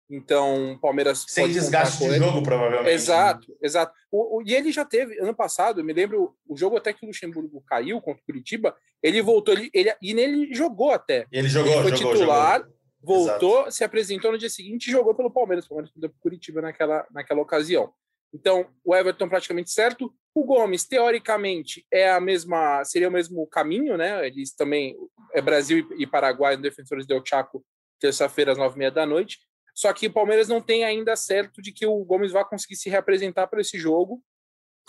Então, 0.09 0.73
o 0.73 0.79
Palmeiras. 0.79 1.25
Sem 1.27 1.49
desgaste 1.49 2.07
de 2.07 2.17
jogo, 2.17 2.41
provavelmente. 2.41 2.93
Exato, 2.93 3.49
né? 3.49 3.57
exato. 3.61 3.93
O, 4.09 4.37
o, 4.37 4.41
e 4.41 4.53
ele 4.53 4.71
já 4.71 4.85
teve, 4.85 5.19
ano 5.19 5.35
passado, 5.35 5.81
eu 5.81 5.85
me 5.85 5.93
lembro, 5.93 6.33
o 6.47 6.55
jogo 6.55 6.77
até 6.77 6.93
que 6.93 7.03
o 7.03 7.07
Luxemburgo 7.07 7.61
caiu 7.67 7.99
contra 7.99 8.21
o 8.21 8.25
Curitiba, 8.25 8.75
ele 9.03 9.21
voltou, 9.21 9.53
ele, 9.53 9.69
ele, 9.73 9.93
e 10.01 10.13
nele 10.13 10.53
jogou 10.53 10.91
até. 10.91 11.25
Ele 11.31 11.49
jogou, 11.49 11.73
ele 11.73 11.81
foi 11.81 11.97
jogou, 11.97 12.13
titular, 12.13 12.59
jogou. 12.59 13.25
voltou, 13.27 13.57
exato. 13.59 13.71
se 13.71 13.83
apresentou 13.83 14.31
no 14.31 14.37
dia 14.37 14.49
seguinte 14.49 14.87
e 14.87 14.91
jogou 14.91 15.13
pelo 15.13 15.31
Palmeiras. 15.31 15.65
O 15.65 15.69
Palmeiras 15.69 15.91
perdeu 15.91 16.11
Curitiba 16.21 16.61
naquela, 16.61 17.05
naquela 17.11 17.41
ocasião. 17.41 17.91
Então, 18.33 18.67
o 18.83 18.95
Everton 18.95 19.27
praticamente 19.27 19.71
certo. 19.71 20.13
O 20.33 20.43
Gomes, 20.43 20.85
teoricamente, 20.85 21.85
é 21.91 22.11
a 22.11 22.19
mesma, 22.19 22.83
seria 22.85 23.09
o 23.09 23.11
mesmo 23.11 23.47
caminho, 23.47 23.97
né? 23.97 24.25
Eles 24.27 24.53
também 24.53 24.95
é 25.33 25.41
Brasil 25.41 25.87
e 25.97 26.05
Paraguai 26.05 26.55
Defensores 26.55 27.07
del 27.07 27.23
Chaco, 27.25 27.65
terça-feira 27.99 28.51
às 28.51 28.57
nove 28.57 28.75
e 28.75 28.79
meia 28.79 28.91
da 28.91 29.05
noite. 29.05 29.39
Só 29.77 29.93
que 29.93 30.07
o 30.07 30.11
Palmeiras 30.11 30.47
não 30.47 30.59
tem 30.59 30.83
ainda 30.83 31.15
certo 31.15 31.61
de 31.61 31.71
que 31.71 31.85
o 31.85 32.03
Gomes 32.03 32.31
vai 32.31 32.43
conseguir 32.43 32.75
se 32.75 32.89
reapresentar 32.89 33.45
para 33.45 33.61
esse 33.61 33.77
jogo. 33.77 34.23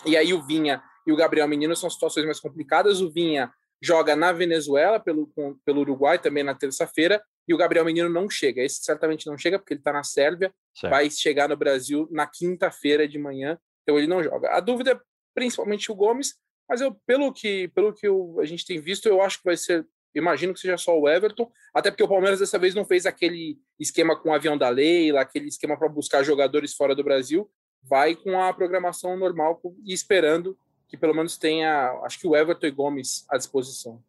E 0.03 0.17
aí 0.17 0.33
o 0.33 0.41
Vinha 0.41 0.81
e 1.05 1.11
o 1.11 1.15
Gabriel 1.15 1.47
Menino 1.47 1.75
são 1.75 1.91
situações 1.91 2.25
mais 2.25 2.39
complicadas. 2.39 2.99
O 2.99 3.11
Vinha 3.11 3.53
joga 3.79 4.15
na 4.15 4.31
Venezuela 4.31 4.99
pelo, 4.99 5.27
com, 5.27 5.53
pelo 5.63 5.81
Uruguai 5.81 6.17
também 6.17 6.43
na 6.43 6.55
terça-feira 6.55 7.23
e 7.47 7.53
o 7.53 7.57
Gabriel 7.57 7.85
Menino 7.85 8.09
não 8.09 8.27
chega. 8.27 8.63
Esse 8.63 8.83
certamente 8.83 9.27
não 9.27 9.37
chega 9.37 9.59
porque 9.59 9.73
ele 9.73 9.79
está 9.79 9.93
na 9.93 10.03
Sérvia, 10.03 10.51
certo. 10.73 10.91
vai 10.91 11.07
chegar 11.11 11.47
no 11.47 11.55
Brasil 11.55 12.07
na 12.11 12.25
quinta-feira 12.25 13.07
de 13.07 13.19
manhã, 13.19 13.59
então 13.83 13.95
ele 13.95 14.07
não 14.07 14.23
joga. 14.23 14.49
A 14.49 14.59
dúvida 14.59 14.93
é 14.93 14.99
principalmente 15.35 15.91
o 15.91 15.95
Gomes, 15.95 16.33
mas 16.67 16.81
eu 16.81 16.95
pelo 17.05 17.31
que 17.31 17.67
pelo 17.69 17.93
que 17.93 18.07
eu, 18.07 18.39
a 18.39 18.45
gente 18.45 18.65
tem 18.65 18.81
visto, 18.81 19.07
eu 19.07 19.21
acho 19.21 19.37
que 19.37 19.45
vai 19.45 19.55
ser 19.55 19.87
imagino 20.13 20.53
que 20.53 20.59
seja 20.59 20.77
só 20.77 20.97
o 20.97 21.07
Everton, 21.07 21.51
até 21.73 21.91
porque 21.91 22.03
o 22.03 22.07
Palmeiras 22.07 22.39
dessa 22.39 22.57
vez 22.57 22.73
não 22.73 22.85
fez 22.85 23.05
aquele 23.05 23.57
esquema 23.79 24.15
com 24.15 24.29
o 24.29 24.33
avião 24.33 24.57
da 24.57 24.69
Leila, 24.69 25.21
aquele 25.21 25.47
esquema 25.47 25.77
para 25.77 25.89
buscar 25.89 26.23
jogadores 26.23 26.73
fora 26.73 26.95
do 26.95 27.03
Brasil, 27.03 27.49
vai 27.83 28.15
com 28.15 28.41
a 28.41 28.53
programação 28.53 29.17
normal 29.17 29.61
e 29.85 29.93
esperando 29.93 30.57
que 30.87 30.97
pelo 30.97 31.13
menos 31.13 31.37
tenha, 31.37 31.91
acho 32.03 32.19
que 32.19 32.27
o 32.27 32.35
Everton 32.35 32.67
e 32.67 32.71
Gomes 32.71 33.25
à 33.29 33.37
disposição. 33.37 34.01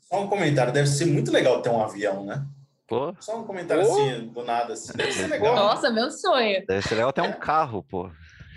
Só 0.00 0.22
um 0.22 0.28
comentário, 0.28 0.72
deve 0.72 0.88
ser 0.88 1.06
muito 1.06 1.30
legal 1.30 1.62
ter 1.62 1.70
um 1.70 1.80
avião, 1.80 2.24
né? 2.24 2.44
Pô. 2.90 3.14
Só 3.20 3.38
um 3.38 3.44
comentário 3.44 3.86
pô. 3.86 3.92
assim, 3.92 4.26
do 4.26 4.42
nada. 4.42 4.72
Assim. 4.72 4.92
Deve 4.96 5.12
ser 5.12 5.28
legal. 5.28 5.54
Nossa, 5.54 5.90
meu 5.90 6.10
sonho. 6.10 6.66
Deve 6.66 6.82
ser 6.82 6.96
legal 6.96 7.12
ter 7.12 7.20
um 7.20 7.32
carro, 7.32 7.84
pô. 7.84 8.10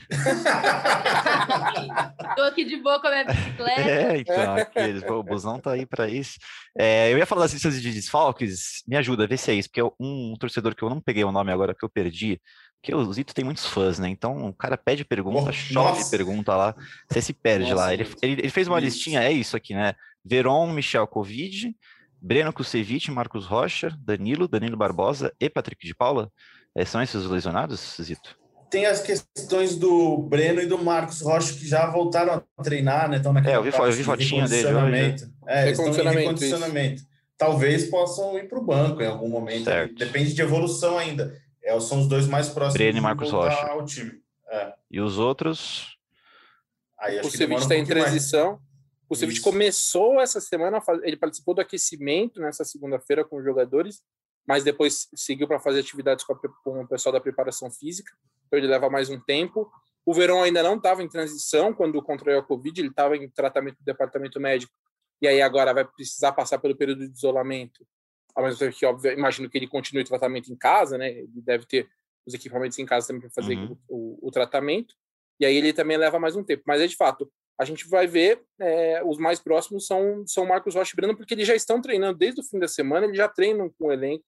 Tô 2.35 2.41
aqui 2.43 2.65
de 2.65 2.77
boa 2.77 2.99
com 2.99 3.07
a 3.07 3.11
minha 3.11 3.25
bicicleta. 3.25 3.81
É, 3.81 4.17
então, 4.19 4.55
aqueles, 4.55 5.03
o 5.03 5.23
busão 5.23 5.59
tá 5.59 5.71
aí 5.71 5.85
para 5.85 6.09
isso. 6.09 6.37
É, 6.77 7.11
eu 7.11 7.17
ia 7.17 7.25
falar 7.25 7.41
das 7.43 7.53
listas 7.53 7.81
de 7.81 7.91
desfalques, 7.91 8.83
me 8.87 8.97
ajuda, 8.97 9.27
vê 9.27 9.37
se 9.37 9.51
é 9.51 9.55
isso, 9.55 9.69
porque 9.69 9.81
eu, 9.81 9.93
um 9.99 10.35
torcedor 10.39 10.75
que 10.75 10.83
eu 10.83 10.89
não 10.89 11.01
peguei 11.01 11.23
o 11.23 11.31
nome 11.31 11.51
agora, 11.51 11.73
que 11.73 11.85
eu 11.85 11.89
perdi, 11.89 12.39
porque 12.81 12.93
o 12.93 13.13
Zito 13.13 13.33
tem 13.33 13.45
muitos 13.45 13.65
fãs, 13.65 13.97
né? 13.97 14.09
Então 14.09 14.47
o 14.47 14.53
cara 14.53 14.77
pede 14.77 15.05
pergunta, 15.05 15.49
oh, 15.49 15.53
chove 15.53 15.99
nossa. 15.99 16.11
pergunta 16.11 16.53
lá, 16.55 16.75
você 17.09 17.21
se 17.21 17.31
perde 17.31 17.71
nossa, 17.71 17.83
lá. 17.83 17.93
Ele, 17.93 18.05
ele, 18.21 18.41
ele, 18.41 18.49
fez 18.49 18.67
uma 18.67 18.77
isso. 18.79 18.85
listinha, 18.85 19.23
é 19.23 19.31
isso 19.31 19.55
aqui, 19.55 19.73
né? 19.73 19.95
Veron, 20.23 20.71
Michel 20.73 21.07
Covid, 21.07 21.73
Breno 22.21 22.51
Kusevich, 22.51 23.09
Marcos 23.09 23.45
Rocha, 23.45 23.89
Danilo, 23.99 24.49
Danilo 24.49 24.75
Barbosa 24.75 25.33
e 25.39 25.49
Patrick 25.49 25.87
de 25.87 25.95
Paula. 25.95 26.29
É, 26.75 26.83
são 26.83 27.01
esses 27.01 27.15
os 27.15 27.29
lesionados, 27.29 27.97
Zito? 28.01 28.42
Tem 28.73 28.87
as 28.87 29.03
questões 29.03 29.75
do 29.75 30.17
Breno 30.17 30.59
e 30.59 30.65
do 30.65 30.83
Marcos 30.83 31.21
Rocha 31.21 31.53
que 31.53 31.67
já 31.67 31.85
voltaram 31.91 32.43
a 32.57 32.63
treinar, 32.63 33.07
né? 33.07 33.17
Estão 33.17 33.31
naquela 33.31 33.53
é, 33.53 33.57
eu 33.59 33.61
vi, 33.61 33.69
eu 33.69 33.91
vi 33.91 34.03
fotinha 34.03 34.47
dele 34.47 34.73
hoje. 34.73 35.27
É, 35.45 35.67
eles 35.67 35.77
estão 35.77 36.11
em 36.11 36.15
recondicionamento. 36.15 37.03
Talvez 37.37 37.87
possam 37.87 38.35
ir 38.35 38.47
para 38.47 38.57
o 38.57 38.63
banco 38.63 38.99
em 38.99 39.05
algum 39.05 39.29
momento. 39.29 39.65
Certo. 39.65 39.93
Depende 39.93 40.33
de 40.33 40.41
evolução 40.41 40.97
ainda. 40.97 41.39
É, 41.63 41.79
são 41.79 41.99
os 41.99 42.07
dois 42.07 42.25
mais 42.25 42.49
próximos 42.49 42.73
Breno 42.73 42.97
e 42.97 43.01
Marcos 43.01 43.29
Rocha. 43.29 43.63
ao 43.67 43.85
time. 43.85 44.13
É. 44.49 44.73
E 44.89 44.99
os 44.99 45.19
outros? 45.19 45.95
Aí, 46.99 47.19
o 47.19 47.29
Ceviche 47.29 47.61
está 47.61 47.75
um 47.75 47.77
em 47.77 47.85
transição. 47.85 48.49
Mais. 48.53 48.61
O 49.07 49.15
Ceviche 49.15 49.41
começou 49.41 50.19
essa 50.19 50.41
semana, 50.41 50.81
ele 51.03 51.17
participou 51.17 51.53
do 51.53 51.61
aquecimento 51.61 52.41
nessa 52.41 52.65
segunda-feira 52.65 53.23
com 53.23 53.37
os 53.37 53.43
jogadores, 53.43 54.01
mas 54.47 54.63
depois 54.63 55.07
seguiu 55.15 55.47
para 55.47 55.59
fazer 55.59 55.79
atividades 55.79 56.25
com, 56.25 56.33
a, 56.33 56.37
com, 56.63 56.81
o 56.81 56.87
pessoal 56.87 57.13
da 57.13 57.19
preparação 57.19 57.71
física, 57.71 58.11
então 58.47 58.59
ele 58.59 58.67
leva 58.67 58.89
mais 58.89 59.09
um 59.09 59.19
tempo. 59.19 59.71
O 60.05 60.13
Verão 60.13 60.43
ainda 60.43 60.61
não 60.61 60.75
estava 60.75 61.01
em 61.01 61.07
transição 61.07 61.73
quando 61.73 62.01
contraiu 62.01 62.39
a 62.39 62.43
Covid, 62.43 62.79
ele 62.79 62.89
estava 62.89 63.15
em 63.15 63.29
tratamento 63.29 63.77
do 63.77 63.85
departamento 63.85 64.39
médico, 64.39 64.73
e 65.21 65.27
aí 65.27 65.41
agora 65.41 65.73
vai 65.73 65.85
precisar 65.85 66.33
passar 66.33 66.59
pelo 66.59 66.75
período 66.75 67.07
de 67.07 67.13
isolamento, 67.13 67.85
ao 68.35 68.43
mesmo 68.43 68.59
tempo 68.59 68.75
que, 68.75 68.85
óbvio, 68.85 69.11
imagino 69.13 69.49
que 69.49 69.57
ele 69.57 69.67
continue 69.67 70.03
o 70.03 70.07
tratamento 70.07 70.51
em 70.51 70.55
casa, 70.55 70.97
né? 70.97 71.09
Ele 71.09 71.41
deve 71.41 71.65
ter 71.65 71.87
os 72.25 72.33
equipamentos 72.33 72.77
em 72.79 72.85
casa 72.85 73.07
também 73.07 73.21
para 73.21 73.29
fazer 73.29 73.55
uhum. 73.55 73.77
o, 73.87 74.19
o, 74.23 74.27
o 74.27 74.31
tratamento, 74.31 74.95
e 75.39 75.45
aí 75.45 75.55
ele 75.55 75.71
também 75.71 75.97
leva 75.97 76.19
mais 76.19 76.35
um 76.35 76.43
tempo. 76.43 76.63
Mas 76.65 76.81
é 76.81 76.87
de 76.87 76.95
fato, 76.95 77.31
a 77.59 77.65
gente 77.65 77.87
vai 77.87 78.07
ver 78.07 78.43
é, 78.59 79.01
os 79.05 79.17
mais 79.17 79.39
próximos 79.39 79.85
são 79.85 80.25
são 80.25 80.45
Marcos 80.45 80.75
Rocha 80.75 80.91
e 80.93 80.95
Breno, 80.95 81.15
porque 81.15 81.33
eles 81.33 81.47
já 81.47 81.55
estão 81.55 81.81
treinando 81.81 82.17
desde 82.17 82.41
o 82.41 82.43
fim 82.43 82.59
da 82.59 82.67
semana, 82.67 83.05
eles 83.05 83.17
já 83.17 83.27
treinam 83.27 83.69
com 83.69 83.87
o 83.87 83.91
elenco, 83.91 84.25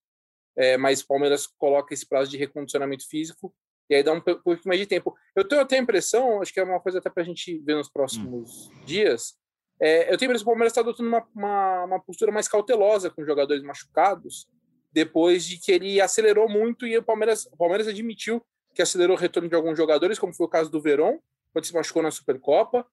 é, 0.56 0.76
mas 0.76 1.00
o 1.00 1.06
Palmeiras 1.06 1.46
coloca 1.46 1.92
esse 1.92 2.06
prazo 2.06 2.30
de 2.30 2.36
recondicionamento 2.36 3.06
físico 3.08 3.54
e 3.88 3.94
aí 3.94 4.02
dá 4.02 4.12
um 4.12 4.20
pouco 4.20 4.60
mais 4.64 4.80
de 4.80 4.86
tempo. 4.86 5.14
Eu 5.34 5.46
tenho, 5.46 5.64
tenho 5.66 5.80
a 5.80 5.84
impressão, 5.84 6.42
acho 6.42 6.52
que 6.52 6.58
é 6.58 6.64
uma 6.64 6.80
coisa 6.80 6.98
até 6.98 7.08
para 7.08 7.22
a 7.22 7.26
gente 7.26 7.58
ver 7.58 7.76
nos 7.76 7.88
próximos 7.88 8.68
hum. 8.68 8.84
dias, 8.84 9.34
é, 9.80 10.12
eu 10.12 10.16
tenho 10.16 10.30
a 10.30 10.32
impressão 10.32 10.38
que 10.38 10.42
o 10.42 10.52
Palmeiras 10.52 10.72
está 10.72 10.80
adotando 10.80 11.08
uma, 11.08 11.26
uma, 11.34 11.84
uma, 11.84 12.00
postura 12.00 12.32
mais 12.32 12.48
cautelosa 12.48 13.10
com 13.10 13.24
jogadores 13.24 13.62
machucados, 13.62 14.48
depois 14.90 15.44
de 15.44 15.58
que 15.58 15.70
ele 15.70 16.00
acelerou 16.00 16.48
muito 16.48 16.86
e 16.86 16.96
o 16.96 17.02
Palmeiras, 17.02 17.46
o 17.46 17.56
Palmeiras 17.56 17.86
admitiu 17.86 18.42
que 18.74 18.82
acelerou 18.82 19.16
o 19.16 19.18
retorno 19.18 19.48
de 19.48 19.54
alguns 19.54 19.76
jogadores, 19.76 20.18
como 20.18 20.34
foi 20.34 20.46
o 20.46 20.50
caso 20.50 20.70
do 20.70 20.80
Verón, 20.80 21.18
quando 21.52 21.64
se 21.64 21.74
machucou 21.74 22.02
na 22.02 22.10
Supercopa, 22.10 22.86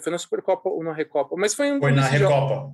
foi 0.00 0.12
na 0.12 0.18
Supercopa 0.18 0.68
ou 0.68 0.82
na 0.82 0.92
Recopa? 0.92 1.34
Mas 1.36 1.54
foi, 1.54 1.72
um 1.72 1.78
foi 1.78 1.92
na 1.92 2.06
Recopa. 2.06 2.72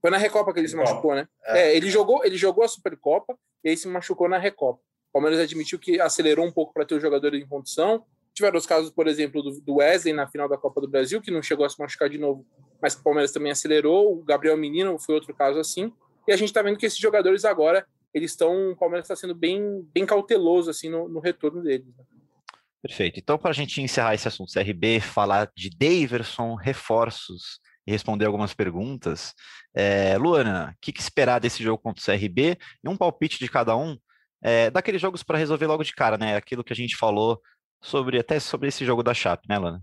Foi 0.00 0.10
na 0.10 0.16
Recopa 0.16 0.52
que 0.52 0.60
ele 0.60 0.68
Recopa. 0.68 0.86
se 0.86 0.92
machucou, 0.92 1.14
né? 1.14 1.28
É. 1.44 1.58
é. 1.60 1.76
ele 1.76 1.90
jogou, 1.90 2.24
ele 2.24 2.36
jogou 2.36 2.64
a 2.64 2.68
Supercopa 2.68 3.36
e 3.64 3.70
aí 3.70 3.76
se 3.76 3.88
machucou 3.88 4.28
na 4.28 4.38
Recopa. 4.38 4.80
O 5.10 5.12
Palmeiras 5.14 5.40
admitiu 5.40 5.78
que 5.78 6.00
acelerou 6.00 6.46
um 6.46 6.52
pouco 6.52 6.72
para 6.72 6.84
ter 6.84 6.94
os 6.94 7.02
jogadores 7.02 7.42
em 7.42 7.46
condição. 7.46 8.04
Tiveram 8.34 8.58
os 8.58 8.66
casos, 8.66 8.90
por 8.90 9.08
exemplo, 9.08 9.42
do 9.42 9.76
Wesley 9.76 10.12
na 10.12 10.26
final 10.26 10.48
da 10.48 10.58
Copa 10.58 10.80
do 10.80 10.88
Brasil, 10.88 11.22
que 11.22 11.30
não 11.30 11.42
chegou 11.42 11.64
a 11.64 11.70
se 11.70 11.78
machucar 11.78 12.10
de 12.10 12.18
novo, 12.18 12.46
mas 12.82 12.94
o 12.94 13.02
Palmeiras 13.02 13.32
também 13.32 13.50
acelerou. 13.50 14.12
O 14.12 14.22
Gabriel 14.22 14.56
Menino 14.58 14.98
foi 14.98 15.14
outro 15.14 15.34
caso 15.34 15.58
assim. 15.58 15.90
E 16.28 16.32
a 16.32 16.36
gente 16.36 16.48
está 16.48 16.60
vendo 16.60 16.76
que 16.76 16.84
esses 16.84 16.98
jogadores 16.98 17.46
agora 17.46 17.86
eles 18.12 18.30
estão, 18.30 18.72
o 18.72 18.76
Palmeiras 18.76 19.04
está 19.04 19.16
sendo 19.16 19.34
bem, 19.34 19.86
bem 19.92 20.06
cauteloso 20.06 20.70
assim 20.70 20.88
no, 20.88 21.08
no 21.08 21.20
retorno 21.20 21.62
deles. 21.62 21.86
Né? 21.86 22.04
Perfeito. 22.82 23.18
Então, 23.18 23.36
para 23.36 23.50
a 23.50 23.54
gente 23.54 23.82
encerrar 23.82 24.14
esse 24.14 24.28
assunto 24.28 24.52
CRB, 24.52 25.00
falar 25.00 25.50
de 25.54 25.70
Daverson, 25.70 26.54
reforços 26.54 27.60
e 27.86 27.90
responder 27.92 28.26
algumas 28.26 28.52
perguntas. 28.52 29.34
É, 29.74 30.16
Luana, 30.18 30.74
o 30.74 30.78
que, 30.80 30.92
que, 30.92 31.00
esperar 31.00 31.38
desse 31.38 31.62
jogo 31.62 31.82
contra 31.82 32.02
o 32.02 32.04
CRB? 32.04 32.58
E 32.82 32.88
um 32.88 32.96
palpite 32.96 33.38
de 33.38 33.48
cada 33.48 33.76
um 33.76 33.96
é, 34.42 34.70
daqueles 34.70 35.00
jogos 35.00 35.22
para 35.22 35.38
resolver 35.38 35.66
logo 35.66 35.84
de 35.84 35.94
cara, 35.94 36.16
né? 36.18 36.36
Aquilo 36.36 36.64
que 36.64 36.72
a 36.72 36.76
gente 36.76 36.96
falou 36.96 37.40
sobre 37.80 38.18
até 38.18 38.40
sobre 38.40 38.68
esse 38.68 38.84
jogo 38.84 39.02
da 39.02 39.14
Chape, 39.14 39.48
né, 39.48 39.58
Luana? 39.58 39.82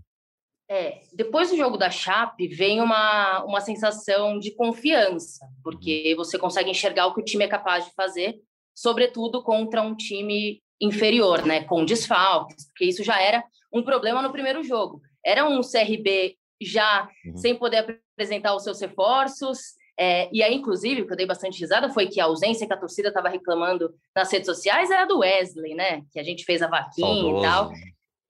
É, 0.68 1.00
depois 1.12 1.50
do 1.50 1.56
jogo 1.56 1.76
da 1.76 1.90
Chape 1.90 2.48
vem 2.48 2.80
uma, 2.80 3.44
uma 3.44 3.60
sensação 3.60 4.38
de 4.38 4.54
confiança, 4.54 5.46
porque 5.62 6.10
uhum. 6.10 6.16
você 6.16 6.38
consegue 6.38 6.70
enxergar 6.70 7.06
o 7.06 7.14
que 7.14 7.20
o 7.20 7.24
time 7.24 7.44
é 7.44 7.48
capaz 7.48 7.84
de 7.84 7.92
fazer, 7.94 8.36
sobretudo 8.74 9.42
contra 9.42 9.82
um 9.82 9.94
time 9.94 10.62
inferior, 10.80 11.44
né, 11.44 11.64
com 11.64 11.84
desfalques, 11.84 12.66
porque 12.66 12.86
isso 12.86 13.04
já 13.04 13.20
era 13.20 13.44
um 13.72 13.82
problema 13.82 14.22
no 14.22 14.32
primeiro 14.32 14.62
jogo. 14.62 15.00
Era 15.24 15.46
um 15.48 15.60
CRB 15.60 16.36
já 16.64 17.08
uhum. 17.26 17.36
sem 17.36 17.54
poder 17.54 18.00
apresentar 18.14 18.54
os 18.54 18.64
seus 18.64 18.80
reforços, 18.80 19.74
é, 19.96 20.28
e 20.32 20.42
aí, 20.42 20.54
inclusive, 20.54 21.02
o 21.02 21.06
que 21.06 21.12
eu 21.12 21.16
dei 21.16 21.26
bastante 21.26 21.60
risada 21.60 21.88
foi 21.88 22.08
que 22.08 22.20
a 22.20 22.24
ausência 22.24 22.66
que 22.66 22.72
a 22.72 22.76
torcida 22.76 23.08
estava 23.08 23.28
reclamando 23.28 23.94
nas 24.14 24.30
redes 24.30 24.46
sociais 24.46 24.90
era 24.90 25.04
do 25.04 25.18
Wesley, 25.18 25.74
né? 25.74 26.02
Que 26.10 26.18
a 26.18 26.22
gente 26.22 26.44
fez 26.44 26.62
a 26.62 26.66
vaquinha 26.66 27.06
Saudoso. 27.06 27.38
e 27.38 27.42
tal. 27.42 27.72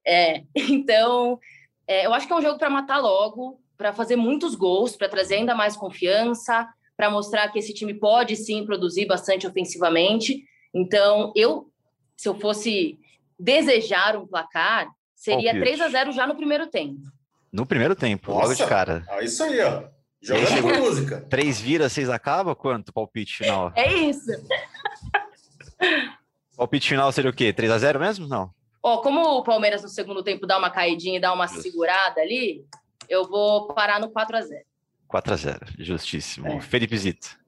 É, 0.06 0.44
então, 0.54 1.38
é, 1.86 2.06
eu 2.06 2.12
acho 2.12 2.26
que 2.26 2.32
é 2.32 2.36
um 2.36 2.42
jogo 2.42 2.58
para 2.58 2.68
matar 2.68 2.98
logo, 2.98 3.60
para 3.76 3.92
fazer 3.92 4.16
muitos 4.16 4.54
gols, 4.54 4.94
para 4.94 5.08
trazer 5.08 5.36
ainda 5.36 5.54
mais 5.54 5.76
confiança, 5.76 6.68
para 6.96 7.10
mostrar 7.10 7.48
que 7.50 7.58
esse 7.58 7.72
time 7.72 7.94
pode 7.94 8.36
sim 8.36 8.64
produzir 8.64 9.06
bastante 9.06 9.46
ofensivamente. 9.46 10.44
Então, 10.72 11.32
eu, 11.34 11.70
se 12.16 12.28
eu 12.28 12.38
fosse 12.38 12.98
desejar 13.38 14.16
um 14.16 14.26
placar, 14.26 14.88
seria 15.14 15.58
3 15.58 15.80
a 15.80 15.88
0 15.88 16.12
já 16.12 16.26
no 16.26 16.36
primeiro 16.36 16.66
tempo. 16.66 17.00
No 17.54 17.64
primeiro 17.64 17.94
tempo, 17.94 18.32
Nossa, 18.32 18.48
logo 18.48 18.54
de 18.56 18.66
cara. 18.66 19.04
É 19.10 19.24
isso 19.24 19.40
aí, 19.44 19.60
ó. 19.60 19.84
Jogando 20.20 20.60
com 20.60 20.82
música. 20.82 21.20
Três 21.30 21.60
vira, 21.60 21.88
seis 21.88 22.10
acaba? 22.10 22.56
Quanto 22.56 22.92
palpite 22.92 23.36
final? 23.36 23.72
É 23.76 23.92
isso. 23.92 24.32
palpite 26.58 26.88
final 26.88 27.12
seria 27.12 27.30
o 27.30 27.32
quê? 27.32 27.52
3 27.52 27.70
a 27.70 27.78
0 27.78 28.00
mesmo? 28.00 28.26
Não. 28.26 28.50
Ó, 28.82 28.98
como 29.02 29.20
o 29.20 29.44
Palmeiras 29.44 29.84
no 29.84 29.88
segundo 29.88 30.24
tempo 30.24 30.48
dá 30.48 30.58
uma 30.58 30.68
caidinha 30.68 31.18
e 31.18 31.20
dá 31.20 31.32
uma 31.32 31.46
segurada 31.46 32.20
ali, 32.20 32.66
eu 33.08 33.24
vou 33.24 33.68
parar 33.68 34.00
no 34.00 34.10
4 34.10 34.36
a 34.36 34.40
0 34.40 34.64
4 35.06 35.32
a 35.32 35.36
0 35.36 35.58
justíssimo. 35.78 36.48
É. 36.48 36.60
Felipe 36.60 36.98
Zito. 36.98 37.38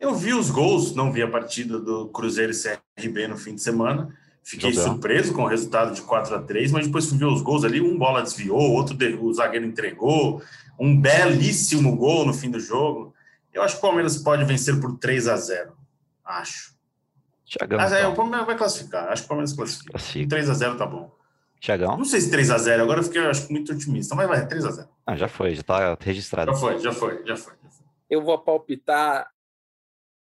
Eu 0.00 0.14
vi 0.14 0.32
os 0.32 0.50
gols, 0.50 0.94
não 0.94 1.12
vi 1.12 1.20
a 1.20 1.28
partida 1.30 1.78
do 1.78 2.08
Cruzeiro 2.08 2.50
e 2.50 2.56
CRB 2.56 3.28
no 3.28 3.36
fim 3.36 3.54
de 3.54 3.60
semana. 3.60 4.08
Fiquei 4.42 4.72
surpreso 4.74 5.32
com 5.32 5.42
o 5.42 5.46
resultado 5.46 5.94
de 5.94 6.02
4 6.02 6.34
a 6.34 6.42
3 6.42 6.72
mas 6.72 6.86
depois 6.86 7.08
fui 7.08 7.16
ver 7.16 7.26
os 7.26 7.42
gols 7.42 7.64
ali, 7.64 7.80
um 7.80 7.96
bola 7.96 8.22
desviou, 8.22 8.72
outro 8.72 8.96
o 9.20 9.32
zagueiro 9.32 9.64
entregou, 9.64 10.42
um 10.78 11.00
belíssimo 11.00 11.96
gol 11.96 12.26
no 12.26 12.34
fim 12.34 12.50
do 12.50 12.58
jogo. 12.58 13.14
Eu 13.52 13.62
acho 13.62 13.74
que 13.74 13.78
o 13.78 13.82
Palmeiras 13.82 14.16
pode 14.18 14.44
vencer 14.44 14.80
por 14.80 14.98
3 14.98 15.28
a 15.28 15.36
0 15.36 15.72
Acho. 16.24 16.72
Tiagão. 17.44 17.78
Mas 17.78 17.92
aí, 17.92 18.04
o 18.06 18.14
Palmeiras 18.14 18.46
vai 18.46 18.56
classificar. 18.56 19.08
Acho 19.08 19.22
que 19.22 19.26
o 19.26 19.28
Palmeiras 19.28 19.52
classifica. 19.52 19.90
classifica. 19.90 20.36
3x0 20.36 20.78
tá 20.78 20.86
bom. 20.86 21.14
Tiagão? 21.60 21.96
Não 21.96 22.04
sei 22.04 22.20
se 22.20 22.30
3x0, 22.30 22.80
agora 22.80 23.00
eu 23.00 23.04
fiquei 23.04 23.20
acho, 23.24 23.52
muito 23.52 23.72
otimista, 23.72 24.14
mas 24.14 24.26
vai, 24.26 24.46
3x0. 24.46 24.88
Ah, 25.06 25.14
já 25.14 25.28
foi, 25.28 25.54
já 25.54 25.62
tá 25.62 25.96
registrado. 26.00 26.52
Já 26.52 26.58
foi, 26.58 26.78
já 26.78 26.92
foi, 26.92 27.26
já 27.26 27.36
foi. 27.36 27.54
Já 27.62 27.70
foi. 27.70 27.86
Eu 28.10 28.22
vou 28.22 28.38
palpitar 28.38 29.30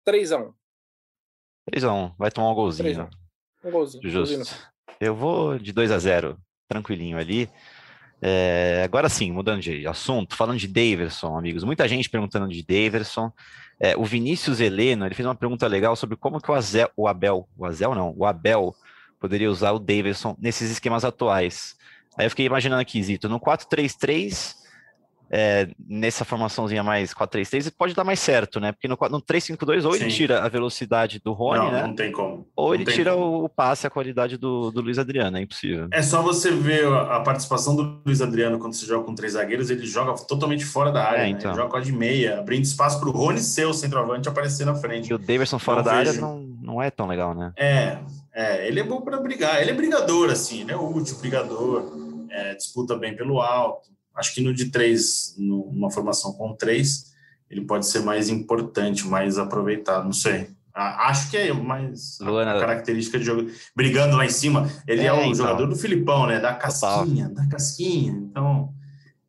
3x1. 0.09 0.53
3x1, 1.71 2.15
vai 2.19 2.31
tomar 2.31 2.51
um 2.51 2.55
golzinho. 2.55 3.09
Um 3.65 3.71
golzinho. 3.71 4.09
Justo. 4.09 4.57
Eu 5.01 5.15
vou 5.15 5.59
de 5.59 5.73
2x0, 5.73 6.37
tranquilinho 6.69 7.19
ali. 7.19 7.49
É, 8.25 8.83
agora 8.85 9.09
sim, 9.09 9.33
mudando 9.33 9.61
de 9.61 9.85
assunto, 9.87 10.37
falando 10.37 10.59
de 10.59 10.69
Daverson, 10.69 11.37
amigos, 11.37 11.65
muita 11.65 11.89
gente 11.89 12.09
perguntando 12.09 12.47
de 12.49 12.63
Daverson. 12.63 13.33
É, 13.81 13.97
o 13.97 14.05
Vinícius 14.05 14.61
Heleno, 14.61 15.05
ele 15.05 15.15
fez 15.15 15.27
uma 15.27 15.35
pergunta 15.35 15.67
legal 15.67 15.97
sobre 15.97 16.17
como 16.17 16.41
que 16.41 16.49
o, 16.49 16.55
Azel, 16.55 16.89
o 16.97 17.09
Abel, 17.09 17.49
o 17.57 17.67
Azel 17.67 17.97
não, 17.97 18.15
o 18.17 18.25
Abel 18.25 18.73
poderia 19.19 19.51
usar 19.51 19.73
o 19.73 19.79
Daverson 19.81 20.37
nesses 20.39 20.71
esquemas 20.71 21.05
atuais. 21.05 21.75
Aí 22.17 22.27
eu 22.27 22.31
fiquei 22.31 22.47
imaginando 22.47 22.81
aqui, 22.81 23.03
Zito, 23.03 23.29
no 23.29 23.41
4-3-3, 23.41 24.55
é, 25.35 25.67
nessa 25.89 26.27
formaçãozinha 26.27 26.83
mais 26.83 27.15
4-3-3, 27.15 27.73
pode 27.77 27.95
dar 27.95 28.05
mais 28.05 28.21
certo, 28.21 28.61
né? 28.61 28.71
Porque 28.71 28.87
no, 28.87 28.99
no 29.11 29.23
3-5-2, 29.23 29.87
ou 29.87 29.95
Sim. 29.95 30.03
ele 30.03 30.11
tira 30.11 30.45
a 30.45 30.49
velocidade 30.49 31.19
do 31.25 31.33
Rony, 31.33 31.59
não, 31.59 31.73
né? 31.73 31.87
Não 31.87 31.95
tem 31.95 32.13
como. 32.13 32.47
Ou 32.55 32.69
não 32.69 32.75
ele 32.75 32.85
tira 32.85 33.15
como. 33.15 33.45
o 33.45 33.49
passe, 33.49 33.87
a 33.87 33.91
qualidade 33.91 34.37
do, 34.37 34.71
do 34.71 34.83
Luiz 34.83 34.99
Adriano, 34.99 35.39
é 35.39 35.41
impossível. 35.41 35.89
É 35.91 36.03
só 36.03 36.21
você 36.21 36.51
ver 36.51 36.87
a 36.87 37.19
participação 37.21 37.75
do 37.75 38.03
Luiz 38.05 38.21
Adriano 38.21 38.59
quando 38.59 38.75
você 38.75 38.85
joga 38.85 39.07
com 39.07 39.15
três 39.15 39.33
zagueiros, 39.33 39.71
ele 39.71 39.87
joga 39.87 40.13
totalmente 40.27 40.67
fora 40.67 40.93
da 40.93 41.03
área, 41.03 41.23
é, 41.23 41.29
então. 41.29 41.53
né? 41.53 41.57
Joga 41.57 41.81
de 41.81 41.93
meia, 41.93 42.39
abrindo 42.39 42.65
espaço 42.65 43.01
para 43.01 43.09
o 43.09 43.13
Rony 43.13 43.41
ser 43.41 43.67
o 43.67 43.73
centroavante 43.73 44.29
aparecer 44.29 44.67
na 44.67 44.75
frente. 44.75 45.09
E 45.11 45.15
o 45.15 45.19
Davidson 45.19 45.59
fora 45.59 45.83
da 45.83 45.95
vejo... 45.95 46.11
área 46.11 46.21
não, 46.21 46.41
não 46.61 46.83
é 46.83 46.91
tão 46.91 47.07
legal, 47.07 47.35
né? 47.35 47.55
É, 47.57 47.97
é 48.35 48.69
ele 48.69 48.81
é 48.81 48.85
bom 48.85 49.01
para 49.01 49.19
brigar. 49.19 49.63
Ele 49.63 49.71
é 49.71 49.75
brigador, 49.75 50.29
assim, 50.29 50.61
ele 50.61 50.73
é 50.73 50.77
útil, 50.77 51.17
brigador, 51.17 51.91
é, 52.29 52.55
disputa 52.55 52.95
bem 52.97 53.17
pelo 53.17 53.41
alto 53.41 53.93
Acho 54.15 54.35
que 54.35 54.41
no 54.41 54.53
de 54.53 54.67
três, 54.67 55.35
numa 55.39 55.91
formação 55.91 56.33
com 56.33 56.55
três, 56.55 57.13
ele 57.51 57.63
pode 57.63 57.87
ser 57.87 58.01
mais 58.01 58.29
importante, 58.29 59.07
mais 59.07 59.39
aproveitado, 59.39 60.05
não 60.05 60.13
sei. 60.13 60.49
Acho 60.75 61.31
que 61.31 61.37
é 61.37 61.53
mais 61.53 62.19
Luana... 62.21 62.57
a 62.57 62.61
característica 62.61 63.19
de 63.19 63.25
jogo. 63.25 63.51
Brigando 63.77 64.17
lá 64.17 64.25
em 64.25 64.31
cima, 64.31 64.71
ele 64.89 65.03
é, 65.03 65.07
é 65.07 65.13
o 65.13 65.21
então. 65.21 65.35
jogador 65.35 65.67
do 65.67 65.77
Filipão, 65.77 66.27
né? 66.27 66.41
Da 66.41 66.55
casquinha, 66.55 67.29
Total. 67.29 67.45
da 67.45 67.51
casquinha. 67.51 68.13
Então, 68.13 68.73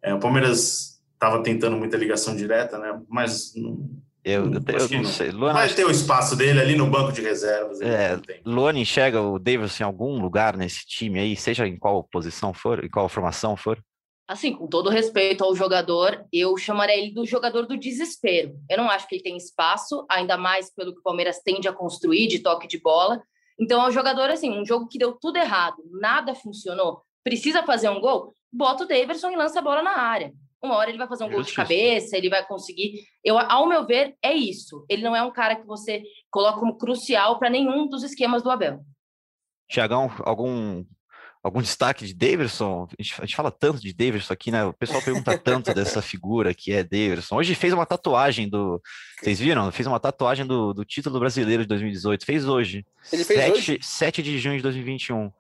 é, 0.02 0.13
o 0.13 0.19
Palmeiras 0.19 1.02
estava 1.13 1.43
tentando 1.43 1.76
muita 1.76 1.98
ligação 1.98 2.34
direta, 2.34 2.78
né? 2.78 2.98
Mas 3.10 3.54
não, 3.58 3.89
eu, 4.24 4.46
eu, 4.46 4.54
eu 4.54 4.89
não, 4.89 5.02
não, 5.02 5.06
sei. 5.06 5.32
Luana, 5.32 5.60
vai 5.60 5.69
ter 5.69 5.86
o 5.86 5.91
espaço 5.91 6.36
dele 6.36 6.62
ali 6.62 6.78
no 6.78 6.88
banco 6.88 7.12
de 7.12 7.22
reservas. 7.22 7.82
É, 7.82 8.17
Luana 8.46 8.80
enxerga 8.80 9.22
o 9.22 9.38
Davis 9.38 9.80
em 9.82 9.84
algum 9.84 10.22
lugar 10.22 10.56
nesse 10.56 10.86
time 10.86 11.19
aí, 11.19 11.36
seja 11.36 11.67
em 11.67 11.78
qual 11.78 12.04
posição 12.06 12.54
for, 12.54 12.84
em 12.86 12.89
qual 12.89 13.10
formação 13.10 13.58
for? 13.58 13.78
Assim, 14.27 14.53
com 14.53 14.67
todo 14.67 14.89
respeito 14.89 15.43
ao 15.43 15.55
jogador, 15.55 16.25
eu 16.31 16.57
chamaria 16.57 16.97
ele 16.97 17.12
do 17.12 17.25
jogador 17.25 17.65
do 17.65 17.77
desespero. 17.77 18.55
Eu 18.69 18.77
não 18.77 18.89
acho 18.89 19.07
que 19.07 19.15
ele 19.15 19.23
tem 19.23 19.38
espaço, 19.38 20.05
ainda 20.09 20.38
mais 20.38 20.73
pelo 20.73 20.93
que 20.93 20.99
o 20.99 21.03
Palmeiras 21.03 21.41
tende 21.43 21.67
a 21.67 21.73
construir 21.73 22.27
de 22.27 22.39
toque 22.39 22.67
de 22.67 22.79
bola. 22.79 23.21
Então 23.59 23.83
é 23.83 23.88
um 23.88 23.91
jogador 23.91 24.29
assim, 24.29 24.49
um 24.49 24.65
jogo 24.65 24.88
que 24.88 24.97
deu 24.97 25.13
tudo 25.13 25.38
errado, 25.38 25.77
nada 25.91 26.33
funcionou, 26.33 27.01
precisa 27.23 27.63
fazer 27.63 27.89
um 27.89 27.99
gol, 27.99 28.33
bota 28.51 28.83
o 28.83 28.88
Daverson 28.88 29.31
e 29.31 29.36
lança 29.36 29.59
a 29.59 29.62
bola 29.62 29.83
na 29.83 29.97
área. 29.97 30.33
Uma 30.62 30.77
hora 30.77 30.89
ele 30.89 30.97
vai 30.97 31.09
fazer 31.09 31.25
um 31.25 31.29
gol 31.29 31.41
de 31.41 31.53
cabeça, 31.53 32.15
ele 32.15 32.29
vai 32.29 32.45
conseguir. 32.47 33.03
Eu, 33.21 33.38
ao 33.38 33.67
meu 33.67 33.86
ver, 33.86 34.15
é 34.23 34.33
isso. 34.33 34.86
Ele 34.89 35.03
não 35.03 35.13
é 35.13 35.21
um 35.21 35.31
cara 35.31 35.57
que 35.57 35.67
você 35.67 36.01
coloca 36.31 36.57
como 36.57 36.77
crucial 36.77 37.38
para 37.38 37.49
nenhum 37.49 37.86
dos 37.86 38.01
esquemas 38.01 38.41
do 38.41 38.49
Abel. 38.49 38.79
Tiagão, 39.69 40.09
algum 40.23 40.86
algum 41.43 41.62
destaque 41.62 42.06
de 42.06 42.13
Davidson? 42.13 42.88
A 42.97 43.01
gente, 43.01 43.21
a 43.21 43.25
gente, 43.25 43.36
fala 43.36 43.51
tanto 43.51 43.82
de 43.82 43.93
Davidson 43.93 44.34
aqui, 44.34 44.49
né? 44.49 44.63
O 44.63 44.73
pessoal 44.73 45.01
pergunta 45.01 45.38
tanto 45.38 45.73
dessa 45.75 46.01
figura 46.01 46.53
que 46.53 46.71
é 46.71 46.84
Davidson. 46.84 47.36
Hoje 47.36 47.53
fez 47.53 47.73
uma 47.73 47.86
tatuagem 47.86 48.49
do. 48.49 48.82
Vocês 49.21 49.39
viram? 49.39 49.69
Fez 49.71 49.86
uma 49.86 49.99
tatuagem 49.99 50.45
do, 50.45 50.73
do 50.73 50.86
título 50.86 51.19
brasileiro 51.19 51.63
de 51.63 51.67
2018. 51.67 52.25
Fez 52.25 52.47
hoje. 52.47 52.86
Ele 53.12 53.23
fez 53.25 53.39
7, 53.39 53.51
hoje? 53.51 53.79
7 53.82 54.23
de 54.23 54.39
junho 54.39 54.58
de 54.58 54.63
2021. 54.63 55.32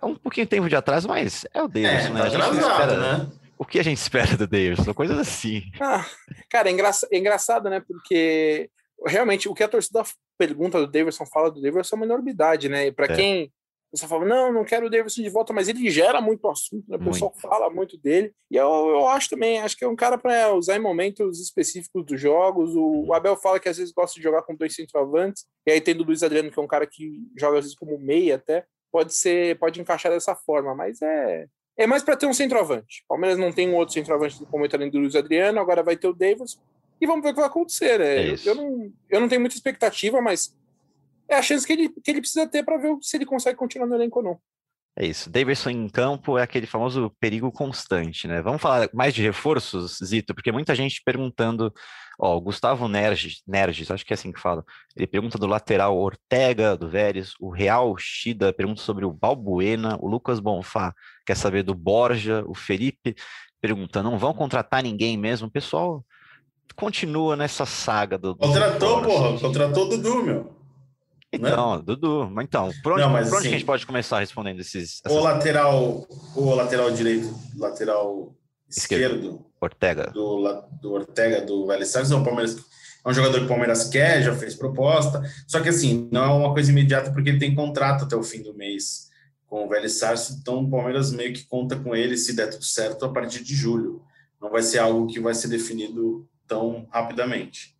É 0.00 0.06
um 0.06 0.14
pouquinho 0.14 0.46
tempo 0.46 0.68
de 0.68 0.76
atrás, 0.76 1.04
mas 1.04 1.44
é 1.52 1.62
o 1.62 1.68
Davidson, 1.68 2.08
é, 2.08 2.10
né? 2.10 2.20
Tá 2.20 2.26
atrasado, 2.28 2.58
espera, 2.58 2.96
né? 3.18 3.30
O 3.58 3.64
que 3.64 3.78
a 3.78 3.82
gente 3.82 3.98
espera 3.98 4.36
do 4.36 4.46
Davidson? 4.46 4.94
Coisas 4.94 5.18
assim. 5.18 5.64
Ah, 5.80 6.06
cara, 6.48 6.68
é, 6.68 6.72
engraçado, 6.72 7.10
é 7.12 7.18
engraçado, 7.18 7.68
né? 7.68 7.80
Porque 7.80 8.70
realmente 9.04 9.48
o 9.48 9.54
que 9.54 9.62
a 9.62 9.68
torcida 9.68 10.02
pergunta 10.38 10.78
do 10.78 10.90
Davidson, 10.90 11.26
fala 11.26 11.50
do 11.50 11.60
Davidson 11.60 11.96
é 11.96 11.98
uma 11.98 12.06
enormidade, 12.06 12.68
né? 12.68 12.86
E 12.86 12.92
para 12.92 13.12
é. 13.12 13.16
quem 13.16 13.52
o 13.90 13.98
pessoal 13.98 14.08
fala, 14.08 14.24
não, 14.24 14.52
não 14.52 14.64
quero 14.64 14.86
o 14.86 14.90
Davidson 14.90 15.22
de 15.22 15.28
volta, 15.28 15.52
mas 15.52 15.68
ele 15.68 15.90
gera 15.90 16.20
muito 16.20 16.48
assunto, 16.48 16.88
né? 16.88 16.96
o 16.96 17.04
pessoal 17.04 17.32
muito. 17.32 17.42
fala 17.42 17.68
muito 17.68 17.98
dele. 17.98 18.32
E 18.48 18.54
eu, 18.54 18.68
eu 18.68 19.08
acho 19.08 19.28
também, 19.28 19.58
acho 19.58 19.76
que 19.76 19.84
é 19.84 19.88
um 19.88 19.96
cara 19.96 20.16
para 20.16 20.54
usar 20.54 20.76
em 20.76 20.80
momentos 20.80 21.40
específicos 21.40 22.06
dos 22.06 22.20
jogos. 22.20 22.76
O, 22.76 23.06
o, 23.06 23.12
Abel 23.12 23.36
fala 23.36 23.58
que 23.58 23.68
às 23.68 23.78
vezes 23.78 23.92
gosta 23.92 24.14
de 24.14 24.22
jogar 24.22 24.42
com 24.42 24.54
dois 24.54 24.76
centroavantes, 24.76 25.44
e 25.66 25.72
aí 25.72 25.80
tendo 25.80 26.02
o 26.02 26.06
Luiz 26.06 26.22
Adriano, 26.22 26.52
que 26.52 26.58
é 26.58 26.62
um 26.62 26.68
cara 26.68 26.86
que 26.86 27.20
joga 27.36 27.58
às 27.58 27.64
vezes 27.64 27.76
como 27.76 27.98
meia 27.98 28.36
até, 28.36 28.64
pode 28.92 29.12
ser, 29.12 29.58
pode 29.58 29.80
encaixar 29.80 30.12
dessa 30.12 30.36
forma, 30.36 30.72
mas 30.72 31.02
é. 31.02 31.46
É 31.76 31.86
mais 31.86 32.02
para 32.04 32.16
ter 32.16 32.26
um 32.26 32.32
centroavante. 32.32 33.02
O 33.04 33.08
Palmeiras 33.08 33.38
não 33.38 33.50
tem 33.50 33.68
um 33.68 33.74
outro 33.74 33.94
centroavante 33.94 34.38
do 34.38 34.48
momento 34.52 34.74
além 34.76 34.90
do 34.90 34.98
Luiz 34.98 35.16
Adriano, 35.16 35.58
agora 35.58 35.82
vai 35.82 35.96
ter 35.96 36.06
o 36.06 36.12
Davidson. 36.12 36.60
E 37.00 37.06
vamos 37.06 37.24
ver 37.24 37.30
o 37.30 37.32
que 37.32 37.40
vai 37.40 37.48
acontecer, 37.48 37.98
né? 37.98 38.16
É 38.18 38.30
eu, 38.32 38.36
eu, 38.44 38.54
não, 38.54 38.92
eu 39.08 39.20
não 39.20 39.28
tenho 39.28 39.40
muita 39.40 39.56
expectativa, 39.56 40.20
mas 40.20 40.54
é 41.30 41.36
a 41.36 41.42
chance 41.42 41.66
que 41.66 41.72
ele, 41.72 41.88
que 41.88 42.10
ele 42.10 42.20
precisa 42.20 42.46
ter 42.46 42.64
para 42.64 42.76
ver 42.76 42.96
se 43.00 43.16
ele 43.16 43.26
consegue 43.26 43.56
continuar 43.56 43.86
no 43.86 43.94
elenco 43.94 44.18
ou 44.18 44.24
não. 44.24 44.40
É 44.98 45.06
isso. 45.06 45.30
Davidson 45.30 45.70
em 45.70 45.88
campo 45.88 46.36
é 46.36 46.42
aquele 46.42 46.66
famoso 46.66 47.10
perigo 47.20 47.50
constante, 47.52 48.26
né? 48.26 48.42
Vamos 48.42 48.60
falar 48.60 48.90
mais 48.92 49.14
de 49.14 49.22
reforços, 49.22 49.98
Zito, 50.04 50.34
porque 50.34 50.52
muita 50.52 50.74
gente 50.74 51.00
perguntando. 51.04 51.72
Ó, 52.18 52.36
o 52.36 52.40
Gustavo 52.40 52.86
Nerges, 52.86 53.40
Nerges, 53.46 53.90
acho 53.90 54.04
que 54.04 54.12
é 54.12 54.14
assim 54.14 54.30
que 54.30 54.40
fala. 54.40 54.62
Ele 54.94 55.06
pergunta 55.06 55.38
do 55.38 55.46
lateral 55.46 55.96
Ortega, 55.96 56.76
do 56.76 56.86
Vélez, 56.86 57.32
o 57.40 57.48
Real 57.48 57.96
Shida 57.96 58.52
pergunta 58.52 58.82
sobre 58.82 59.06
o 59.06 59.12
Balbuena, 59.12 59.96
o 60.02 60.06
Lucas 60.06 60.38
Bonfá 60.38 60.92
quer 61.24 61.36
saber 61.36 61.62
do 61.62 61.74
Borja, 61.74 62.44
o 62.46 62.54
Felipe 62.54 63.14
pergunta: 63.60 64.02
não 64.02 64.18
vão 64.18 64.34
contratar 64.34 64.82
ninguém 64.82 65.16
mesmo? 65.16 65.48
O 65.48 65.50
pessoal 65.50 66.04
continua 66.76 67.36
nessa 67.36 67.64
saga 67.64 68.18
do. 68.18 68.36
Contratou, 68.36 69.02
porra, 69.02 69.38
contratou 69.38 69.86
o 69.86 69.88
Dudu, 69.88 70.22
meu. 70.22 70.59
Então, 71.32 71.76
né? 71.76 71.82
Dudu, 71.84 72.28
mas 72.30 72.44
então, 72.44 72.70
por 72.82 72.92
onde, 72.92 73.02
não, 73.02 73.10
mas, 73.10 73.28
por 73.28 73.36
onde 73.36 73.46
assim, 73.46 73.54
a 73.54 73.58
gente 73.58 73.66
pode 73.66 73.86
começar 73.86 74.18
respondendo 74.18 74.60
esses? 74.60 75.00
Essas... 75.04 75.16
O 75.16 75.20
lateral, 75.20 76.06
o 76.34 76.54
lateral 76.54 76.90
direito, 76.90 77.32
lateral 77.56 78.34
esquerdo, 78.68 79.14
esquerdo 79.16 79.46
Ortega. 79.60 80.10
Do, 80.10 80.64
do 80.80 80.92
Ortega 80.92 81.40
do 81.42 81.66
Vélez 81.66 81.88
Sarsfield, 81.88 82.18
é 82.18 82.22
um 82.22 82.24
Palmeiras 82.24 82.56
é 83.04 83.08
um 83.08 83.14
jogador 83.14 83.38
que 83.38 83.44
o 83.44 83.48
Palmeiras 83.48 83.88
quer, 83.88 84.22
já 84.22 84.34
fez 84.34 84.54
proposta, 84.54 85.22
só 85.46 85.60
que 85.60 85.70
assim, 85.70 86.08
não 86.12 86.22
é 86.22 86.28
uma 86.28 86.52
coisa 86.52 86.70
imediata 86.70 87.10
porque 87.10 87.30
ele 87.30 87.38
tem 87.38 87.54
contrato 87.54 88.04
até 88.04 88.14
o 88.14 88.22
fim 88.22 88.42
do 88.42 88.54
mês 88.54 89.08
com 89.46 89.64
o 89.64 89.68
Vélez 89.68 89.98
Sarsfield, 89.98 90.40
então 90.40 90.62
o 90.62 90.70
Palmeiras 90.70 91.10
meio 91.10 91.32
que 91.32 91.44
conta 91.44 91.76
com 91.76 91.96
ele, 91.96 92.16
se 92.16 92.36
der 92.36 92.50
tudo 92.50 92.64
certo, 92.64 93.04
a 93.04 93.08
partir 93.08 93.42
de 93.42 93.54
julho. 93.54 94.02
Não 94.40 94.50
vai 94.50 94.62
ser 94.62 94.78
algo 94.78 95.06
que 95.06 95.18
vai 95.18 95.34
ser 95.34 95.48
definido 95.48 96.28
tão 96.46 96.86
rapidamente. 96.92 97.74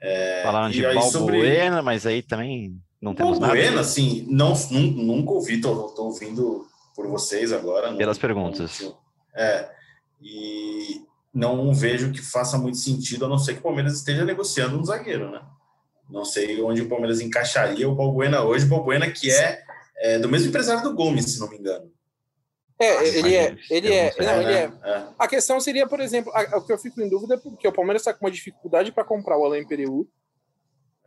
É, 0.00 0.42
Falando 0.42 0.72
de 0.72 0.82
Balbuena, 0.82 1.10
sobre... 1.10 1.82
mas 1.82 2.04
aí 2.04 2.22
também 2.22 2.78
não 3.00 3.14
temos 3.14 3.38
nada. 3.38 3.52
Bueno, 3.52 3.78
assim, 3.78 4.26
não, 4.28 4.54
nunca 4.70 5.32
ouvi, 5.32 5.60
tô, 5.60 5.88
tô 5.88 6.04
ouvindo 6.04 6.66
por 6.94 7.06
vocês 7.06 7.52
agora. 7.52 7.94
Pelas 7.94 8.18
perguntas. 8.18 8.92
é, 9.34 9.70
e 10.20 11.02
não 11.32 11.74
vejo 11.74 12.12
que 12.12 12.22
faça 12.22 12.56
muito 12.56 12.78
sentido, 12.78 13.26
a 13.26 13.28
não 13.28 13.38
ser 13.38 13.54
que 13.54 13.60
o 13.60 13.62
Palmeiras 13.62 13.94
esteja 13.94 14.24
negociando 14.24 14.78
um 14.78 14.84
zagueiro, 14.84 15.30
né? 15.30 15.42
Não 16.08 16.24
sei 16.24 16.62
onde 16.62 16.82
o 16.82 16.88
Palmeiras 16.88 17.20
encaixaria 17.20 17.88
o 17.88 17.94
Balbuena 17.94 18.42
hoje, 18.42 18.64
o 18.64 18.68
Balbuena 18.68 19.10
que 19.10 19.30
é, 19.30 19.62
é, 19.98 20.18
do 20.18 20.28
mesmo 20.28 20.48
empresário 20.48 20.82
do 20.82 20.94
Gomes, 20.94 21.26
se 21.26 21.40
não 21.40 21.50
me 21.50 21.58
engano. 21.58 21.90
É, 22.78 23.08
ele 23.08 23.34
é, 23.34 23.56
ele 23.70 23.92
é, 23.92 24.14
não, 24.18 24.42
ele 24.42 24.52
é. 24.52 24.72
é. 24.84 25.06
A 25.18 25.26
questão 25.26 25.58
seria, 25.58 25.86
por 25.86 25.98
exemplo, 25.98 26.30
o 26.54 26.60
que 26.62 26.72
eu 26.72 26.78
fico 26.78 27.00
em 27.00 27.08
dúvida 27.08 27.34
é 27.34 27.38
porque 27.38 27.66
o 27.66 27.72
Palmeiras 27.72 28.02
está 28.02 28.12
com 28.12 28.24
uma 28.24 28.30
dificuldade 28.30 28.92
para 28.92 29.04
comprar 29.04 29.38
o 29.38 29.44
Alain 29.44 29.66
Pereu 29.66 30.06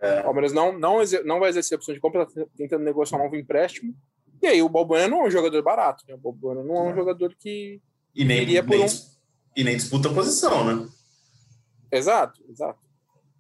é. 0.01 0.19
O 0.21 0.23
Palmeiras 0.23 0.53
não, 0.53 0.77
não, 0.77 0.99
não 1.25 1.39
vai 1.39 1.49
exercer 1.49 1.75
a 1.75 1.77
opção 1.77 1.93
de 1.93 1.99
compra, 1.99 2.25
tá 2.25 2.45
tentando 2.55 2.83
negociar 2.83 3.17
um 3.17 3.23
novo 3.23 3.35
empréstimo. 3.35 3.93
E 4.41 4.47
aí 4.47 4.61
o 4.61 4.69
Balbuena 4.69 5.07
não 5.07 5.23
é 5.23 5.27
um 5.27 5.31
jogador 5.31 5.61
barato, 5.61 6.05
né? 6.07 6.15
O 6.15 6.17
Balbuena 6.17 6.63
não 6.63 6.75
é 6.75 6.81
um 6.91 6.95
jogador 6.95 7.35
que 7.37 7.81
e 8.15 8.23
nem, 8.23 8.41
iria 8.41 8.63
por 8.63 8.77
nem, 8.77 8.85
um... 8.85 8.89
E 9.55 9.63
nem 9.63 9.75
disputa 9.75 10.09
posição, 10.09 10.63
né? 10.63 10.87
Exato, 11.91 12.41
exato. 12.49 12.79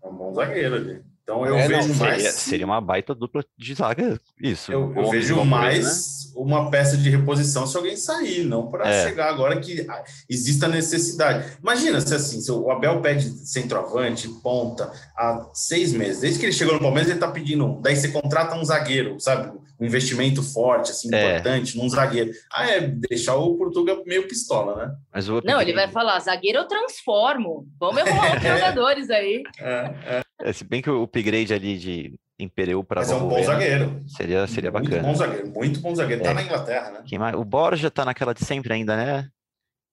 É 0.03 0.07
um 0.07 0.15
bom 0.15 0.33
zagueiro 0.33 0.75
ali. 0.75 1.03
Então 1.23 1.45
eu 1.45 1.55
é, 1.55 1.67
vejo 1.67 1.89
não, 1.89 1.95
mais. 1.95 2.17
Seria, 2.17 2.31
seria, 2.31 2.65
uma 2.65 2.81
baita 2.81 3.13
dupla 3.13 3.45
de 3.57 3.75
zaga, 3.75 4.19
isso. 4.41 4.71
Eu, 4.71 4.93
eu 4.95 5.09
vejo 5.09 5.43
mais 5.45 5.85
né? 5.85 5.91
Uma 6.35 6.69
peça 6.69 6.97
de 6.97 7.09
reposição 7.09 7.65
se 7.65 7.75
alguém 7.75 7.95
sair, 7.95 8.43
não 8.43 8.67
para 8.67 8.87
é. 8.87 9.07
chegar 9.07 9.29
agora 9.29 9.59
que 9.59 9.85
exista 10.29 10.67
necessidade. 10.67 11.57
Imagina 11.61 11.99
se 12.01 12.13
assim, 12.13 12.41
se 12.41 12.51
o 12.51 12.69
Abel 12.71 13.01
pede 13.01 13.29
centroavante, 13.47 14.27
ponta, 14.41 14.91
há 15.17 15.49
seis 15.53 15.93
meses. 15.93 16.21
Desde 16.21 16.39
que 16.39 16.45
ele 16.45 16.53
chegou 16.53 16.73
no 16.73 16.79
Palmeiras, 16.79 17.09
ele 17.09 17.17
está 17.17 17.29
pedindo. 17.29 17.79
Daí 17.81 17.95
você 17.95 18.09
contrata 18.09 18.55
um 18.55 18.63
zagueiro, 18.63 19.19
sabe? 19.19 19.57
Um 19.79 19.85
investimento 19.85 20.43
forte, 20.43 20.91
assim, 20.91 21.13
é. 21.13 21.29
importante, 21.29 21.77
num 21.77 21.89
zagueiro. 21.89 22.31
Ah, 22.51 22.69
é 22.69 22.81
deixar 22.81 23.35
o 23.35 23.55
Portugal 23.55 24.03
meio 24.05 24.27
pistola, 24.27 24.75
né? 24.75 24.95
Mas 25.13 25.27
Não, 25.27 25.61
ele 25.61 25.73
vai 25.73 25.87
falar: 25.87 26.19
zagueiro 26.19 26.59
eu 26.59 26.67
transformo. 26.67 27.65
Vamos 27.79 28.01
arrumar 28.01 28.31
outros 28.31 28.43
jogadores 28.59 29.09
aí. 29.09 29.43
É, 29.59 29.93
é. 30.05 30.21
É, 30.41 30.53
se 30.53 30.63
bem 30.63 30.81
que 30.81 30.89
o 30.89 31.03
upgrade 31.03 31.53
ali 31.53 31.77
de 31.77 32.13
Impereu 32.39 32.83
para 32.83 33.01
Mas 33.01 33.11
é 33.11 33.15
um 33.15 33.27
bom 33.27 33.43
zagueiro. 33.43 34.01
Seria, 34.07 34.47
seria 34.47 34.71
muito 34.71 34.89
bacana. 34.89 35.07
Muito 35.07 35.17
bom 35.17 35.25
zagueiro, 35.25 35.47
muito 35.53 35.79
bom 35.81 35.95
zagueiro. 35.95 36.23
Tá 36.23 36.31
é. 36.31 36.33
Na 36.33 36.43
Inglaterra, 36.43 36.91
né? 36.91 37.03
Quem 37.05 37.19
mais? 37.19 37.35
O 37.35 37.43
Borja 37.43 37.91
tá 37.91 38.05
naquela 38.05 38.33
de 38.33 38.45
sempre 38.45 38.73
ainda, 38.73 38.95
né? 38.95 39.29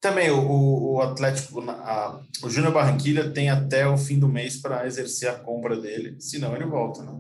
Também 0.00 0.30
o, 0.30 0.94
o 0.94 1.00
Atlético, 1.00 1.60
a, 1.68 2.20
o 2.42 2.50
Júnior 2.50 2.72
Barranquilha 2.72 3.30
tem 3.30 3.50
até 3.50 3.88
o 3.88 3.96
fim 3.96 4.18
do 4.18 4.28
mês 4.28 4.60
para 4.60 4.86
exercer 4.86 5.28
a 5.28 5.34
compra 5.34 5.74
dele, 5.74 6.16
senão 6.20 6.54
ele 6.54 6.66
volta, 6.66 7.02
né? 7.02 7.18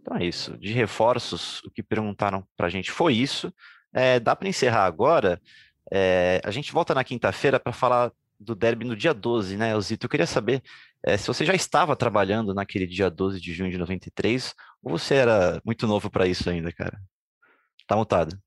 Então 0.00 0.16
é 0.16 0.24
isso. 0.24 0.56
De 0.58 0.72
reforços, 0.72 1.62
o 1.64 1.70
que 1.70 1.82
perguntaram 1.82 2.44
para 2.56 2.66
a 2.66 2.70
gente 2.70 2.90
foi 2.90 3.14
isso. 3.14 3.52
É, 3.92 4.20
dá 4.20 4.36
para 4.36 4.48
encerrar 4.48 4.84
agora. 4.84 5.40
É, 5.90 6.40
a 6.44 6.50
gente 6.50 6.72
volta 6.72 6.94
na 6.94 7.04
quinta-feira 7.04 7.58
para 7.58 7.72
falar 7.72 8.12
do 8.38 8.54
derby 8.54 8.84
no 8.84 8.96
dia 8.96 9.14
12, 9.14 9.56
né, 9.56 9.70
Elzito? 9.72 10.06
Eu 10.06 10.10
queria 10.10 10.26
saber 10.26 10.62
é, 11.04 11.16
se 11.16 11.26
você 11.26 11.44
já 11.44 11.54
estava 11.54 11.96
trabalhando 11.96 12.54
naquele 12.54 12.86
dia 12.86 13.10
12 13.10 13.40
de 13.40 13.52
junho 13.52 13.70
de 13.70 13.78
93, 13.78 14.54
ou 14.82 14.98
você 14.98 15.14
era 15.14 15.60
muito 15.64 15.86
novo 15.86 16.10
para 16.10 16.26
isso 16.26 16.48
ainda, 16.50 16.72
cara? 16.72 17.00
Tá 17.86 17.96
mutado. 17.96 18.38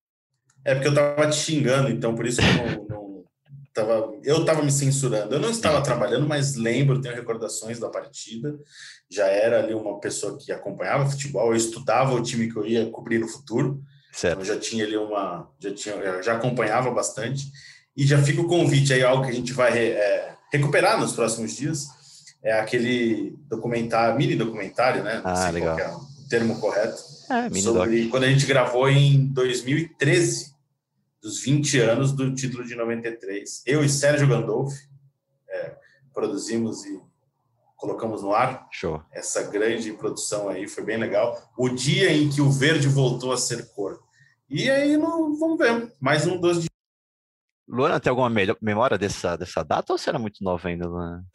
É 0.63 0.73
porque 0.73 0.87
eu 0.87 0.93
tava 0.93 1.29
te 1.29 1.35
xingando, 1.35 1.89
então 1.89 2.15
por 2.15 2.25
isso 2.25 2.41
que 2.41 2.47
eu 2.47 2.87
não, 2.87 2.87
não 2.87 3.25
tava, 3.73 4.13
eu 4.23 4.45
tava 4.45 4.61
me 4.61 4.71
censurando. 4.71 5.33
Eu 5.33 5.39
não 5.39 5.49
estava 5.49 5.81
trabalhando, 5.81 6.27
mas 6.27 6.55
lembro, 6.55 7.01
tenho 7.01 7.15
recordações 7.15 7.79
da 7.79 7.89
partida. 7.89 8.57
Já 9.09 9.27
era 9.27 9.59
ali 9.59 9.73
uma 9.73 9.99
pessoa 9.99 10.37
que 10.37 10.51
acompanhava 10.51 11.09
futebol, 11.09 11.47
eu 11.47 11.55
estudava 11.55 12.13
o 12.13 12.21
time 12.21 12.51
que 12.51 12.57
eu 12.57 12.65
ia 12.65 12.89
cobrir 12.89 13.17
no 13.17 13.27
futuro. 13.27 13.81
Certo. 14.11 14.33
Então 14.41 14.45
já 14.45 14.59
tinha 14.59 14.85
ali 14.85 14.95
uma, 14.95 15.49
já 15.59 15.73
tinha, 15.73 16.21
já 16.21 16.35
acompanhava 16.35 16.91
bastante. 16.91 17.51
E 17.97 18.05
já 18.05 18.21
fica 18.21 18.41
o 18.41 18.47
convite 18.47 18.93
aí, 18.93 19.03
algo 19.03 19.23
que 19.23 19.31
a 19.31 19.35
gente 19.35 19.53
vai 19.53 19.77
é, 19.77 20.35
recuperar 20.51 20.99
nos 20.99 21.13
próximos 21.13 21.55
dias. 21.55 22.02
É 22.43 22.60
aquele 22.60 23.38
documentário, 23.47 24.17
mini 24.17 24.36
documentário, 24.36 25.03
né? 25.03 25.21
Ah, 25.23 25.49
legal. 25.49 25.79
é 25.79 25.95
o 25.95 26.27
termo 26.29 26.60
correto. 26.60 27.01
É, 27.29 27.49
sobre 27.62 28.10
quando 28.10 28.23
a 28.25 28.29
gente 28.29 28.45
gravou 28.45 28.89
em 28.89 29.27
2013, 29.27 30.53
dos 31.23 31.39
20 31.39 31.79
anos 31.79 32.12
do 32.12 32.36
título 32.36 32.65
de 32.65 32.75
93. 32.75 33.63
Eu 33.65 33.82
e 33.84 33.88
Sérgio 33.88 34.27
Gandolfi 34.27 34.77
é, 35.49 35.77
produzimos 36.13 36.86
e 36.86 36.99
colocamos 37.77 38.21
no 38.21 38.34
ar. 38.34 38.67
Show. 38.69 39.01
Essa 39.10 39.43
grande 39.43 39.93
produção 39.93 40.49
aí 40.49 40.67
foi 40.67 40.84
bem 40.84 40.97
legal. 40.97 41.41
O 41.58 41.69
dia 41.69 42.12
em 42.12 42.29
que 42.29 42.41
o 42.41 42.51
verde 42.51 42.89
voltou 42.89 43.32
a 43.32 43.38
ser 43.38 43.73
cor. 43.73 44.03
E 44.49 44.69
aí, 44.69 44.97
não, 44.97 45.38
vamos 45.39 45.58
ver. 45.58 45.93
Mais 45.99 46.27
um 46.27 46.38
12 46.38 46.63
de 46.63 46.67
Luana, 47.65 47.99
tem 47.99 48.10
alguma 48.10 48.29
memória 48.62 48.97
dessa, 48.97 49.38
dessa 49.38 49.63
data 49.63 49.93
ou 49.93 49.97
você 49.97 50.10
era 50.10 50.19
muito 50.19 50.43
nova 50.43 50.67
ainda, 50.67 50.88
Luana? 50.88 51.25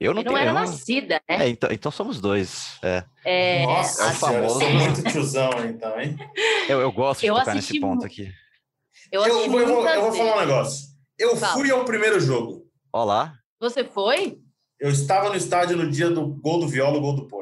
Eu 0.00 0.14
não, 0.14 0.22
eu 0.22 0.24
não 0.24 0.32
tenho, 0.32 0.42
era 0.42 0.52
nascida, 0.54 1.20
né? 1.28 1.44
É, 1.44 1.48
então, 1.50 1.70
então 1.70 1.92
somos 1.92 2.22
dois. 2.22 2.78
É. 2.82 3.04
É, 3.22 3.66
Nossa, 3.66 4.02
é 4.02 4.06
o 4.06 4.12
famoso. 4.12 4.62
Eu 4.62 4.70
muito 4.70 5.02
tiozão, 5.02 5.50
então, 5.68 6.00
hein? 6.00 6.16
Eu, 6.66 6.80
eu 6.80 6.90
gosto 6.90 7.20
de 7.20 7.26
eu 7.26 7.34
tocar 7.34 7.54
nesse 7.54 7.78
ponto 7.78 8.06
aqui. 8.06 8.32
Eu, 9.12 9.22
eu, 9.26 9.50
vou, 9.50 9.60
eu, 9.60 9.66
vou, 9.66 9.86
eu 9.86 10.00
vou 10.00 10.12
falar 10.12 10.36
um 10.36 10.40
negócio. 10.40 10.88
Eu 11.18 11.36
Fala. 11.36 11.52
fui 11.52 11.70
ao 11.70 11.84
primeiro 11.84 12.18
jogo. 12.18 12.66
Olá. 12.90 13.34
Você 13.60 13.84
foi? 13.84 14.38
Eu 14.80 14.88
estava 14.88 15.28
no 15.28 15.36
estádio 15.36 15.76
no 15.76 15.90
dia 15.90 16.08
do 16.08 16.26
gol 16.26 16.60
do 16.60 16.66
Viola, 16.66 16.98
gol 16.98 17.14
do 17.14 17.28
Porto. 17.28 17.39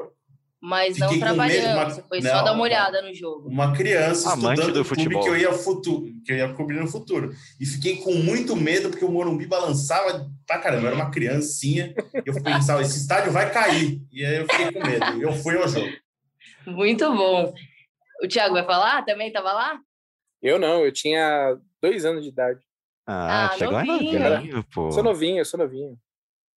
Mas 0.61 0.97
Fiquei 0.97 1.07
não 1.07 1.19
trabalhando, 1.19 1.77
uma... 1.77 1.89
foi 1.89 2.19
não, 2.19 2.31
só 2.31 2.43
dar 2.43 2.51
uma 2.51 2.63
olhada 2.63 3.01
no 3.01 3.13
jogo. 3.13 3.47
Uma 3.47 3.73
criança 3.73 4.33
Amante 4.33 4.59
estudando 4.59 4.73
do 4.73 4.83
futebol. 4.83 5.23
que 5.23 5.29
eu 5.29 5.37
ia 5.37 5.53
futuro, 5.53 6.05
que 6.25 6.33
eu 6.33 6.35
ia 6.35 6.53
cobrir 6.53 6.79
no 6.81 6.87
futuro. 6.87 7.33
E 7.57 7.65
fiquei 7.65 7.97
com 7.97 8.13
muito 8.15 8.57
medo 8.57 8.89
porque 8.89 9.05
o 9.05 9.09
Morumbi 9.09 9.47
balançava 9.47 10.29
pra 10.45 10.59
caramba, 10.59 10.83
eu 10.83 10.87
era 10.87 10.95
uma 10.95 11.11
criancinha. 11.11 11.93
eu 12.25 12.43
pensava, 12.43 12.81
esse 12.81 12.97
estádio 12.97 13.31
vai 13.31 13.49
cair. 13.51 14.01
E 14.11 14.25
aí 14.25 14.35
eu 14.35 14.47
fiquei 14.49 14.71
com 14.73 14.85
medo. 14.85 15.21
Eu 15.21 15.31
fui 15.31 15.57
ao 15.57 15.67
jogo. 15.67 15.89
Muito 16.65 17.09
bom. 17.15 17.53
O 18.21 18.27
Thiago 18.27 18.53
vai 18.53 18.65
falar? 18.65 19.05
Também 19.05 19.27
estava 19.27 19.53
lá? 19.53 19.79
Eu 20.41 20.59
não, 20.59 20.83
eu 20.83 20.91
tinha 20.91 21.57
dois 21.81 22.03
anos 22.03 22.23
de 22.23 22.29
idade. 22.29 22.59
Ah, 23.07 23.47
ah 23.47 23.57
chegou 23.57 23.83
novinho. 23.83 24.19
novinho, 24.19 24.65
pô. 24.73 24.91
Sou 24.91 25.03
novinho, 25.03 25.37
eu 25.37 25.45
sou 25.45 25.57
novinho. 25.57 25.97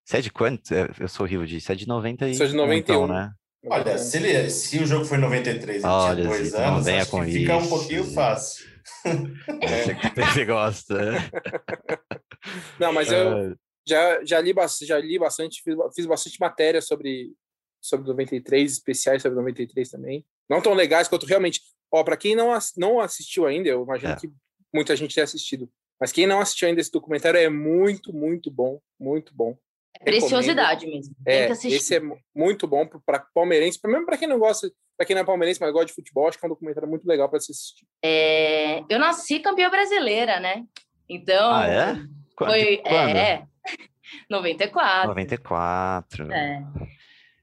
Você 0.04 0.18
é 0.18 0.22
de 0.22 0.32
quanto? 0.32 0.74
Eu 1.00 1.08
sou 1.08 1.26
horrível 1.26 1.46
de. 1.46 1.62
Você 1.62 1.72
é 1.72 1.76
de 1.76 1.88
90 1.88 2.30
e. 2.30 2.36
Sou 2.36 2.48
de 2.48 2.56
91. 2.56 2.78
Então, 2.78 3.08
né? 3.08 3.32
Olha, 3.66 3.98
se, 3.98 4.18
ele, 4.18 4.50
se 4.50 4.80
o 4.80 4.88
jogo 4.88 5.06
foi 5.06 5.18
em 5.18 5.22
93 5.22 5.84
e 5.84 5.86
Olha, 5.86 6.16
tinha 6.16 6.28
dois 6.28 6.54
anos, 6.56 6.88
acho 6.88 7.12
com 7.12 7.24
que 7.24 7.32
fica 7.32 7.58
um 7.58 7.68
pouquinho 7.68 8.04
fácil. 8.04 8.72
É, 9.04 10.26
você 10.26 10.46
gosta. 10.46 10.96
Não, 12.80 12.92
mas 12.92 13.12
eu 13.12 13.56
já, 13.88 14.24
já, 14.24 14.42
li, 14.42 14.54
já 14.82 15.00
li 15.00 15.20
bastante, 15.20 15.62
fiz, 15.64 15.76
fiz 15.96 16.06
bastante 16.06 16.40
matéria 16.40 16.82
sobre, 16.82 17.32
sobre 17.80 18.08
93, 18.08 18.72
especiais 18.72 19.22
sobre 19.22 19.38
93 19.38 19.90
também. 19.90 20.26
Não 20.50 20.62
tão 20.62 20.74
legais 20.74 21.08
quanto 21.08 21.26
realmente. 21.26 21.62
Ó, 21.92 22.04
para 22.04 22.18
quem 22.18 22.36
não, 22.36 22.58
não 22.78 23.00
assistiu 23.00 23.46
ainda, 23.46 23.70
eu 23.70 23.84
imagino 23.84 24.14
é. 24.14 24.16
que 24.16 24.30
muita 24.74 24.96
gente 24.96 25.14
tenha 25.14 25.26
assistido. 25.26 25.70
Mas 26.00 26.12
quem 26.12 26.26
não 26.26 26.40
assistiu 26.40 26.68
ainda 26.68 26.82
esse 26.82 26.92
documentário 26.92 27.40
é 27.40 27.50
muito, 27.50 28.14
muito 28.14 28.50
bom, 28.50 28.80
muito 29.00 29.34
bom. 29.36 29.58
Preciosidade 30.04 30.88
mesmo. 30.88 31.16
É, 31.26 31.48
esse 31.50 31.96
é 31.96 32.02
muito 32.36 32.68
bom 32.68 32.88
para 33.06 33.20
palmeirense, 33.34 33.80
mesmo 33.86 34.06
para 34.06 34.18
quem 34.18 34.28
não 34.28 34.40
gosta, 34.40 34.72
para 34.98 35.06
quem 35.06 35.16
não 35.16 35.22
é 35.22 35.26
palmeirense, 35.26 35.60
mas 35.60 35.72
gosta 35.72 35.88
de 35.88 35.94
futebol, 35.94 36.28
acho 36.28 36.40
que 36.40 36.46
é 36.46 36.48
um 36.48 36.52
documentário 36.52 36.90
muito 36.90 37.08
legal 37.08 37.30
para 37.30 37.40
se 37.40 37.52
assistir. 37.52 37.86
É, 38.04 38.84
eu 38.90 39.00
nasci 39.00 39.40
campeã 39.40 39.70
brasileira, 39.70 40.40
né? 40.40 40.64
Então. 41.10 41.54
Ah, 41.54 41.68
é? 41.68 41.96
Foi. 42.38 42.78
Quando? 42.78 43.16
É. 43.16 43.48
94. 44.30 45.08
94. 45.10 46.32
É. 46.32 46.64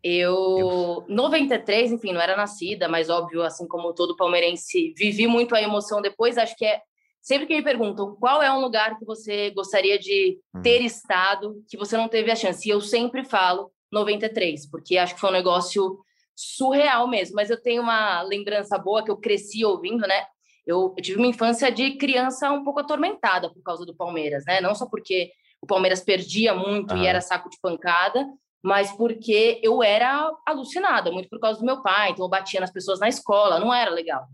Eu, 0.02 1.04
93, 1.08 1.92
enfim, 1.92 2.12
não 2.12 2.20
era 2.20 2.36
nascida, 2.36 2.88
mas 2.88 3.10
óbvio, 3.10 3.42
assim 3.42 3.66
como 3.66 3.92
todo 3.92 4.16
palmeirense, 4.16 4.94
vivi 4.96 5.26
muito 5.26 5.54
a 5.54 5.62
emoção 5.62 6.00
depois. 6.00 6.38
Acho 6.38 6.56
que 6.56 6.64
é 6.64 6.80
sempre 7.20 7.46
que 7.46 7.54
me 7.54 7.62
perguntam 7.62 8.14
qual 8.16 8.42
é 8.42 8.50
um 8.52 8.60
lugar 8.60 8.98
que 8.98 9.04
você 9.04 9.50
gostaria 9.50 9.98
de 9.98 10.38
Hum. 10.54 10.62
ter 10.62 10.80
estado, 10.82 11.62
que 11.68 11.76
você 11.76 11.96
não 11.96 12.08
teve 12.08 12.30
a 12.30 12.36
chance, 12.36 12.66
e 12.66 12.70
eu 12.70 12.80
sempre 12.80 13.24
falo 13.24 13.70
93, 13.92 14.66
porque 14.70 14.98
acho 14.98 15.14
que 15.14 15.20
foi 15.20 15.30
um 15.30 15.34
negócio 15.34 15.98
surreal 16.34 17.08
mesmo. 17.08 17.34
Mas 17.36 17.50
eu 17.50 17.60
tenho 17.60 17.82
uma 17.82 18.22
lembrança 18.22 18.78
boa 18.78 19.04
que 19.04 19.10
eu 19.10 19.16
cresci 19.16 19.64
ouvindo, 19.64 20.06
né? 20.06 20.26
Eu, 20.66 20.94
eu 20.96 21.02
tive 21.02 21.18
uma 21.18 21.26
infância 21.26 21.72
de 21.72 21.96
criança 21.96 22.50
um 22.52 22.62
pouco 22.62 22.80
atormentada 22.80 23.50
por 23.52 23.62
causa 23.62 23.84
do 23.86 23.94
Palmeiras, 23.96 24.44
né? 24.46 24.60
Não 24.60 24.74
só 24.74 24.86
porque 24.86 25.32
o 25.60 25.66
Palmeiras 25.66 26.00
perdia 26.00 26.54
muito 26.54 26.94
e 26.94 26.98
Aham. 26.98 27.06
era 27.06 27.20
saco 27.20 27.48
de 27.48 27.58
pancada, 27.60 28.26
mas 28.62 28.92
porque 28.92 29.60
eu 29.62 29.82
era 29.82 30.30
alucinada, 30.46 31.10
muito 31.10 31.28
por 31.28 31.40
causa 31.40 31.58
do 31.58 31.66
meu 31.66 31.82
pai, 31.82 32.10
então 32.10 32.24
eu 32.24 32.28
batia 32.28 32.60
nas 32.60 32.70
pessoas 32.70 33.00
na 33.00 33.08
escola, 33.08 33.58
não 33.58 33.72
era 33.72 33.90
legal. 33.90 34.26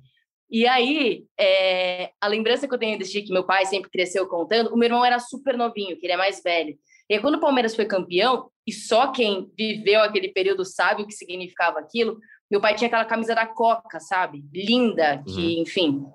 E 0.54 0.68
aí, 0.68 1.24
é, 1.36 2.12
a 2.20 2.28
lembrança 2.28 2.68
que 2.68 2.72
eu 2.72 2.78
tenho 2.78 2.96
desse 2.96 3.10
dia 3.10 3.24
que 3.24 3.32
meu 3.32 3.42
pai 3.42 3.66
sempre 3.66 3.90
cresceu 3.90 4.24
contando, 4.28 4.72
o 4.72 4.76
meu 4.76 4.86
irmão 4.86 5.04
era 5.04 5.18
super 5.18 5.58
novinho, 5.58 5.98
que 5.98 6.06
ele 6.06 6.12
é 6.12 6.16
mais 6.16 6.40
velho. 6.44 6.78
E 7.10 7.14
aí, 7.14 7.20
quando 7.20 7.34
o 7.34 7.40
Palmeiras 7.40 7.74
foi 7.74 7.86
campeão, 7.86 8.48
e 8.64 8.72
só 8.72 9.10
quem 9.10 9.50
viveu 9.58 10.00
aquele 10.00 10.28
período 10.28 10.64
sabe 10.64 11.02
o 11.02 11.08
que 11.08 11.12
significava 11.12 11.80
aquilo, 11.80 12.20
meu 12.48 12.60
pai 12.60 12.76
tinha 12.76 12.86
aquela 12.86 13.04
camisa 13.04 13.34
da 13.34 13.44
Coca, 13.48 13.98
sabe? 13.98 14.44
Linda, 14.54 15.24
que, 15.26 15.58
enfim, 15.58 16.06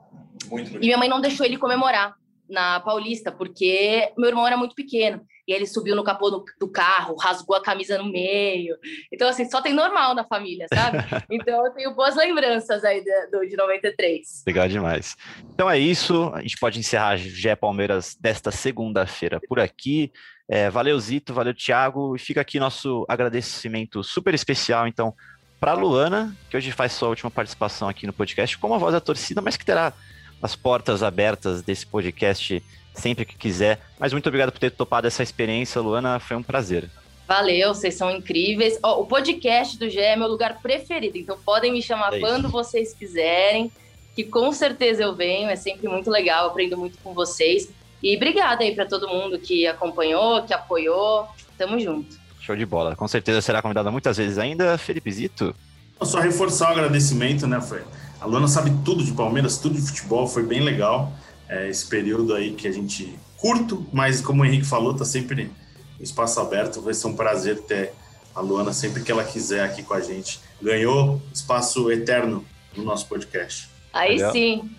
Muito 0.49 0.77
e 0.77 0.79
minha 0.79 0.97
mãe 0.97 1.09
não 1.09 1.19
deixou 1.19 1.45
ele 1.45 1.57
comemorar 1.57 2.15
na 2.49 2.79
Paulista, 2.79 3.31
porque 3.31 4.11
meu 4.17 4.29
irmão 4.29 4.45
era 4.45 4.57
muito 4.57 4.75
pequeno. 4.75 5.21
E 5.47 5.53
ele 5.53 5.65
subiu 5.65 5.95
no 5.95 6.03
capô 6.03 6.29
do, 6.29 6.45
do 6.59 6.67
carro, 6.69 7.15
rasgou 7.15 7.55
a 7.55 7.61
camisa 7.61 7.97
no 7.97 8.11
meio. 8.11 8.75
Então, 9.11 9.27
assim, 9.27 9.49
só 9.49 9.61
tem 9.61 9.73
normal 9.73 10.13
na 10.13 10.23
família, 10.23 10.67
sabe? 10.71 10.97
Então, 11.31 11.65
eu 11.65 11.71
tenho 11.73 11.95
boas 11.95 12.15
lembranças 12.15 12.83
aí 12.83 13.03
de, 13.03 13.27
do, 13.27 13.47
de 13.47 13.55
93. 13.55 14.43
Legal 14.45 14.67
demais. 14.67 15.15
Então 15.53 15.69
é 15.69 15.77
isso. 15.77 16.31
A 16.33 16.41
gente 16.41 16.57
pode 16.57 16.79
encerrar 16.79 17.17
GE 17.17 17.55
Palmeiras 17.55 18.15
desta 18.19 18.51
segunda-feira 18.51 19.39
por 19.47 19.59
aqui. 19.59 20.11
É, 20.47 20.69
valeu, 20.69 20.99
Zito, 20.99 21.33
valeu, 21.33 21.53
Thiago. 21.53 22.15
E 22.15 22.19
fica 22.19 22.41
aqui 22.41 22.59
nosso 22.59 23.05
agradecimento 23.07 24.03
super 24.03 24.33
especial, 24.33 24.87
então, 24.87 25.13
para 25.59 25.73
Luana, 25.73 26.35
que 26.49 26.57
hoje 26.57 26.71
faz 26.71 26.93
sua 26.93 27.09
última 27.09 27.29
participação 27.29 27.89
aqui 27.89 28.07
no 28.07 28.13
podcast, 28.13 28.57
como 28.57 28.73
a 28.73 28.77
voz 28.77 28.93
da 28.93 29.01
torcida, 29.01 29.41
mas 29.41 29.57
que 29.57 29.65
terá 29.65 29.93
as 30.41 30.55
portas 30.55 31.03
abertas 31.03 31.61
desse 31.61 31.85
podcast 31.85 32.63
sempre 32.93 33.25
que 33.25 33.37
quiser. 33.37 33.79
Mas 33.99 34.11
muito 34.13 34.27
obrigado 34.27 34.51
por 34.51 34.59
ter 34.59 34.71
topado 34.71 35.07
essa 35.07 35.23
experiência, 35.23 35.81
Luana. 35.81 36.19
Foi 36.19 36.35
um 36.35 36.43
prazer. 36.43 36.89
Valeu, 37.27 37.73
vocês 37.73 37.93
são 37.93 38.09
incríveis. 38.09 38.79
Ó, 38.81 39.01
o 39.01 39.05
podcast 39.05 39.77
do 39.77 39.89
GE 39.89 39.99
é 39.99 40.15
meu 40.15 40.27
lugar 40.27 40.59
preferido, 40.61 41.17
então 41.17 41.37
podem 41.45 41.71
me 41.71 41.81
chamar 41.81 42.15
É 42.15 42.19
quando 42.19 42.49
vocês 42.49 42.91
quiserem, 42.91 43.71
que 44.15 44.23
com 44.23 44.51
certeza 44.51 45.03
eu 45.03 45.15
venho, 45.15 45.47
é 45.47 45.55
sempre 45.55 45.87
muito 45.87 46.09
legal, 46.09 46.47
aprendo 46.47 46.75
muito 46.75 46.97
com 47.03 47.13
vocês. 47.13 47.69
E 48.01 48.15
obrigada 48.15 48.63
aí 48.63 48.73
para 48.73 48.85
todo 48.85 49.07
mundo 49.07 49.37
que 49.37 49.67
acompanhou, 49.67 50.41
que 50.43 50.53
apoiou. 50.53 51.27
Tamo 51.57 51.79
junto. 51.79 52.17
Show 52.39 52.55
de 52.55 52.65
bola. 52.65 52.95
Com 52.95 53.07
certeza 53.07 53.41
será 53.41 53.61
convidada 53.61 53.91
muitas 53.91 54.17
vezes 54.17 54.39
ainda, 54.39 54.77
Felipe 54.77 55.11
Zito. 55.11 55.55
Só 56.01 56.19
reforçar 56.19 56.69
o 56.69 56.71
agradecimento, 56.71 57.45
né? 57.45 57.61
Foi, 57.61 57.83
a 58.19 58.25
Luana 58.25 58.47
sabe 58.47 58.71
tudo 58.83 59.03
de 59.03 59.11
Palmeiras, 59.13 59.57
tudo 59.57 59.75
de 59.75 59.81
futebol, 59.87 60.27
foi 60.27 60.43
bem 60.43 60.61
legal 60.61 61.11
é, 61.47 61.69
esse 61.69 61.85
período 61.87 62.33
aí 62.33 62.53
que 62.53 62.67
a 62.67 62.71
gente 62.71 63.17
curto, 63.37 63.85
mas 63.93 64.21
como 64.21 64.43
o 64.43 64.45
Henrique 64.45 64.65
falou, 64.65 64.93
tá 64.93 65.05
sempre 65.05 65.51
o 65.99 66.03
espaço 66.03 66.39
aberto. 66.39 66.81
Vai 66.81 66.93
ser 66.93 67.07
um 67.07 67.15
prazer 67.15 67.61
ter 67.61 67.93
a 68.35 68.41
Luana 68.41 68.73
sempre 68.73 69.03
que 69.03 69.11
ela 69.11 69.23
quiser 69.23 69.63
aqui 69.63 69.83
com 69.83 69.93
a 69.93 70.01
gente. 70.01 70.39
Ganhou 70.61 71.21
espaço 71.33 71.89
eterno 71.91 72.45
no 72.75 72.83
nosso 72.83 73.07
podcast. 73.07 73.69
Aí 73.93 74.15
Legal. 74.15 74.31
sim. 74.31 74.69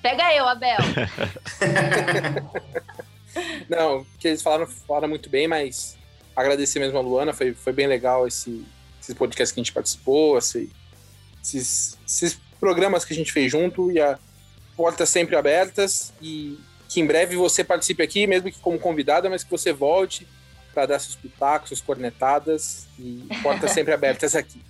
Pega 0.00 0.32
eu, 0.36 0.46
Abel. 0.46 0.78
Não, 3.68 4.00
o 4.00 4.06
que 4.18 4.28
eles 4.28 4.42
falaram, 4.42 4.66
falaram 4.66 5.08
muito 5.08 5.28
bem, 5.30 5.48
mas 5.48 5.96
agradecer 6.36 6.78
mesmo 6.78 6.98
a 6.98 7.00
Luana, 7.00 7.32
foi, 7.32 7.54
foi 7.54 7.72
bem 7.72 7.86
legal 7.86 8.26
esse, 8.26 8.64
esses 9.00 9.14
podcasts 9.14 9.52
que 9.52 9.60
a 9.60 9.62
gente 9.62 9.72
participou, 9.72 10.36
esse- 10.38 10.70
esses, 11.42 11.98
esses 12.06 12.38
programas 12.62 13.04
que 13.04 13.12
a 13.12 13.16
gente 13.16 13.32
fez 13.32 13.50
junto 13.50 13.90
e 13.90 14.00
a 14.00 14.16
portas 14.76 15.08
sempre 15.08 15.34
abertas 15.34 16.12
e 16.22 16.56
que 16.88 17.00
em 17.00 17.04
breve 17.04 17.34
você 17.34 17.64
participe 17.64 18.04
aqui, 18.04 18.24
mesmo 18.24 18.52
que 18.52 18.58
como 18.60 18.78
convidada, 18.78 19.28
mas 19.28 19.42
que 19.42 19.50
você 19.50 19.72
volte 19.72 20.28
para 20.72 20.86
dar 20.86 21.00
seus 21.00 21.16
pitacos, 21.16 21.70
suas 21.70 21.80
cornetadas 21.80 22.86
e 22.96 23.26
portas 23.42 23.72
sempre 23.74 23.92
abertas 23.92 24.36
aqui. 24.36 24.62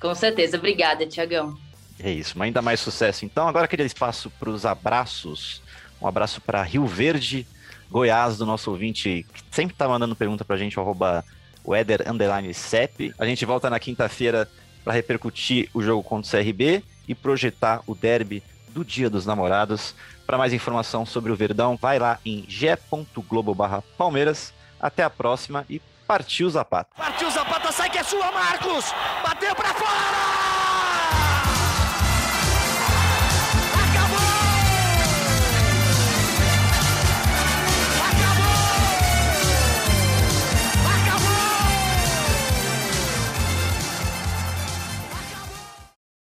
Com 0.00 0.12
certeza. 0.12 0.56
Obrigada, 0.56 1.06
Tiagão. 1.06 1.56
É 2.00 2.10
isso, 2.10 2.42
ainda 2.42 2.60
mais 2.60 2.80
sucesso. 2.80 3.24
Então, 3.24 3.46
agora 3.46 3.66
aquele 3.66 3.84
espaço 3.84 4.28
para 4.30 4.50
os 4.50 4.66
abraços. 4.66 5.62
Um 6.02 6.08
abraço 6.08 6.40
para 6.40 6.60
Rio 6.64 6.84
Verde, 6.84 7.46
Goiás, 7.88 8.38
do 8.38 8.44
nosso 8.44 8.72
ouvinte, 8.72 9.24
que 9.32 9.42
sempre 9.52 9.76
tá 9.76 9.86
mandando 9.86 10.16
pergunta 10.16 10.44
pra 10.44 10.56
gente, 10.56 10.76
o 10.76 10.82
arroba 10.82 11.24
Weather 11.64 12.10
Underline 12.10 12.52
CEP. 12.52 13.14
A 13.16 13.24
gente 13.24 13.44
volta 13.44 13.70
na 13.70 13.78
quinta-feira 13.78 14.50
para 14.82 14.94
repercutir 14.94 15.70
o 15.72 15.80
jogo 15.80 16.02
contra 16.02 16.26
o 16.26 16.42
CRB 16.42 16.82
e 17.10 17.14
projetar 17.14 17.82
o 17.88 17.94
derby 17.94 18.40
do 18.68 18.84
Dia 18.84 19.10
dos 19.10 19.26
Namorados. 19.26 19.96
Para 20.24 20.38
mais 20.38 20.52
informação 20.52 21.04
sobre 21.04 21.32
o 21.32 21.36
Verdão, 21.36 21.76
vai 21.76 21.98
lá 21.98 22.20
em 22.24 22.44
g.globo 22.48 23.52
barra 23.52 23.82
Palmeiras. 23.98 24.54
Até 24.80 25.02
a 25.02 25.10
próxima 25.10 25.66
e 25.68 25.82
partiu 26.06 26.48
Zapata. 26.48 26.90
Partiu 26.96 27.28
Zapata, 27.28 27.72
sai 27.72 27.90
que 27.90 27.98
é 27.98 28.04
sua, 28.04 28.30
Marcos! 28.30 28.94
Bateu 29.24 29.54
pra 29.56 29.74